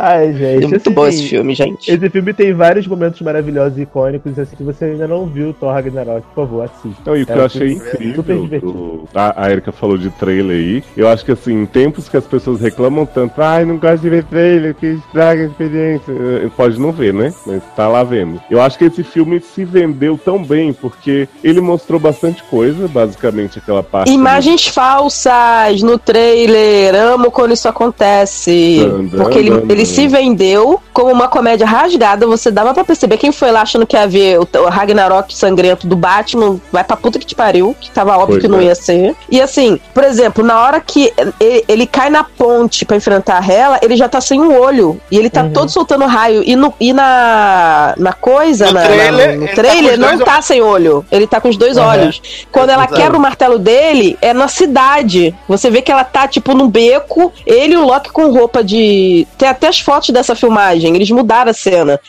[0.00, 0.64] Ai, gente.
[0.64, 1.90] É muito assim, bom esse filme, gente.
[1.90, 4.38] Esse filme tem vários momentos maravilhosos e icônicos.
[4.38, 6.88] Assim, se você ainda não viu Thor Ragnarok, por favor, assista.
[7.02, 8.72] Então, e o que É eu achei filme super incrível, divertido.
[8.72, 12.16] do- a, a Erika falou de trailer aí, eu acho que assim, em tempos que
[12.16, 16.48] as pessoas reclamam tanto, ai, não gosto de ver trailer, que estraga a experiência, Eh,
[16.56, 17.34] pode não ver, né?
[17.44, 18.40] Mas tá lá vendo.
[18.48, 23.58] Eu acho que esse filme se vendeu tão bem, porque ele mostrou bastante coisa, basicamente
[23.58, 24.12] aquela parte...
[24.12, 28.78] Imagens falsas no trailer, amo quando isso acontece.
[28.80, 29.87] Dun, Porque ele, ele.
[29.88, 33.96] Se vendeu como uma comédia rasgada, você dava pra perceber quem foi lá achando que
[33.96, 38.12] ia ver o, Ragnarok sangrento do Batman, vai pra puta que te pariu, que tava
[38.16, 38.64] óbvio Pois que não é.
[38.64, 39.14] ia ser.
[39.30, 43.78] E assim, por exemplo, na hora que ele, ele cai na ponte pra enfrentar ela,
[43.82, 45.52] ele já tá sem um olho, e ele tá Uhum.
[45.52, 49.46] todo soltando raio, e, no, e na, na coisa, No na- na- trailer, no ele
[49.48, 51.84] tá com trailer os não tá sem olho, ele tá com os dois Uhum.
[51.84, 52.20] olhos.
[52.52, 55.34] Quando ela quebra o martelo dele, é na cidade.
[55.48, 59.26] Você vê que ela tá, tipo, num beco, ele e o Loki com roupa de.
[59.36, 62.00] Tem até as fotos dessa filmagem, eles mudaram a cena.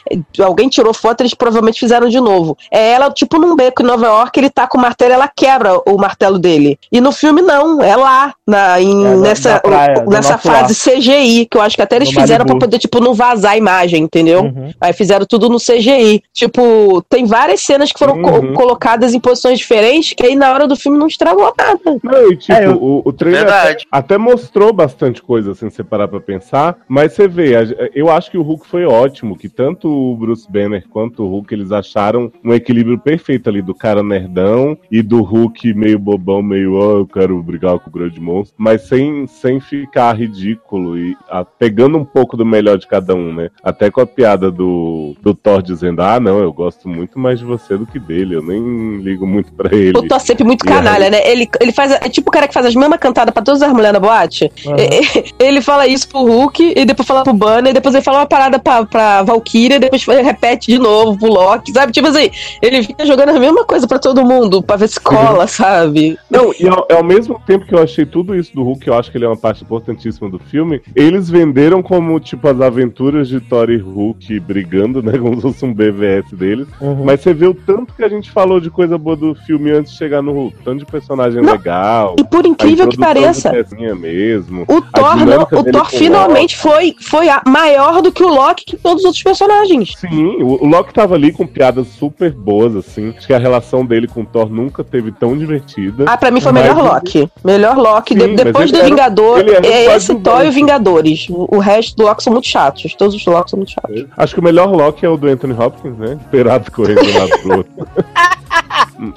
[0.41, 2.57] Alguém tirou foto, eles provavelmente fizeram de novo.
[2.71, 5.79] É ela, tipo, num beco em Nova York, ele tá com o martelo, ela quebra
[5.87, 6.77] o martelo dele.
[6.91, 10.73] E no filme, não, é lá, na, em- É, na- nessa, na praia, nessa fase
[10.75, 12.65] CGI, que eu acho que até eles No fizeram pra Malibu.
[12.65, 14.41] poder, tipo, não vazar a imagem, entendeu?
[14.41, 14.71] Uhum.
[14.81, 16.23] Aí fizeram tudo no CGI.
[16.33, 18.53] Tipo, tem várias cenas que foram co- Uhum.
[18.53, 21.79] colocadas em posições diferentes que aí na hora do filme não estragou nada.
[22.03, 25.83] Não, e tipo, É, eu- o, o trailer até, até mostrou bastante coisa, assim, você
[25.83, 29.49] parar pra pensar, mas você vê, a- eu acho que o Hulk foi ótimo, que
[29.49, 34.01] tanto o Bruce Banner quanto o Hulk, eles acharam um equilíbrio perfeito ali do cara
[34.03, 38.55] nerdão e do Hulk meio bobão, meio, ó, eu quero brigar com o grande monstro,
[38.57, 43.33] mas sem, sem ficar ridículo e a- pegando um pouco do melhor de cada um,
[43.33, 43.49] né?
[43.63, 47.45] Até com a piada do, do Thor dizendo, ah, não, eu gosto muito mais de
[47.45, 49.97] você do que dele, eu nem ligo muito pra ele.
[49.97, 50.75] O Thor sempre muito E aí?
[50.75, 51.19] canalha, né?
[51.29, 51.91] Ele, ele faz.
[51.91, 54.51] É tipo o cara que faz as mesmas cantadas pra todas as mulheres na boate.
[54.65, 54.75] Uhum.
[55.39, 58.25] Ele fala isso pro Hulk, e depois fala pro Banner, e depois ele fala uma
[58.25, 61.91] parada pra, pra Valkyria, e depois ele repete de novo pro Loki, sabe?
[61.91, 62.29] Tipo assim,
[62.61, 66.17] ele fica jogando a mesma coisa pra todo mundo, pra ver se cola, sabe?
[66.29, 69.09] Não, e ao, ao mesmo tempo que eu achei tudo isso do Hulk, eu acho
[69.09, 73.39] que ele é uma parte importantíssima do filme, eles venderam como, tipo, as aventuras de
[73.39, 75.17] Thor e Hulk brigando, né?
[75.19, 76.67] Como se fosse um BVS deles.
[76.81, 77.03] Uhum.
[77.05, 79.91] Mas você vê o tanto que a gente falou de coisa boa do filme antes
[79.91, 80.57] de chegar no Hulk.
[80.63, 82.15] Tanto de personagem Não, legal.
[82.19, 83.51] E por incrível que pareça.
[83.95, 84.63] mesmo.
[84.67, 88.99] O Thor, não, o Thor finalmente foi, foi maior do que o Loki que todos
[88.99, 89.93] os outros personagens.
[89.97, 93.13] Sim, o, Loki tava ali com piadas super boas, assim.
[93.17, 96.05] Acho que a relação dele com o Thor nunca teve tão divertida.
[96.07, 97.29] Ah, pra mim foi o melhor Loki.
[97.43, 98.13] Melhor Loki.
[98.13, 100.15] Sim, De- depois do era- Vingador, é esse.
[100.15, 101.27] Thor e o Vingadores.
[101.29, 102.93] O, resto do Loki são muito chatos.
[102.95, 104.05] Todos os Loki são muito chatos.
[104.17, 106.17] Acho que o melhor Loki é o do Anthony Hopkins, né?
[106.21, 107.71] Esperado correndo de um lado pro outro.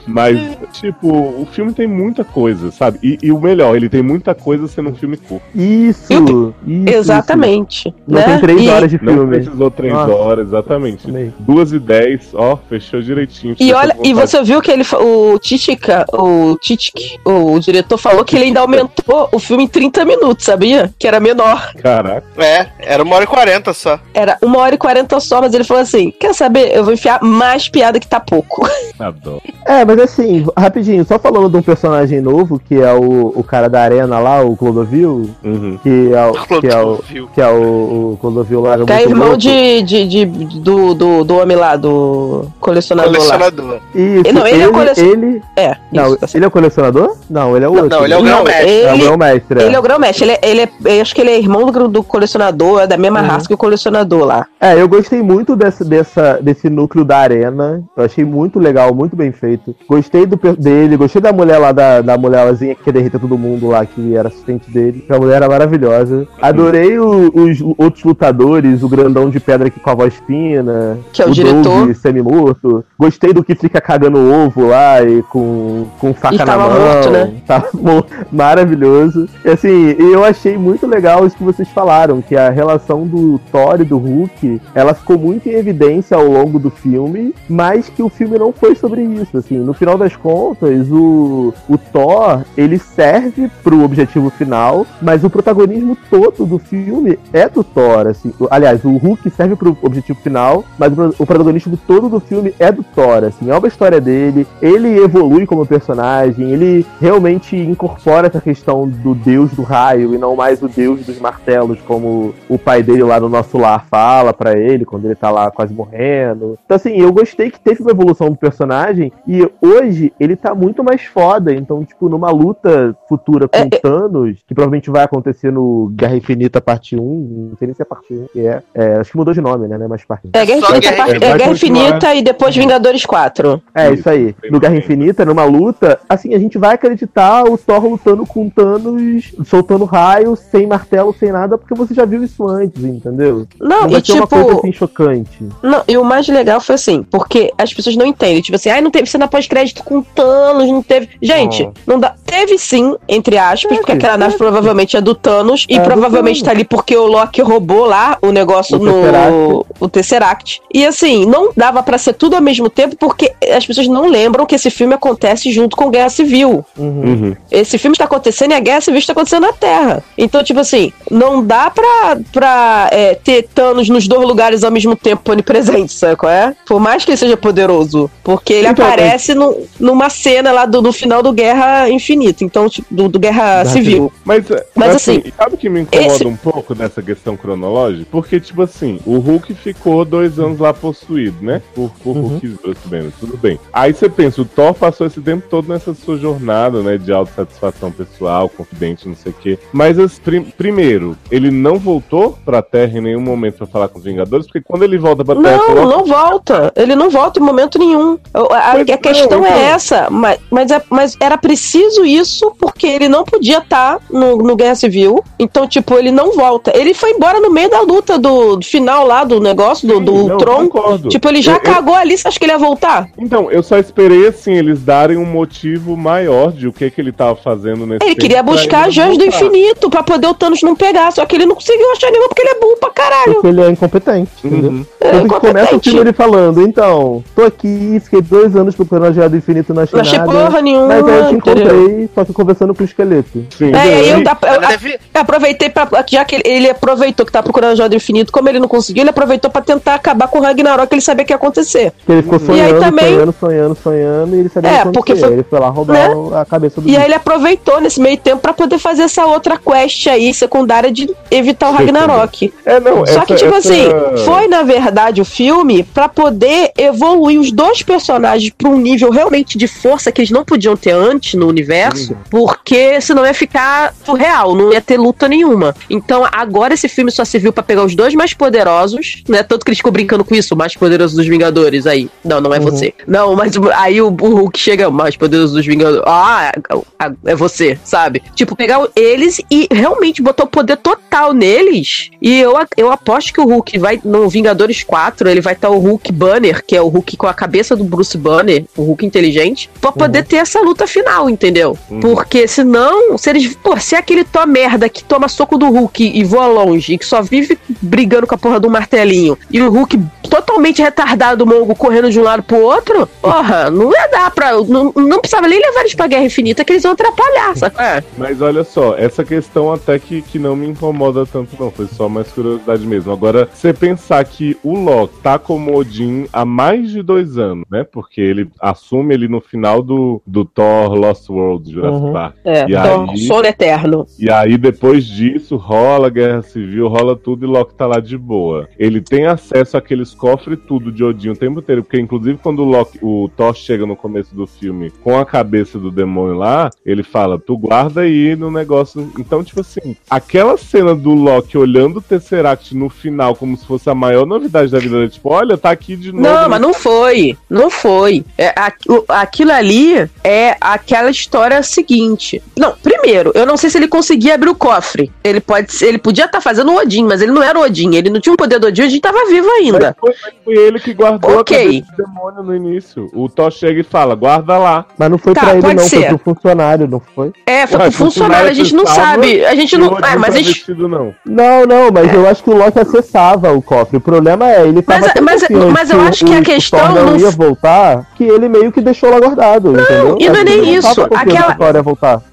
[0.06, 0.38] Mas,
[0.72, 2.98] tipo, o filme tem muita coisa, sabe?
[3.02, 5.42] E, e o melhor, ele tem muita coisa sendo um filme curto.
[5.54, 6.84] Isso, isso.
[6.86, 7.88] Exatamente.
[7.88, 7.94] isso.
[8.06, 8.24] Não né?
[8.26, 9.36] tem três E- horas de Não filme.
[9.36, 10.12] precisou três Nossa.
[10.14, 11.08] horas, exatamente.
[11.08, 11.32] Amei.
[11.38, 13.56] Duas e dez, ó, fechou direitinho.
[13.58, 18.36] E olha, e você viu que ele, o Titica, o Titic, o diretor falou que
[18.36, 20.92] ele ainda aumentou o filme em 30 minutos, sabia?
[20.98, 21.72] Que era menor.
[21.74, 23.98] Caraca, É, era uma hora e quarenta só.
[24.14, 26.74] Era uma hora e 40 só, mas ele falou assim: quer saber?
[26.76, 28.66] Eu vou enfiar mais piada que tá pouco.
[28.98, 29.42] adoro.
[29.72, 33.68] É, mas assim, rapidinho, só falando de um personagem novo, que é o, o cara
[33.68, 35.78] da arena lá, o Clodovil, Uhum.
[35.82, 36.32] que é o.
[36.60, 38.76] Que é o, que é o, o Clodovil lá.
[38.84, 40.26] Que é irmão de, de, de-
[40.60, 43.38] do, do, do homem lá, do colecionador, lá.
[43.38, 43.80] Colecionador.
[43.94, 47.16] Isso, Não, ele é o colecion- ele- É, Não, isso, tá ele é o colecionador?
[47.30, 47.98] Não, ele é o Não, outro.
[47.98, 48.70] não, ele é o grão-mestre.
[48.82, 49.62] É o ele, meu mestre.
[49.62, 50.24] ele é o grão-mestre.
[50.24, 52.96] Ele, é, ele é, eu acho que ele é irmão do, do colecionador, é da
[52.98, 53.26] mesma Uhum.
[53.26, 54.46] raça que o colecionador lá.
[54.64, 57.82] É, eu gostei muito dessa, dessa, desse núcleo da arena.
[57.96, 59.74] Eu achei muito legal, muito bem feito.
[59.88, 63.84] Gostei do, dele, gostei da mulher lá, da, da mulherzinha que derreta todo mundo lá,
[63.84, 65.04] que era assistente dele.
[65.08, 66.28] A mulher era maravilhosa.
[66.40, 70.96] Adorei o- os outros lutadores, o grandão de pedra aqui com a voz fina.
[71.12, 71.62] Que é o diretor.
[71.62, 72.84] Doug semi-morto.
[72.96, 76.80] Gostei do que fica cagando ovo lá e com, com faca E na tava mão.
[76.80, 77.32] morto, né?
[77.48, 79.28] Tava mo- maravilhoso.
[79.44, 83.80] E assim, eu achei muito legal isso que vocês falaram, que a relação do Thor
[83.80, 88.08] e do Hulk, ela ficou muito em evidência ao longo do filme, mas que o
[88.08, 89.58] filme não foi sobre isso, assim.
[89.58, 95.96] No final das contas, o, o Thor, ele serve pro objetivo final, mas o protagonismo
[96.10, 98.32] todo do filme é do Thor, assim.
[98.50, 102.82] Aliás, o Hulk serve pro objetivo final, mas o protagonismo todo do filme é do
[102.82, 103.50] Thor, assim.
[103.50, 109.52] É uma história dele, ele evolui como personagem, ele realmente incorpora essa questão do deus
[109.52, 113.28] do raio e não mais o deus dos martelos, como o pai dele lá no
[113.28, 116.58] nosso lar fala pra ele quando ele tá lá quase morrendo.
[116.64, 120.82] Então, assim, eu gostei que teve uma evolução do personagem e hoje ele tá muito
[120.82, 121.54] mais foda.
[121.54, 126.16] Então, tipo, numa luta futura com É, é- Thanos, que provavelmente vai acontecer no Guerra
[126.16, 129.16] Infinita parte 1, não sei nem se é parte 1, que é, é, acho que
[129.16, 129.78] mudou de nome, né?
[129.78, 130.30] Não é mais parte 1.
[130.34, 131.26] É Guerra Infinita, Guerra par- Infinita.
[131.26, 131.50] é Guerra.
[131.52, 133.62] Infinita e depois Vingadores 4.
[133.74, 134.34] É, Isso, aí.
[134.50, 134.72] No Guerra.
[134.76, 140.34] Infinita, numa luta, assim, a gente vai acreditar o Thor lutando com Thanos, soltando raio,
[140.34, 143.46] sem martelo, sem nada, porque você já viu isso antes, entendeu?
[143.60, 144.58] Não, Não e uma coisa tipo.
[144.60, 145.30] assim chocante.
[145.62, 148.40] Não, e o mais legal foi assim, porque as pessoas não entendem.
[148.42, 151.08] Tipo assim, ai, não teve cena pós-crédito com Thanos, não teve.
[151.20, 151.72] Gente, Não.
[151.86, 152.14] não dá.
[152.24, 154.44] Teve sim, entre aspas, Teve, porque aquela nave teve.
[154.44, 155.66] provavelmente é do Thanos.
[155.68, 156.44] E É do provavelmente Thanos.
[156.44, 158.92] tá ali porque o Loki roubou lá o negócio O no.
[158.92, 159.66] Tesseract.
[159.80, 160.62] O Tesseract.
[160.72, 164.46] E assim, não dava pra ser tudo ao mesmo tempo, porque as pessoas não lembram
[164.46, 166.64] que esse filme acontece junto com Guerra Civil.
[166.78, 167.02] Uhum.
[167.02, 167.36] Uhum.
[167.50, 170.02] Esse filme está acontecendo e a guerra civil está acontecendo na Terra.
[170.16, 174.94] Então, tipo assim, não dá pra, pra é, ter Thanos nos dois lugares ao mesmo
[174.96, 176.54] tempo onipresente, sabe qual é?
[176.66, 178.10] Por mais que ele seja poderoso.
[178.22, 182.44] Porque ele Então, aparece no- numa cena lá do, do final do Guerra Infinita.
[182.44, 184.12] Então, tipo, do, do Guerra Da Civil.
[184.24, 187.36] Mas, é, Mas, assim, assim, sabe o que me incomoda esse- um pouco dessa questão
[187.36, 188.06] cronológica?
[188.10, 191.60] Porque, tipo assim, o Hulk ficou dois anos lá possuído, né?
[191.74, 192.40] Por, por Uhum.
[192.64, 193.58] Hulk Banner, tudo bem.
[193.72, 196.96] Aí você pensa, o Thor passou esse tempo todo nessa sua jornada, né?
[196.98, 199.58] De autossatisfação pessoal, confidente, não sei o quê.
[199.72, 203.98] Mas, assim, prim- primeiro, ele não voltou pra Terra em nenhum momento pra falar com
[204.02, 206.72] Vingadores, porque quando ele volta pra Terra, Não, coloca- não volta.
[206.76, 208.18] Ele não volta em momento nenhum.
[208.34, 209.60] A, a- a questão não, é então.
[209.74, 214.56] essa, mas, mas, é- mas era preciso isso porque ele não podia estar no, no
[214.56, 215.22] Guerra Civil.
[215.38, 216.72] Então, tipo, ele não volta.
[216.76, 220.04] Ele foi embora no meio da luta do, do final lá do negócio, do, Sim,
[220.04, 220.68] do não, Tron.
[220.68, 221.08] concordo.
[221.08, 223.08] Tipo, ele já Eu- eu- cagou ali, você acha que ele ia voltar?
[223.18, 227.12] Então, eu só esperei, assim, eles darem um motivo maior de o que que ele
[227.12, 231.10] tava fazendo nesse Ele queria buscar joias do infinito pra poder o Thanos não pegar,
[231.12, 233.34] só que ele não conseguiu achar nenhuma porque ele é burro pra caralho.
[233.34, 234.70] Porque ele é incompetente, entendeu?
[234.70, 234.86] Uhum.
[235.00, 239.06] É Tanto que começa o filme ele falando, então, tô aqui, fiquei dois anos procurando
[239.06, 240.86] a Joia do Infinito, não achei Não achei porra nenhuma.
[240.88, 243.44] Mas aí eu te encontrei, só que conversando com o esqueleto.
[243.56, 243.66] Sim.
[243.66, 244.24] É, e aí eu, eu-
[244.60, 245.88] deve- Eu aproveitei pra.
[246.10, 248.68] Já que ele, ele aproveitou que tá procurando a Joia do Infinito, como ele não
[248.68, 251.92] conseguiu, ele aproveitou pra tentar acabar com o Ragnarok, que ele sabia que ia acontecer.
[251.98, 254.78] Porque ele ficou E aí sonhando, também- sonhando, sonhando, sonhando, e ele sabia É, que
[254.80, 254.96] acontecer.
[254.98, 256.08] porque foi- Ele foi lá roubar né?
[256.40, 257.06] a cabeça do E aí bicho.
[257.06, 261.70] ele aproveitou nesse meio tempo pra poder fazer essa outra quest aí, secundária, de evitar
[261.70, 262.52] o Ragnarok.
[262.64, 266.08] É, não, Só essa- que, tipo essa- assim, assim, foi na verdade o filme pra
[266.08, 270.76] poder evoluir os dois personagens pra um nível realmente de força que eles não podiam
[270.76, 275.74] ter antes no universo, porque senão ia ficar surreal, não ia ter luta nenhuma.
[275.88, 279.42] Então agora esse filme só serviu pra pegar os dois mais poderosos, né?
[279.42, 282.08] Tanto que eles ficam brincando com isso, o mais poderoso dos Vingadores aí.
[282.24, 282.64] Não, não é Uhum.
[282.64, 282.94] você.
[283.06, 286.02] Não, mas aí o, o Hulk chega, o mais poderoso dos Vingadores.
[286.06, 286.52] Ah,
[287.00, 288.22] é- é você, sabe?
[288.34, 292.10] Tipo, pegar eles e realmente botou poder total neles.
[292.20, 295.78] E eu, eu aposto que o Hulk vai, no Vingadores 4, ele vai estar o
[295.78, 299.70] Hulk Banner, que é o Hulk com a cabeça do Bruce Banner, o Hulk inteligente,
[299.80, 301.76] pra poder ter essa luta final, entendeu?
[301.90, 302.00] Uhum.
[302.00, 303.54] Porque senão, se eles.
[303.54, 306.98] Pô, se é aquele Thor merda que toma soco do Hulk e voa longe, e
[306.98, 311.74] que só vive brigando com a porra do martelinho, e o Hulk totalmente retardado, mongo,
[311.74, 314.52] correndo de um lado pro outro, porra, não ia dar pra.
[314.52, 317.74] Não, não precisava nem levar eles pra Guerra Infinita, que eles iam atrapalhar, sabe?
[317.78, 318.02] É.
[318.16, 321.70] Mas olha só, essa questão até que, que não me incomoda tanto, não.
[321.70, 323.12] Foi só mais curiosidade mesmo.
[323.12, 327.84] Agora, você pensar que o Loki tá como Odin há mais de dois anos, né?
[327.84, 332.12] Porque ele assume ele no final do, do Thor Lost World, Jurassic Uhum.
[332.12, 332.34] Park.
[332.44, 334.06] É, E então, aí- sono eterno.
[334.18, 338.68] E aí, depois disso, rola guerra civil, rola tudo e Loki tá lá de boa.
[338.76, 342.64] Ele tem acesso àqueles cofres tudo de Odin o tempo inteiro, porque inclusive quando o,
[342.64, 347.04] Loki, o Thor chega no começo do filme com a cabeça do demônio lá, ele
[347.04, 349.08] fala, tu guarda aí no negócio.
[349.18, 353.88] Então, tipo assim, aquela cena do Loki olhando o Tesseract no final como se fosse
[353.90, 356.22] a maior novidade da vida dele, tipo, olha, tá aqui de novo.
[356.24, 357.36] Não, mas não foi.
[357.48, 358.24] Não foi.
[358.38, 358.72] É, a-
[359.20, 362.42] aquilo ali é aquela história seguinte.
[362.56, 365.10] Não, primeiro, eu não sei se ele conseguia abrir o cofre.
[365.24, 367.94] Ele pode ele podia estar fazendo o Odin, mas ele não era o Odin.
[367.94, 369.96] Ele não tinha o poder do Odin, o Odin tava vivo Mas ainda.
[369.98, 371.84] foi, mas foi ele que guardou Ok.
[371.92, 373.10] a demônio no início.
[373.12, 374.84] O Thor chega e fala, guarda lá.
[374.98, 375.96] Mas não foi Tá, pra ele, não, ser.
[376.08, 377.32] foi pro funcionário, não foi?
[377.46, 379.44] É, foi Ué, pro funcionário, a gente não salva sabe.
[379.44, 379.98] A gente o não.
[379.98, 380.46] É, mas tá a gente.
[380.54, 381.14] vestido, não.
[381.24, 383.96] Não, não, mas eu acho que o Loki acessava o cofre.
[383.96, 387.16] O problema é, ele tava Mas- mas- mas eu acho que a questão não não
[387.16, 390.16] ia voltar, que ele meio que deixou lá guardado, entendeu?
[390.20, 391.54] e não é nem isso, tava aquela-.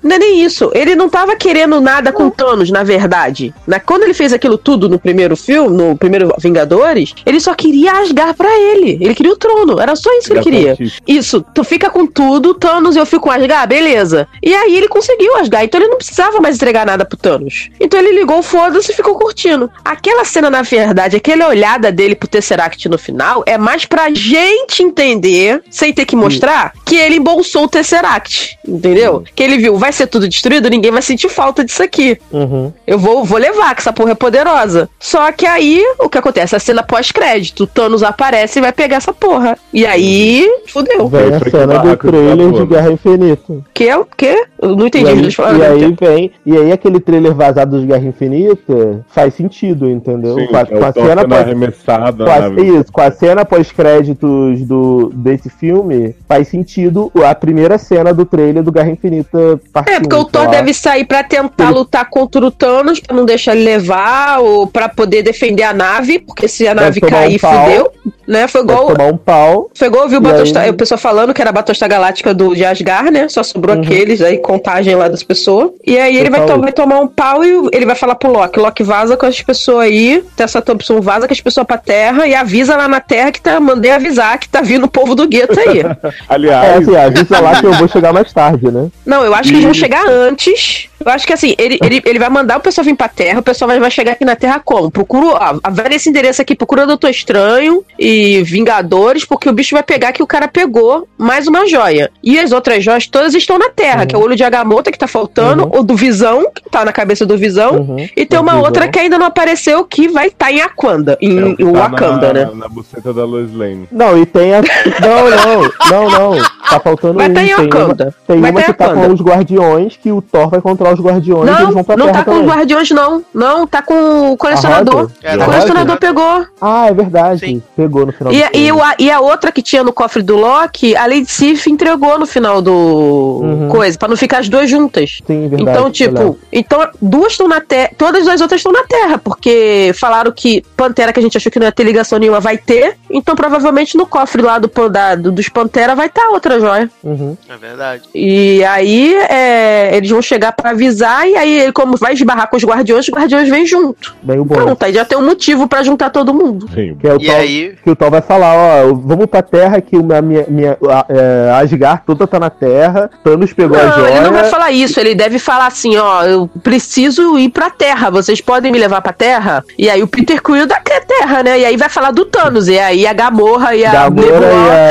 [0.04, 0.72] Não é nem isso.
[0.74, 3.54] Ele não tava querendo nada com Thanos, na verdade.
[3.66, 7.94] Na, quando ele fez aquilo tudo no primeiro filme, no primeiro Vingadores, ele só queria
[7.94, 8.98] Asgard pra ele.
[9.02, 9.80] Ele queria o trono.
[9.80, 10.78] Era só isso que ele queria.
[11.08, 14.28] Isso, tu fica com tudo, Thanos eu fico com Asgard, beleza.
[14.44, 17.70] E aí ele conseguiu Asgard, então ele não precisava mais entregar nada pro Thanos.
[17.80, 19.70] Então ele ligou o foda-se e ficou curtindo.
[19.84, 24.84] Aquela cena, na verdade, aquela olhada dele pro Tesseract no final, é mais pra gente
[24.84, 29.24] entender, sem ter que mostrar, que ele embolsou o Tesseract, entendeu?
[29.36, 32.18] Que ele viu, vai ser tudo destruído, ninguém vai sentir falta disso aqui.
[32.32, 32.72] Uhum.
[32.86, 34.90] Eu vou, vou levar, que essa porra é poderosa.
[35.00, 36.56] Só que aí, o que acontece?
[36.56, 39.58] A cena pós-crédito, o Thanos aparece e vai pegar essa porra.
[39.74, 41.08] E aí, fudeu.
[41.08, 42.66] Vem a que cena do trailer de né?
[42.66, 43.54] Guerra Infinita.
[43.74, 44.46] Que é o quê?
[44.62, 45.10] Eu não E entendi.
[45.10, 45.58] aí, eu falar.
[45.58, 50.36] e aí vem, e aí aquele trailer vazado de Guerra Infinita faz sentido, entendeu?
[50.36, 52.26] Sim, que é com a cena pós, arremessado.
[52.26, 52.62] com a- nave.
[52.64, 58.64] isso, com a cena pós-créditos do desse filme, faz sentido a primeira cena do trailer
[58.64, 62.10] do Guerra Infinita parte É, porque 1, o Thor deve sair pra tentar Ele- lutar
[62.10, 66.48] contra o Thanos, pra não deixar ele levar, ou pra poder defender a nave, porque
[66.48, 67.92] se a nave cair, um fudeu.
[68.28, 68.48] Né?
[68.48, 69.72] Foi igual, tomar um pau.
[69.74, 72.54] foi igual eu vi o, aí- o pessoal falando que era a Battlestar Galáctica do
[72.54, 73.28] de Asgard, né?
[73.28, 73.82] Só sobrou Uhum.
[73.82, 75.72] aqueles, aí contagem lá das pessoas.
[75.84, 78.60] E aí ele vai, to- vai tomar um pau e ele vai falar pro Loki,
[78.60, 82.36] Loki vaza com as pessoas aí, Tessa Thompson vaza com as pessoas pra terra e
[82.36, 85.60] avisa lá na terra que tá, mandei avisar que tá vindo o povo do gueto
[85.60, 85.80] aí.
[86.30, 88.88] É, Aliás, assim, avisa lá que eu vou chegar mais tarde, né?
[89.06, 90.88] Não, eu acho que eles vão chegar antes.
[91.04, 93.44] Eu acho que assim, ele, ele, ele vai mandar o pessoal vir pra Terra, o
[93.44, 94.92] pessoal vai, vai chegar aqui na Terra como?
[94.92, 99.84] Procura, ó, vai nesse endereço aqui, procura Doutor Estranho e Vingadores, porque o bicho vai
[99.84, 102.12] pegar que o cara pegou mais uma joia.
[102.22, 104.98] E as outras joias todas estão na Terra, que é o olho de Agamotto que
[105.00, 108.08] tá faltando, o do Visão, que tá na cabeça do Visão, Uhum.
[108.16, 108.66] e tem uma Visão.
[108.66, 111.72] outra que ainda não apareceu, que vai estar em Aquanda, é em o que tá
[111.88, 112.52] Wakanda, na, né?
[112.54, 113.88] Na buceta da Lois Lane.
[113.92, 114.62] Não, e tem a.
[114.62, 116.44] Não, não, não, não.
[116.70, 117.30] Tá faltando Vai um.
[117.30, 118.16] estar em tem uma, Wakanda.
[118.28, 119.08] tem Vai uma tá em que tá Wakanda.
[119.08, 121.98] com os guardiões, que o Thor vai encontrar os guardiões e eles Não, vão pra
[121.98, 122.48] não tá com também.
[122.48, 123.24] Guardiões, não.
[123.34, 125.10] Não, tá com o colecionador.
[125.24, 126.46] É, O da colecionador pegou.
[126.62, 127.40] Ah, é verdade.
[127.40, 127.64] Sim.
[127.76, 130.36] Pegou no final E, do e, o- e a outra que tinha no cofre do
[130.36, 133.70] Loki, a Lady Sif entregou no final do Uhum.
[133.70, 135.20] coisa, pra não ficar as duas juntas.
[135.26, 135.64] Sim, verdade.
[135.78, 140.32] então, tipo, então duas estão na Terra, todas as outras estão na Terra, porque falaram
[140.32, 142.96] que Pantera, que a gente achou que não ia ter ligação nenhuma, vai ter.
[143.10, 146.90] Então provavelmente no cofre lá do, da- do- dos Pantera vai estar outra joia.
[147.04, 147.36] Uhum.
[147.50, 148.04] É verdade.
[148.14, 152.58] E aí é, eles vão chegar pra avisar, e aí, ele, como vai esbarrar com
[152.58, 154.16] os guardiões, os guardiões vêm junto.
[154.24, 154.56] Bem o bom.
[154.56, 156.68] Pronto, aí já tem um motivo pra juntar todo mundo.
[156.70, 159.42] Vem, Que, é o E Thor, aí, que o Thor vai falar, ó, vamos pra
[159.42, 163.84] Terra que a minha, minha a, é, Asgard toda tá na Terra, Thanos pegou a
[163.84, 164.12] Não, joia.
[164.12, 168.10] ele não vai falar isso, ele deve falar assim, ó, eu preciso ir pra Terra,
[168.10, 169.64] vocês podem me levar pra Terra?
[169.78, 171.60] E aí o Peter Quill da Terra, né?
[171.60, 174.46] E aí vai falar do Thanos, e aí a Gamorra e a Gamora Nebula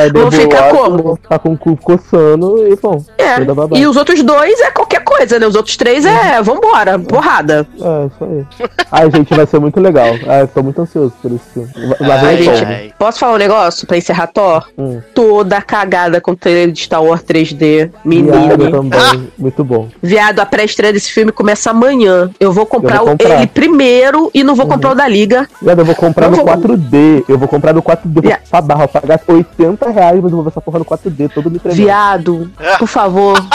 [0.05, 1.19] e a vão ficar como?
[1.29, 3.37] Tá com o cu coçando e, bom, É,
[3.79, 5.47] e os outros dois é qualquer coisa, né?
[5.47, 7.67] Os outros três é, vambora, porrada.
[7.81, 8.25] É, isso
[8.61, 8.69] aí.
[8.91, 10.09] Ai, gente, vai ser muito legal.
[10.27, 11.69] Ai, tô muito ansioso por esse filme.
[12.01, 12.93] Lá Ai, vem gente, ai.
[12.99, 14.67] Posso falar um negócio pra encerrar Thor?
[14.77, 15.01] Hum.
[15.15, 17.59] Toda cagada com o trailer de Star Wars 3D.
[17.79, 18.71] Viado Menino.
[18.71, 19.89] também, muito bom.
[20.03, 22.31] Viado, a pré-estreia desse filme começa amanhã.
[22.41, 23.37] Eu vou comprar, Eu vou o- comprar.
[23.37, 25.38] ele primeiro e não vou comprar o da Liga.
[25.61, 27.25] Viado, eu vou comprar Não no vou- 4D.
[27.29, 28.25] Eu vou comprar no 4D.
[28.27, 28.43] Yeah.
[28.51, 31.51] Vou barra, eu pagar 80 reais, mas eu vou ver essa porra no 4D, todo
[31.51, 31.77] me tremendo.
[31.83, 33.37] Viado, por favor.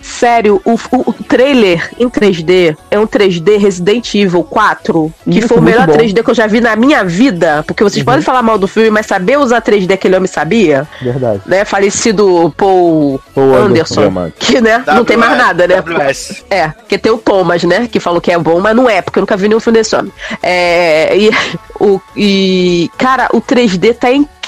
[0.00, 5.48] Sério, o, o- o trailer em 3D é um 3D Resident Evil 4, que Isso,
[5.48, 5.92] foi o melhor bom.
[5.94, 7.64] 3D que eu já vi na minha vida.
[7.66, 11.40] Porque vocês podem falar mal do filme, mas saber usar 3D aquele homem sabia, Verdade.
[11.46, 11.64] né?
[11.64, 14.00] Falecido Paul Paul Anderson.
[14.02, 14.34] Diamante.
[14.38, 14.82] Que, né?
[14.86, 15.76] não tem mais nada, né?
[15.80, 16.44] WS.
[16.50, 17.88] É, porque tem o Thomas, né?
[17.90, 19.94] Que falou que é bom, mas não é, porque eu nunca vi nenhum filme desse
[19.96, 20.12] homem.
[20.42, 21.30] É, e,
[21.80, 24.41] o, e, cara, o 3D tá incrível,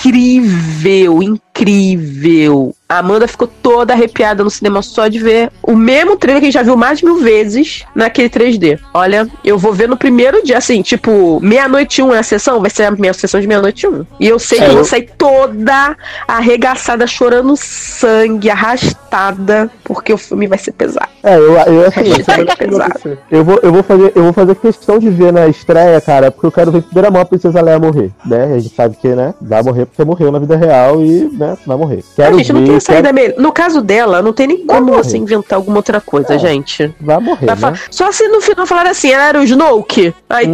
[1.23, 2.75] incrível.
[2.89, 6.51] A Amanda ficou toda arrepiada no cinema só de ver o mesmo trailer que a
[6.51, 8.79] gente já viu mais de mil vezes naquele 3D.
[8.93, 12.71] Olha, eu vou ver no primeiro dia, assim, tipo, meia-noite um é a sessão, vai
[12.71, 14.05] ser a minha sessão de meia-noite um.
[14.21, 15.97] E eu sei que É, eu vou sair toda
[16.29, 21.09] arregaçada, chorando sangue, arrastada, porque o filme vai ser pesado.
[21.23, 23.19] É, eu, eu assim, Hashtag eu- pesado.
[23.31, 26.47] eu vou, eu vou fazer, eu vou fazer questão de ver na estreia, cara, porque
[26.47, 28.53] eu quero ver primeira mão a Princesa Leia morrer, né?
[28.55, 31.77] A gente sabe que, né, vai morrer porque morreu na vida real e, né, vai
[31.77, 32.01] morrer.
[32.13, 33.39] A Quero gente não ver, tem quero- saída melhor.
[33.39, 35.05] No caso dela, não tem nem Vai como morrer.
[35.05, 36.39] você inventar alguma outra coisa, É.
[36.39, 36.93] gente.
[37.01, 37.79] vai morrer, Vai né?
[37.91, 40.13] Só se no final falar assim, ela era o Snoke.
[40.29, 40.51] Aí, Hum,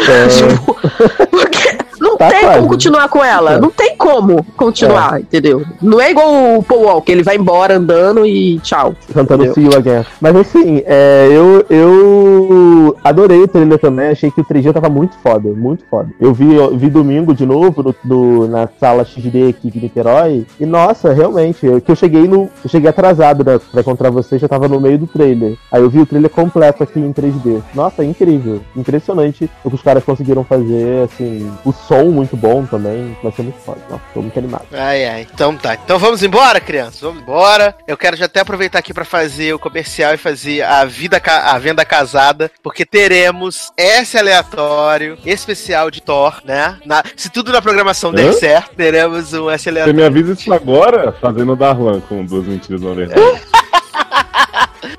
[0.00, 0.28] é.
[0.28, 0.76] tipo,
[1.30, 2.56] porque não Tá tem quase.
[2.56, 3.54] como continuar com ela.
[3.54, 3.60] É.
[3.60, 5.62] Não tem como continuar, entendeu?
[5.80, 8.94] Não é igual o Paul Walker, ele vai embora andando e tchau.
[9.12, 9.52] Cantando?
[9.54, 10.04] See You Again.
[10.20, 15.16] Mas assim, é, eu, eu adorei o trailer também, achei que o 3D tava muito
[15.22, 16.08] foda, muito foda.
[16.20, 20.46] Eu vi, eu vi domingo de novo no, no- na sala XD aqui de Niterói,
[20.58, 22.48] e nossa, realmente, eu, que eu cheguei no.
[22.64, 23.60] Eu cheguei atrasado, né?
[23.70, 25.56] Pra encontrar você, já tava no meio do trailer.
[25.70, 27.60] Aí eu vi o trailer completo aqui em 3D.
[27.74, 28.60] Nossa, incrível.
[28.76, 33.16] Impressionante o que os caras conseguiram fazer, assim, o som muito bom também.
[33.22, 33.80] Vai ser muito foda.
[33.90, 34.66] Nossa, tô muito animado.
[34.72, 35.26] Ai, ai.
[35.32, 35.74] Então tá.
[35.74, 37.00] Então vamos embora, crianças.
[37.00, 37.74] Vamos embora.
[37.86, 41.58] Eu quero já até aproveitar aqui pra fazer o comercial e fazer a vida a
[41.58, 46.78] venda casada, porque teremos esse aleatório especial de Thor, né?
[46.84, 48.32] Na- se tudo na programação der Hã?
[48.32, 49.94] certo, teremos um esse Você aleatório.
[49.94, 53.20] me avisa isso agora, fazendo o Darlan com duas mentiras na verdade.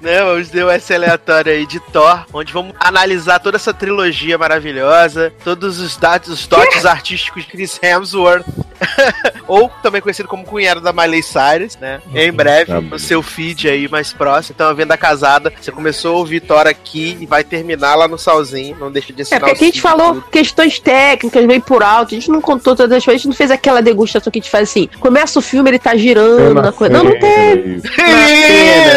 [0.02, 0.24] né?
[0.24, 5.34] Vamos ter um esse aleatório aí de Thor, onde vamos analisar toda essa trilogia maravilhosa,
[5.44, 8.46] todos os dados, os dotes artísticos de Chris Hemsworth,
[9.48, 12.00] ou também conhecido como cunhado da Miley Cyrus, né?
[12.14, 14.54] Em breve, Ah, no seu feed aí mais próximo.
[14.56, 18.18] Então, a venda casada, você começou a ouvir Thor aqui e vai terminar lá no
[18.18, 18.76] Salzinho.
[18.80, 20.26] Não deixa de É, assinar porque o aqui a gente falou tudo.
[20.32, 23.36] questões técnicas, meio por alto, a gente não contou todas as coisas, a gente não
[23.36, 24.90] fez aquela degustação que a gente faz assim.
[25.00, 26.94] Começa o filme, ele tá girando na coisa.
[26.98, 27.82] Não, não teve.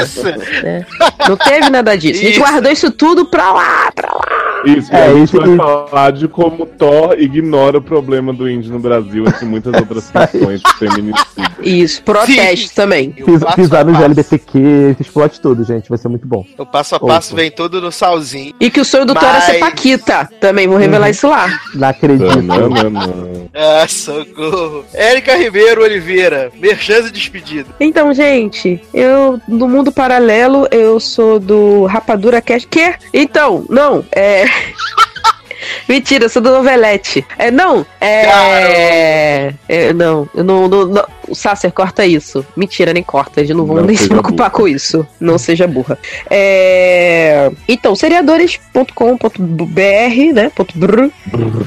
[0.02, 0.22] Isso!
[0.62, 0.86] né?
[1.28, 2.20] Não teve nada disso.
[2.20, 2.40] A gente Isso.
[2.40, 4.47] guardou isso tudo pra lá, pra lá.
[4.64, 8.48] Isso, É, e a gente isso- vai falar de como Thor ignora o problema do
[8.48, 11.48] índio no Brasil, entre muitas outras questões feminicídio.
[11.62, 12.74] Isso, protesto Sim.
[12.74, 13.10] também.
[13.12, 13.86] Pis- pisar.
[13.88, 14.58] LBTQ,
[14.92, 15.88] esse explode tudo, gente.
[15.88, 16.44] Vai ser muito bom.
[16.56, 17.36] O passo a passo Ouça.
[17.36, 18.54] vem tudo no Salzinho.
[18.60, 20.28] E que o sonho do Thor é ser Mas- Paquita.
[20.40, 21.10] Também vou revelar Uhum.
[21.10, 21.48] isso lá.
[21.74, 22.42] Não acredito.
[22.42, 23.48] Não, não, não.
[23.54, 24.84] Ah, socorro.
[24.94, 27.68] Érica Ribeiro Oliveira, merchan e despedida.
[27.80, 32.66] Então, gente, eu no mundo paralelo eu sou do Rapadura Cast.
[32.68, 32.94] Que?
[33.12, 34.47] Então, não, é.
[35.88, 37.24] Mentira, eu sou do Novelete.
[37.38, 39.54] É, não, é.
[39.68, 41.17] é, não, eu não, não, não.
[41.28, 42.44] O Sasser corta isso.
[42.56, 43.40] Mentira, nem corta.
[43.40, 44.58] Eles não vão Não nem se preocupar burra.
[44.62, 45.06] com isso.
[45.20, 45.98] Não seja burra.
[46.30, 47.50] É...
[47.68, 50.50] Então, seriadores.com.br, né?
[50.54, 51.08] Ponto .br,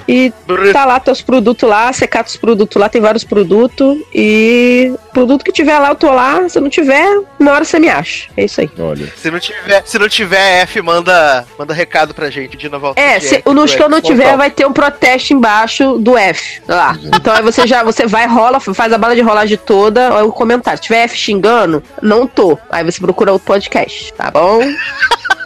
[0.07, 0.31] e
[0.71, 3.97] tá lá teus produtos lá, cata os produtos lá, tem vários produtos.
[4.13, 6.47] E produto que tiver lá, eu tô lá.
[6.49, 8.29] Se não tiver, uma hora você me acha.
[8.35, 8.69] É isso aí.
[8.79, 9.11] Olha.
[9.15, 12.93] Se não tiver, se não tiver F, manda, manda recado pra gente de novo.
[12.95, 16.61] É, se, nos que eu não tiver, vai ter um protesto embaixo do F.
[16.67, 16.97] Lá.
[17.13, 20.31] Então aí você já você vai, rola, faz a bala de rolagem toda, aí o
[20.31, 20.77] comentário.
[20.77, 22.57] Se tiver F xingando, não tô.
[22.69, 24.61] Aí você procura outro podcast, tá bom?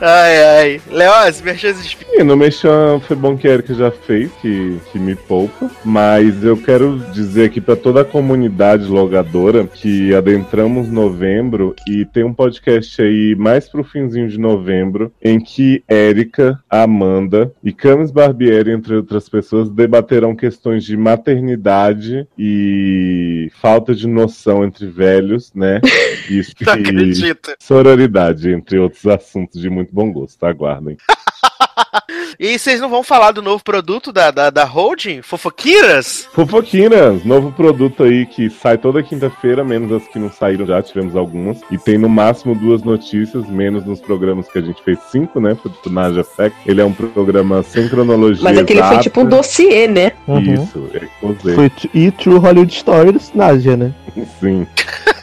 [0.00, 0.80] Ai, ai.
[0.90, 5.14] Leoz, merchan de no Mechan foi bom que a Erika já fez, que, que me
[5.14, 5.70] poupa.
[5.84, 12.24] Mas eu quero dizer aqui pra toda a comunidade logadora que adentramos novembro e tem
[12.24, 18.72] um podcast aí mais pro finzinho de novembro em que Érica, Amanda e Camis Barbieri,
[18.72, 25.80] entre outras pessoas, debaterão questões de maternidade e falta de noção entre velhos, né?
[26.28, 27.52] Isso Não acredito.
[27.60, 30.44] sororidade, entre outros assuntos de muito bom gosto.
[30.44, 30.96] Aguardem.
[32.38, 35.22] E vocês não vão falar do novo produto da, da, da Holding?
[35.22, 36.28] Fofoquiras?
[36.32, 41.16] Fofoquinas, novo produto aí que sai toda quinta-feira, menos as que não saíram já, tivemos
[41.16, 41.58] algumas.
[41.68, 45.56] E tem no máximo duas notícias, menos nos programas que a gente fez cinco, né?
[45.56, 46.56] Pro do Naja Fact.
[46.64, 48.44] Ele é um programa sem cronologia.
[48.44, 49.02] Mas aquele foi exata.
[49.02, 50.12] tipo um dossiê, né?
[50.28, 50.54] Uhum.
[50.54, 51.54] Isso, é.
[51.54, 53.92] Foi e True Hollywood Story do Nádia, né?
[54.40, 54.66] Sim.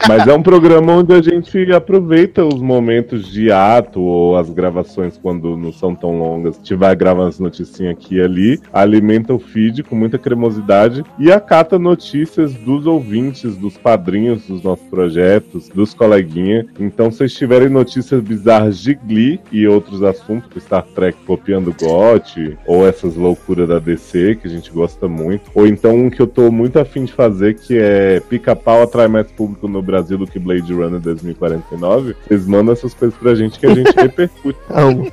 [0.08, 5.18] Mas é um programa onde a gente aproveita os momentos de ato ou as gravações
[5.20, 6.45] quando não são tão longas.
[6.48, 11.04] A gente vai gravar as noticinhas aqui e ali, alimenta o feed com muita cremosidade
[11.18, 16.66] e acata notícias dos ouvintes, dos padrinhos dos nossos projetos, dos coleguinhas.
[16.78, 21.74] Então, se vocês tiverem notícias bizarras de Glee e outros assuntos, tipo Star Trek copiando
[21.74, 26.20] GOT, ou essas loucuras da DC, que a gente gosta muito, ou então um que
[26.20, 30.26] eu tô muito afim de fazer, que é Pica-Pau atrai mais público no Brasil do
[30.26, 34.58] que Blade Runner 2049, vocês mandam essas coisas pra gente que a gente repercute.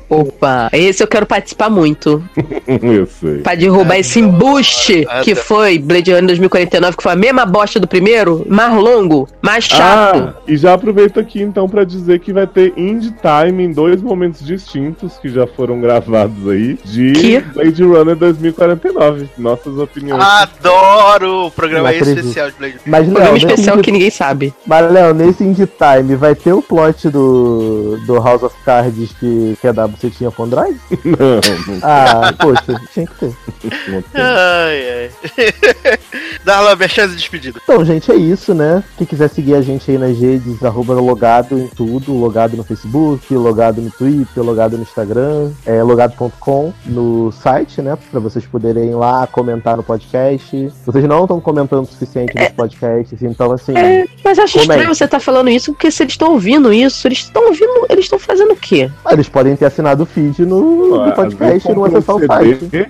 [0.09, 2.23] Opa, esse eu quero participar muito.
[2.67, 3.37] eu sei.
[3.39, 5.41] Pra derrubar esse embuste Ah, que tá.
[5.41, 10.17] foi Blade Runner 2049, que foi a mesma bosta do primeiro, mais longo, mais chato.
[10.17, 14.01] Ah, e já aproveito aqui então pra dizer que vai ter Indie Time em dois
[14.01, 17.39] momentos distintos que já foram gravados aí de Que?
[17.39, 19.29] Blade Runner 2049.
[19.37, 20.21] Nossas opiniões.
[20.23, 22.19] Adoro o programa acredito.
[22.19, 24.53] especial de Blade Mas, Programa Léo, nesse especial Indie- que ninguém sabe.
[24.65, 29.57] mas, Léo, nesse Indie Time vai ter o plot do, do House of Cards que,
[29.59, 30.77] que a W tinha com Drive?
[31.19, 33.35] Não, não, Ah, poxa, tinha que ter.
[33.89, 34.21] não tem.
[34.21, 35.53] Ai, ai.
[36.43, 37.59] Darlan, merchan de despedida.
[37.63, 38.83] Então, gente, é isso, né?
[38.97, 43.33] Quem quiser seguir a gente aí nas redes, arroba logado em tudo, logado no Facebook,
[43.33, 47.97] logado no Twitter, logado no Instagram, é, logado.com no site, né?
[48.11, 50.71] Pra vocês poderem ir lá comentar no podcast.
[50.85, 53.75] Vocês não estão comentando o suficiente nos podcasts, então assim.
[53.77, 54.71] É, mas eu acho Comente.
[54.71, 58.05] estranho você estar falando isso, porque se eles estão ouvindo isso, eles estão ouvindo, eles
[58.05, 58.89] estão fazendo o quê?
[59.11, 62.87] Eles podem ter assinado o feed no, Vezes podcast e não um acessar o site.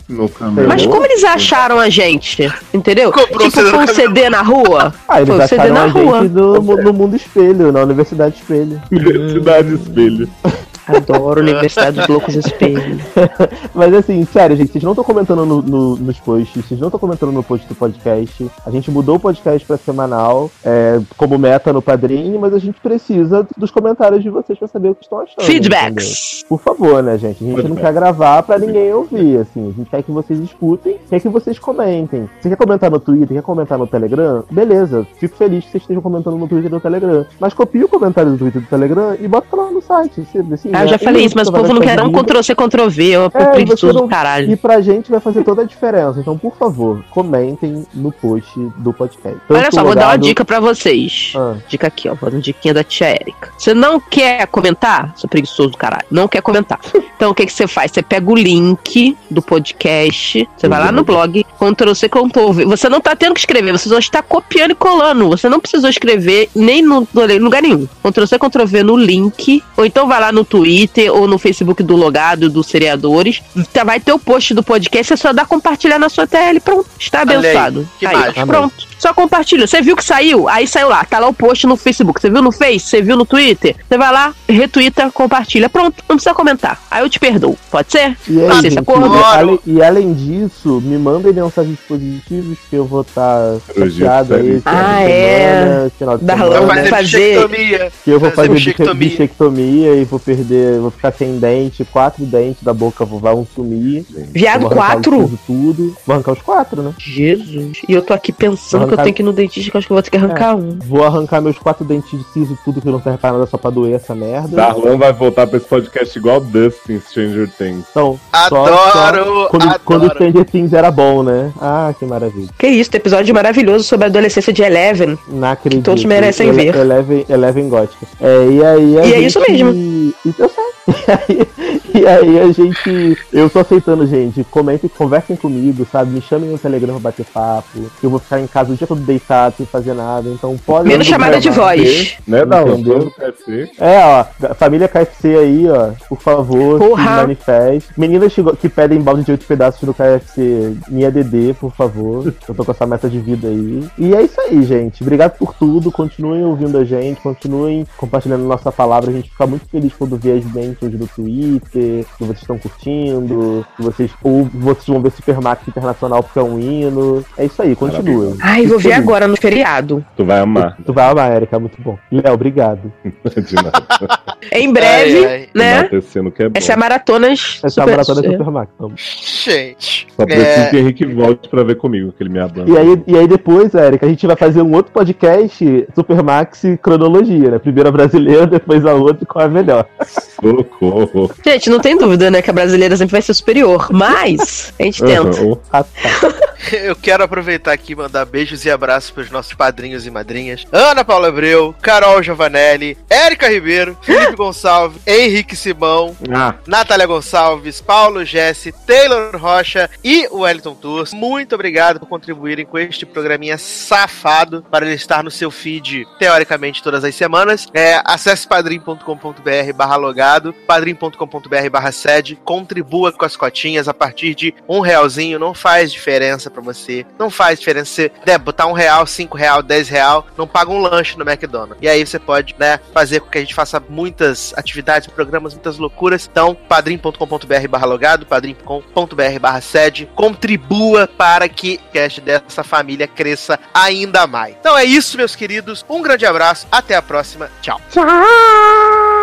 [0.68, 2.52] Mas como eles acharam a gente?
[2.74, 3.12] Entendeu?
[3.12, 3.88] Comprou um tipo, foi um.
[3.88, 4.94] CD na rua?
[5.08, 6.22] Ah, eles Foi o CD na a rua.
[6.22, 8.82] gente no, no Mundo Espelho, na Universidade Espelho.
[8.92, 10.30] Universidade Espelho.
[10.88, 13.00] Adoro Universidade dos Loucos Espelho.
[13.74, 17.00] Mas assim, sério, gente, vocês não estão comentando no- no- nos posts, vocês não estão
[17.00, 18.50] comentando no post do podcast.
[18.66, 22.80] A gente mudou o podcast pra semanal, é, como meta no padrinho, mas a gente
[22.82, 25.34] precisa dos comentários de vocês pra saber o que estão achando.
[25.42, 25.54] entendeu?
[25.54, 26.44] Feedbacks.
[26.50, 27.44] Por favor, né, gente?
[27.44, 27.82] A gente não Feedback.
[27.86, 29.70] quer gravar pra ninguém ouvir, assim.
[29.70, 32.30] A gente quer que vocês escutem, quer que vocês comentem.
[32.42, 35.08] Se quer comentar no Twitter, quer comentar no Telegram, beleza.
[35.18, 37.26] Fico feliz que vocês estejam comentando no Twitter e no Telegram.
[37.40, 40.28] Mas copia o comentário do Twitter e do Telegram e bota lá no site.
[40.52, 42.12] Assim, Ah, eu já falei E isso, mas o povo não quer um.
[42.12, 43.14] Ctrl-C, Ctrl-V.
[43.34, 44.52] É, preguiçoso do caralho.
[44.52, 46.20] E pra gente vai fazer toda a diferença.
[46.20, 49.40] Então, por favor, comentem no post do podcast.
[49.50, 51.34] Olha Tanto só, o vou dar uma dica pra vocês.
[51.36, 52.16] Ah, Dica aqui, ó.
[52.16, 53.52] Vou dar uma diquinha da tia Erika.
[53.58, 55.14] Você não quer comentar?
[55.16, 56.06] Seu preguiçoso do caralho.
[56.10, 56.80] Não quer comentar.
[57.24, 57.90] Então o que, que você faz?
[57.90, 62.66] Você pega o link do podcast, você vai lá no blog, Ctrl C, Ctrl V.
[62.66, 65.30] Você não tá tendo que escrever, você só está copiando e colando.
[65.30, 67.08] Você não precisou escrever nem no,
[67.40, 67.88] lugar nenhum.
[68.04, 71.82] Ctrl C, Ctrl V no link, ou então vai lá no Twitter ou no Facebook
[71.82, 73.42] do Logado dos Seriadores.
[73.72, 76.60] Tá- Vai ter o post do podcast, você só dá compartilhar na sua TL.
[76.60, 77.88] Pronto, está aí, abençoado.
[77.98, 78.48] que Aí, mágico.
[78.48, 78.93] pronto.
[79.04, 79.68] Só compartilha.
[79.68, 80.48] Você viu que saiu?
[80.48, 81.04] Aí saiu lá.
[81.04, 82.22] Tá lá o post no Facebook.
[82.22, 82.80] Você viu no Face?
[82.88, 83.76] Você viu no Twitter?
[83.86, 85.68] Você vai lá, retuita, compartilha.
[85.68, 86.82] Pronto, não precisa comentar.
[86.90, 87.58] Aí eu te perdoo.
[87.70, 88.16] Pode ser?
[88.30, 89.60] E, aí, se gente, acordou.
[89.68, 94.38] e, e além disso, me mandem mensagens positivas que eu vou estar Hoje chateado é
[94.40, 94.62] aí.
[94.64, 96.18] Ah, semana, é.
[96.20, 96.66] De Darlan Vai semana.
[96.66, 97.92] vai fazer bichectomia.
[98.06, 99.10] Que eu vou fazer fazer biche- bichectomia.
[99.10, 104.06] bichectomia e vou perder, vou ficar sem dente, quatro dentes da boca vão sumir.
[104.32, 105.38] Viado, Vou quatro?
[105.46, 105.94] Tudo.
[106.06, 106.94] Vou arrancar os quatro, né?
[106.98, 107.80] Jesus.
[107.88, 109.80] E eu tô aqui pensando Vou que eu tenho que ir no dentista, que eu
[109.80, 110.78] acho que eu vou ter que arrancar um.
[110.86, 113.70] Vou arrancar meus quatro dentes de siso, tudo que não serve pra nada, só pra
[113.70, 114.48] doer essa merda.
[114.56, 117.86] Darlan vai voltar pra esse podcast igual Dustin Stranger Things.
[117.92, 119.82] Então, Adoro, só quando, adoro.
[119.86, 121.52] quando o Stranger Things era bom, né?
[121.62, 122.50] Ah, que maravilha.
[122.58, 125.18] Que isso, tem episódio maravilhoso sobre a adolescência de Eleven.
[125.28, 125.84] Não acredito.
[125.84, 126.76] todos merecem Ele- ver.
[126.80, 128.06] Eleven, Eleven Gótica.
[128.22, 129.72] É, e aí E é gente- isso mesmo.
[129.74, 130.64] E, eu sei.
[130.86, 131.48] E aí,
[131.94, 133.18] E aí a gente.
[133.32, 134.44] Eu tô aceitando, gente.
[134.46, 136.12] Comentem, conversem comigo, sabe?
[136.12, 137.90] Me chamem no Telegram pra bater papo.
[138.02, 140.30] Eu vou ficar em casa o dia todo deitado, sem fazer nada.
[140.30, 140.88] Então pode.
[140.88, 142.18] Menos chamada de voz.
[142.28, 142.42] Né?
[142.42, 143.00] Entendeu?
[143.00, 143.72] Todo KFC.
[143.80, 147.04] É, ó, família KFC aí, ó, por favor, Porra.
[147.04, 147.90] se manifeste.
[147.98, 152.34] Meninas que, pedem balde de oito pedaços do KFC, minha DD, por favor.
[152.48, 153.88] Eu tô com essa meta de vida aí.
[153.98, 155.04] E é isso aí, gente.
[155.04, 155.92] Obrigado por tudo.
[155.92, 159.12] Continuem ouvindo a gente, continuem compartilhando nossa palavra.
[159.12, 161.83] A gente fica muito feliz quando vê as mentions no Twitter,
[162.18, 166.60] que vocês estão curtindo, que vocês, ou vocês vão ver Supermax Internacional porque é um
[166.60, 167.24] hino.
[167.38, 168.36] É isso aí, continuem.
[168.42, 170.04] Ai, vou ver agora no feriado.
[170.16, 170.78] Tu vai amar.
[170.86, 171.98] Tu vai amar, Erika, é muito bom.
[172.12, 172.92] Léo, obrigado.
[173.04, 173.72] De nada.
[174.52, 175.50] Em breve, Ai, ai.
[175.56, 175.90] né?
[175.90, 176.52] É bom.
[176.54, 178.72] Essa é a Maratonas Essa é a Super- maratona da Supermax.
[178.78, 179.44] Vamos.
[179.46, 180.08] Gente.
[180.16, 182.70] Só preciso É, que o Henrique volte pra ver comigo, que ele me abandona.
[182.70, 187.52] E aí, e aí depois, Érica, a gente vai fazer um outro podcast, Supermax Cronologia,
[187.52, 187.60] né?
[187.60, 189.86] Primeiro a brasileira, depois a outra, qual é a melhor.
[190.06, 191.32] Socorro.
[191.46, 192.42] Gente, não tem dúvida, né?
[192.42, 193.88] Que a brasileira sempre vai ser superior.
[193.92, 195.42] Mas a gente tenta.
[195.42, 195.58] Uhum.
[195.72, 196.34] Ah, tá.
[196.72, 200.66] Eu quero aproveitar aqui e mandar beijos e abraços para os nossos padrinhos e madrinhas.
[200.72, 208.24] Ana Paula Abreu, Carol Giovanelli, Érica Ribeiro, Felipe Gonçalves, Henrique Simão, Ah, Natália Gonçalves, Paulo
[208.24, 211.14] Jesse, Taylor Rocha e Wellington Tours.
[211.14, 216.82] Muito obrigado por contribuírem com este programinha safado para ele estar no seu feed, teoricamente,
[216.82, 217.68] todas as semanas.
[217.74, 224.54] É, acesse padrim.com.br barra logado, padrim.com.br barra sede, contribua com as cotinhas a partir de
[224.68, 229.06] um realzinho, não faz diferença para você, não faz diferença você né, botar um real,
[229.06, 231.78] cinco real, dez real, não paga um lanche no McDonald's.
[231.82, 235.78] E aí você pode, né, fazer com que a gente faça muitas atividades, programas, muitas
[235.78, 236.28] loucuras.
[236.30, 243.60] Então, padrim.com.br barra logado, padrim.com.br barra sede, contribua para que o cast dessa família cresça
[243.74, 244.56] ainda mais.
[244.60, 245.86] Então é isso, meus queridos.
[245.90, 247.50] Um grande abraço, até a próxima.
[247.62, 247.80] Tchau.
[247.90, 249.23] Tchau!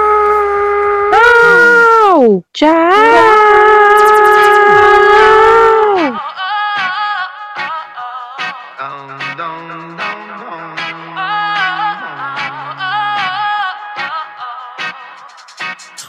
[2.20, 2.68] Tchau!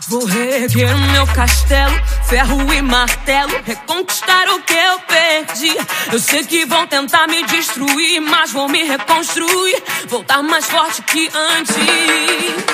[0.10, 1.96] Vou reerguer o meu castelo,
[2.28, 5.78] ferro e martelo, reconquistar o que eu perdi.
[6.12, 11.32] Eu sei que vão tentar me destruir, mas vou me reconstruir, voltar mais forte que
[11.34, 12.71] antes.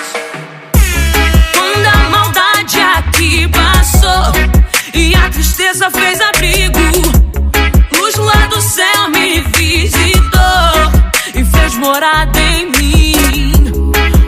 [2.68, 4.34] Quando a maldade aqui passou
[4.94, 6.80] e a tristeza fez abrigo,
[7.98, 10.22] luz lá do céu me visitou
[11.34, 13.54] e fez morada em mim.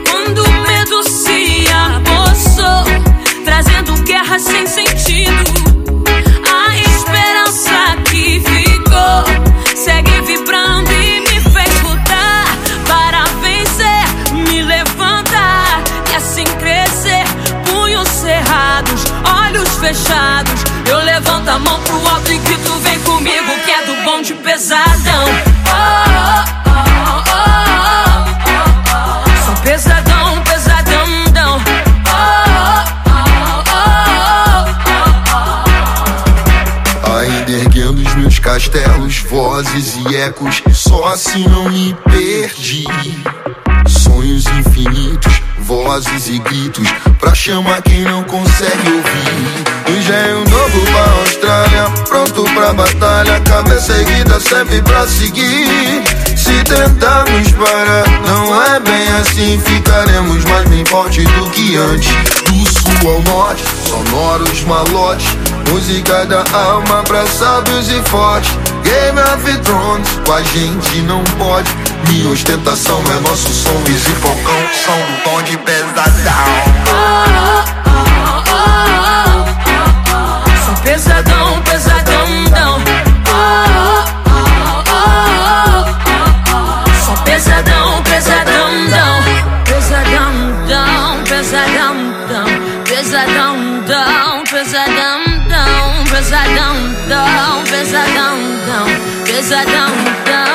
[0.09, 2.85] Quando o medo se apossou,
[3.43, 5.43] trazendo guerra sem sentido,
[6.47, 10.21] a esperança que ficou segue
[19.93, 20.63] fechados.
[20.87, 24.35] Eu levanto a mão pro alto e grito: Vem comigo, que é do bom de
[24.35, 25.25] pesadão.
[25.65, 26.89] Oh, oh,
[38.49, 42.85] castelos, vozes e ecos, só assim não me perdi.
[43.87, 45.28] Sonhos infinitos,
[45.89, 46.87] vozes e gritos,
[47.17, 49.97] pra chamar quem não consegue ouvir.
[49.97, 56.03] Engenho novo pra Austrália, pronto pra batalha, cabeça erguida sempre pra seguir.
[56.37, 62.13] Se tentarmos parar, não é bem assim, ficaremos mais bem fortes do que antes.
[62.43, 65.25] Do sul ao norte, sonoros malotes,
[65.71, 68.51] música da alma pra sábios e fortes.
[68.83, 71.88] Game of Thrones, com a gente não pode.
[72.07, 76.45] Minha ostentação é nosso som, Easy Falcão, som do tom de pesadão.
[80.65, 82.83] Sou pesadão, pesadão, dão.
[83.27, 84.09] Oh.
[87.05, 89.23] Sou pesadão, pesadão, dão.
[89.65, 90.33] Pesadão,
[90.67, 91.95] dão, pesadão,
[92.27, 92.47] dão.
[92.85, 93.55] Pesadão,
[93.87, 96.03] dão, pesadão, dão.
[96.09, 96.75] Pesadão,
[97.07, 98.87] dão, pesadão, dão.
[99.25, 99.91] Pesadão,
[100.25, 100.48] dão.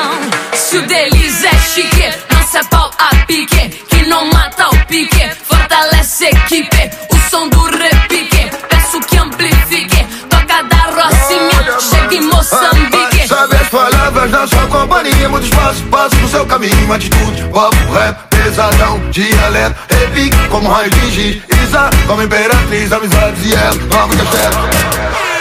[0.75, 3.69] Se o deles é chique, é pau a pique.
[3.87, 6.91] Que não mata o pique, fortalece a equipe.
[7.13, 10.05] O som do repique, peço que amplifique.
[10.29, 13.25] Toca da Rocinha, chega em Moçambique.
[13.25, 18.17] Sabe as palavras da sua companhia Muito espaço, passo no seu caminho Atitude, papo, rap,
[18.29, 25.34] pesadão Dialeto, repique como raio de giz Isa, como imperatriz Amizades e ela, nova castelo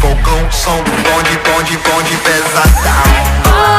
[0.00, 3.77] Falcão, som do bonde, bonde, bonde Pesadão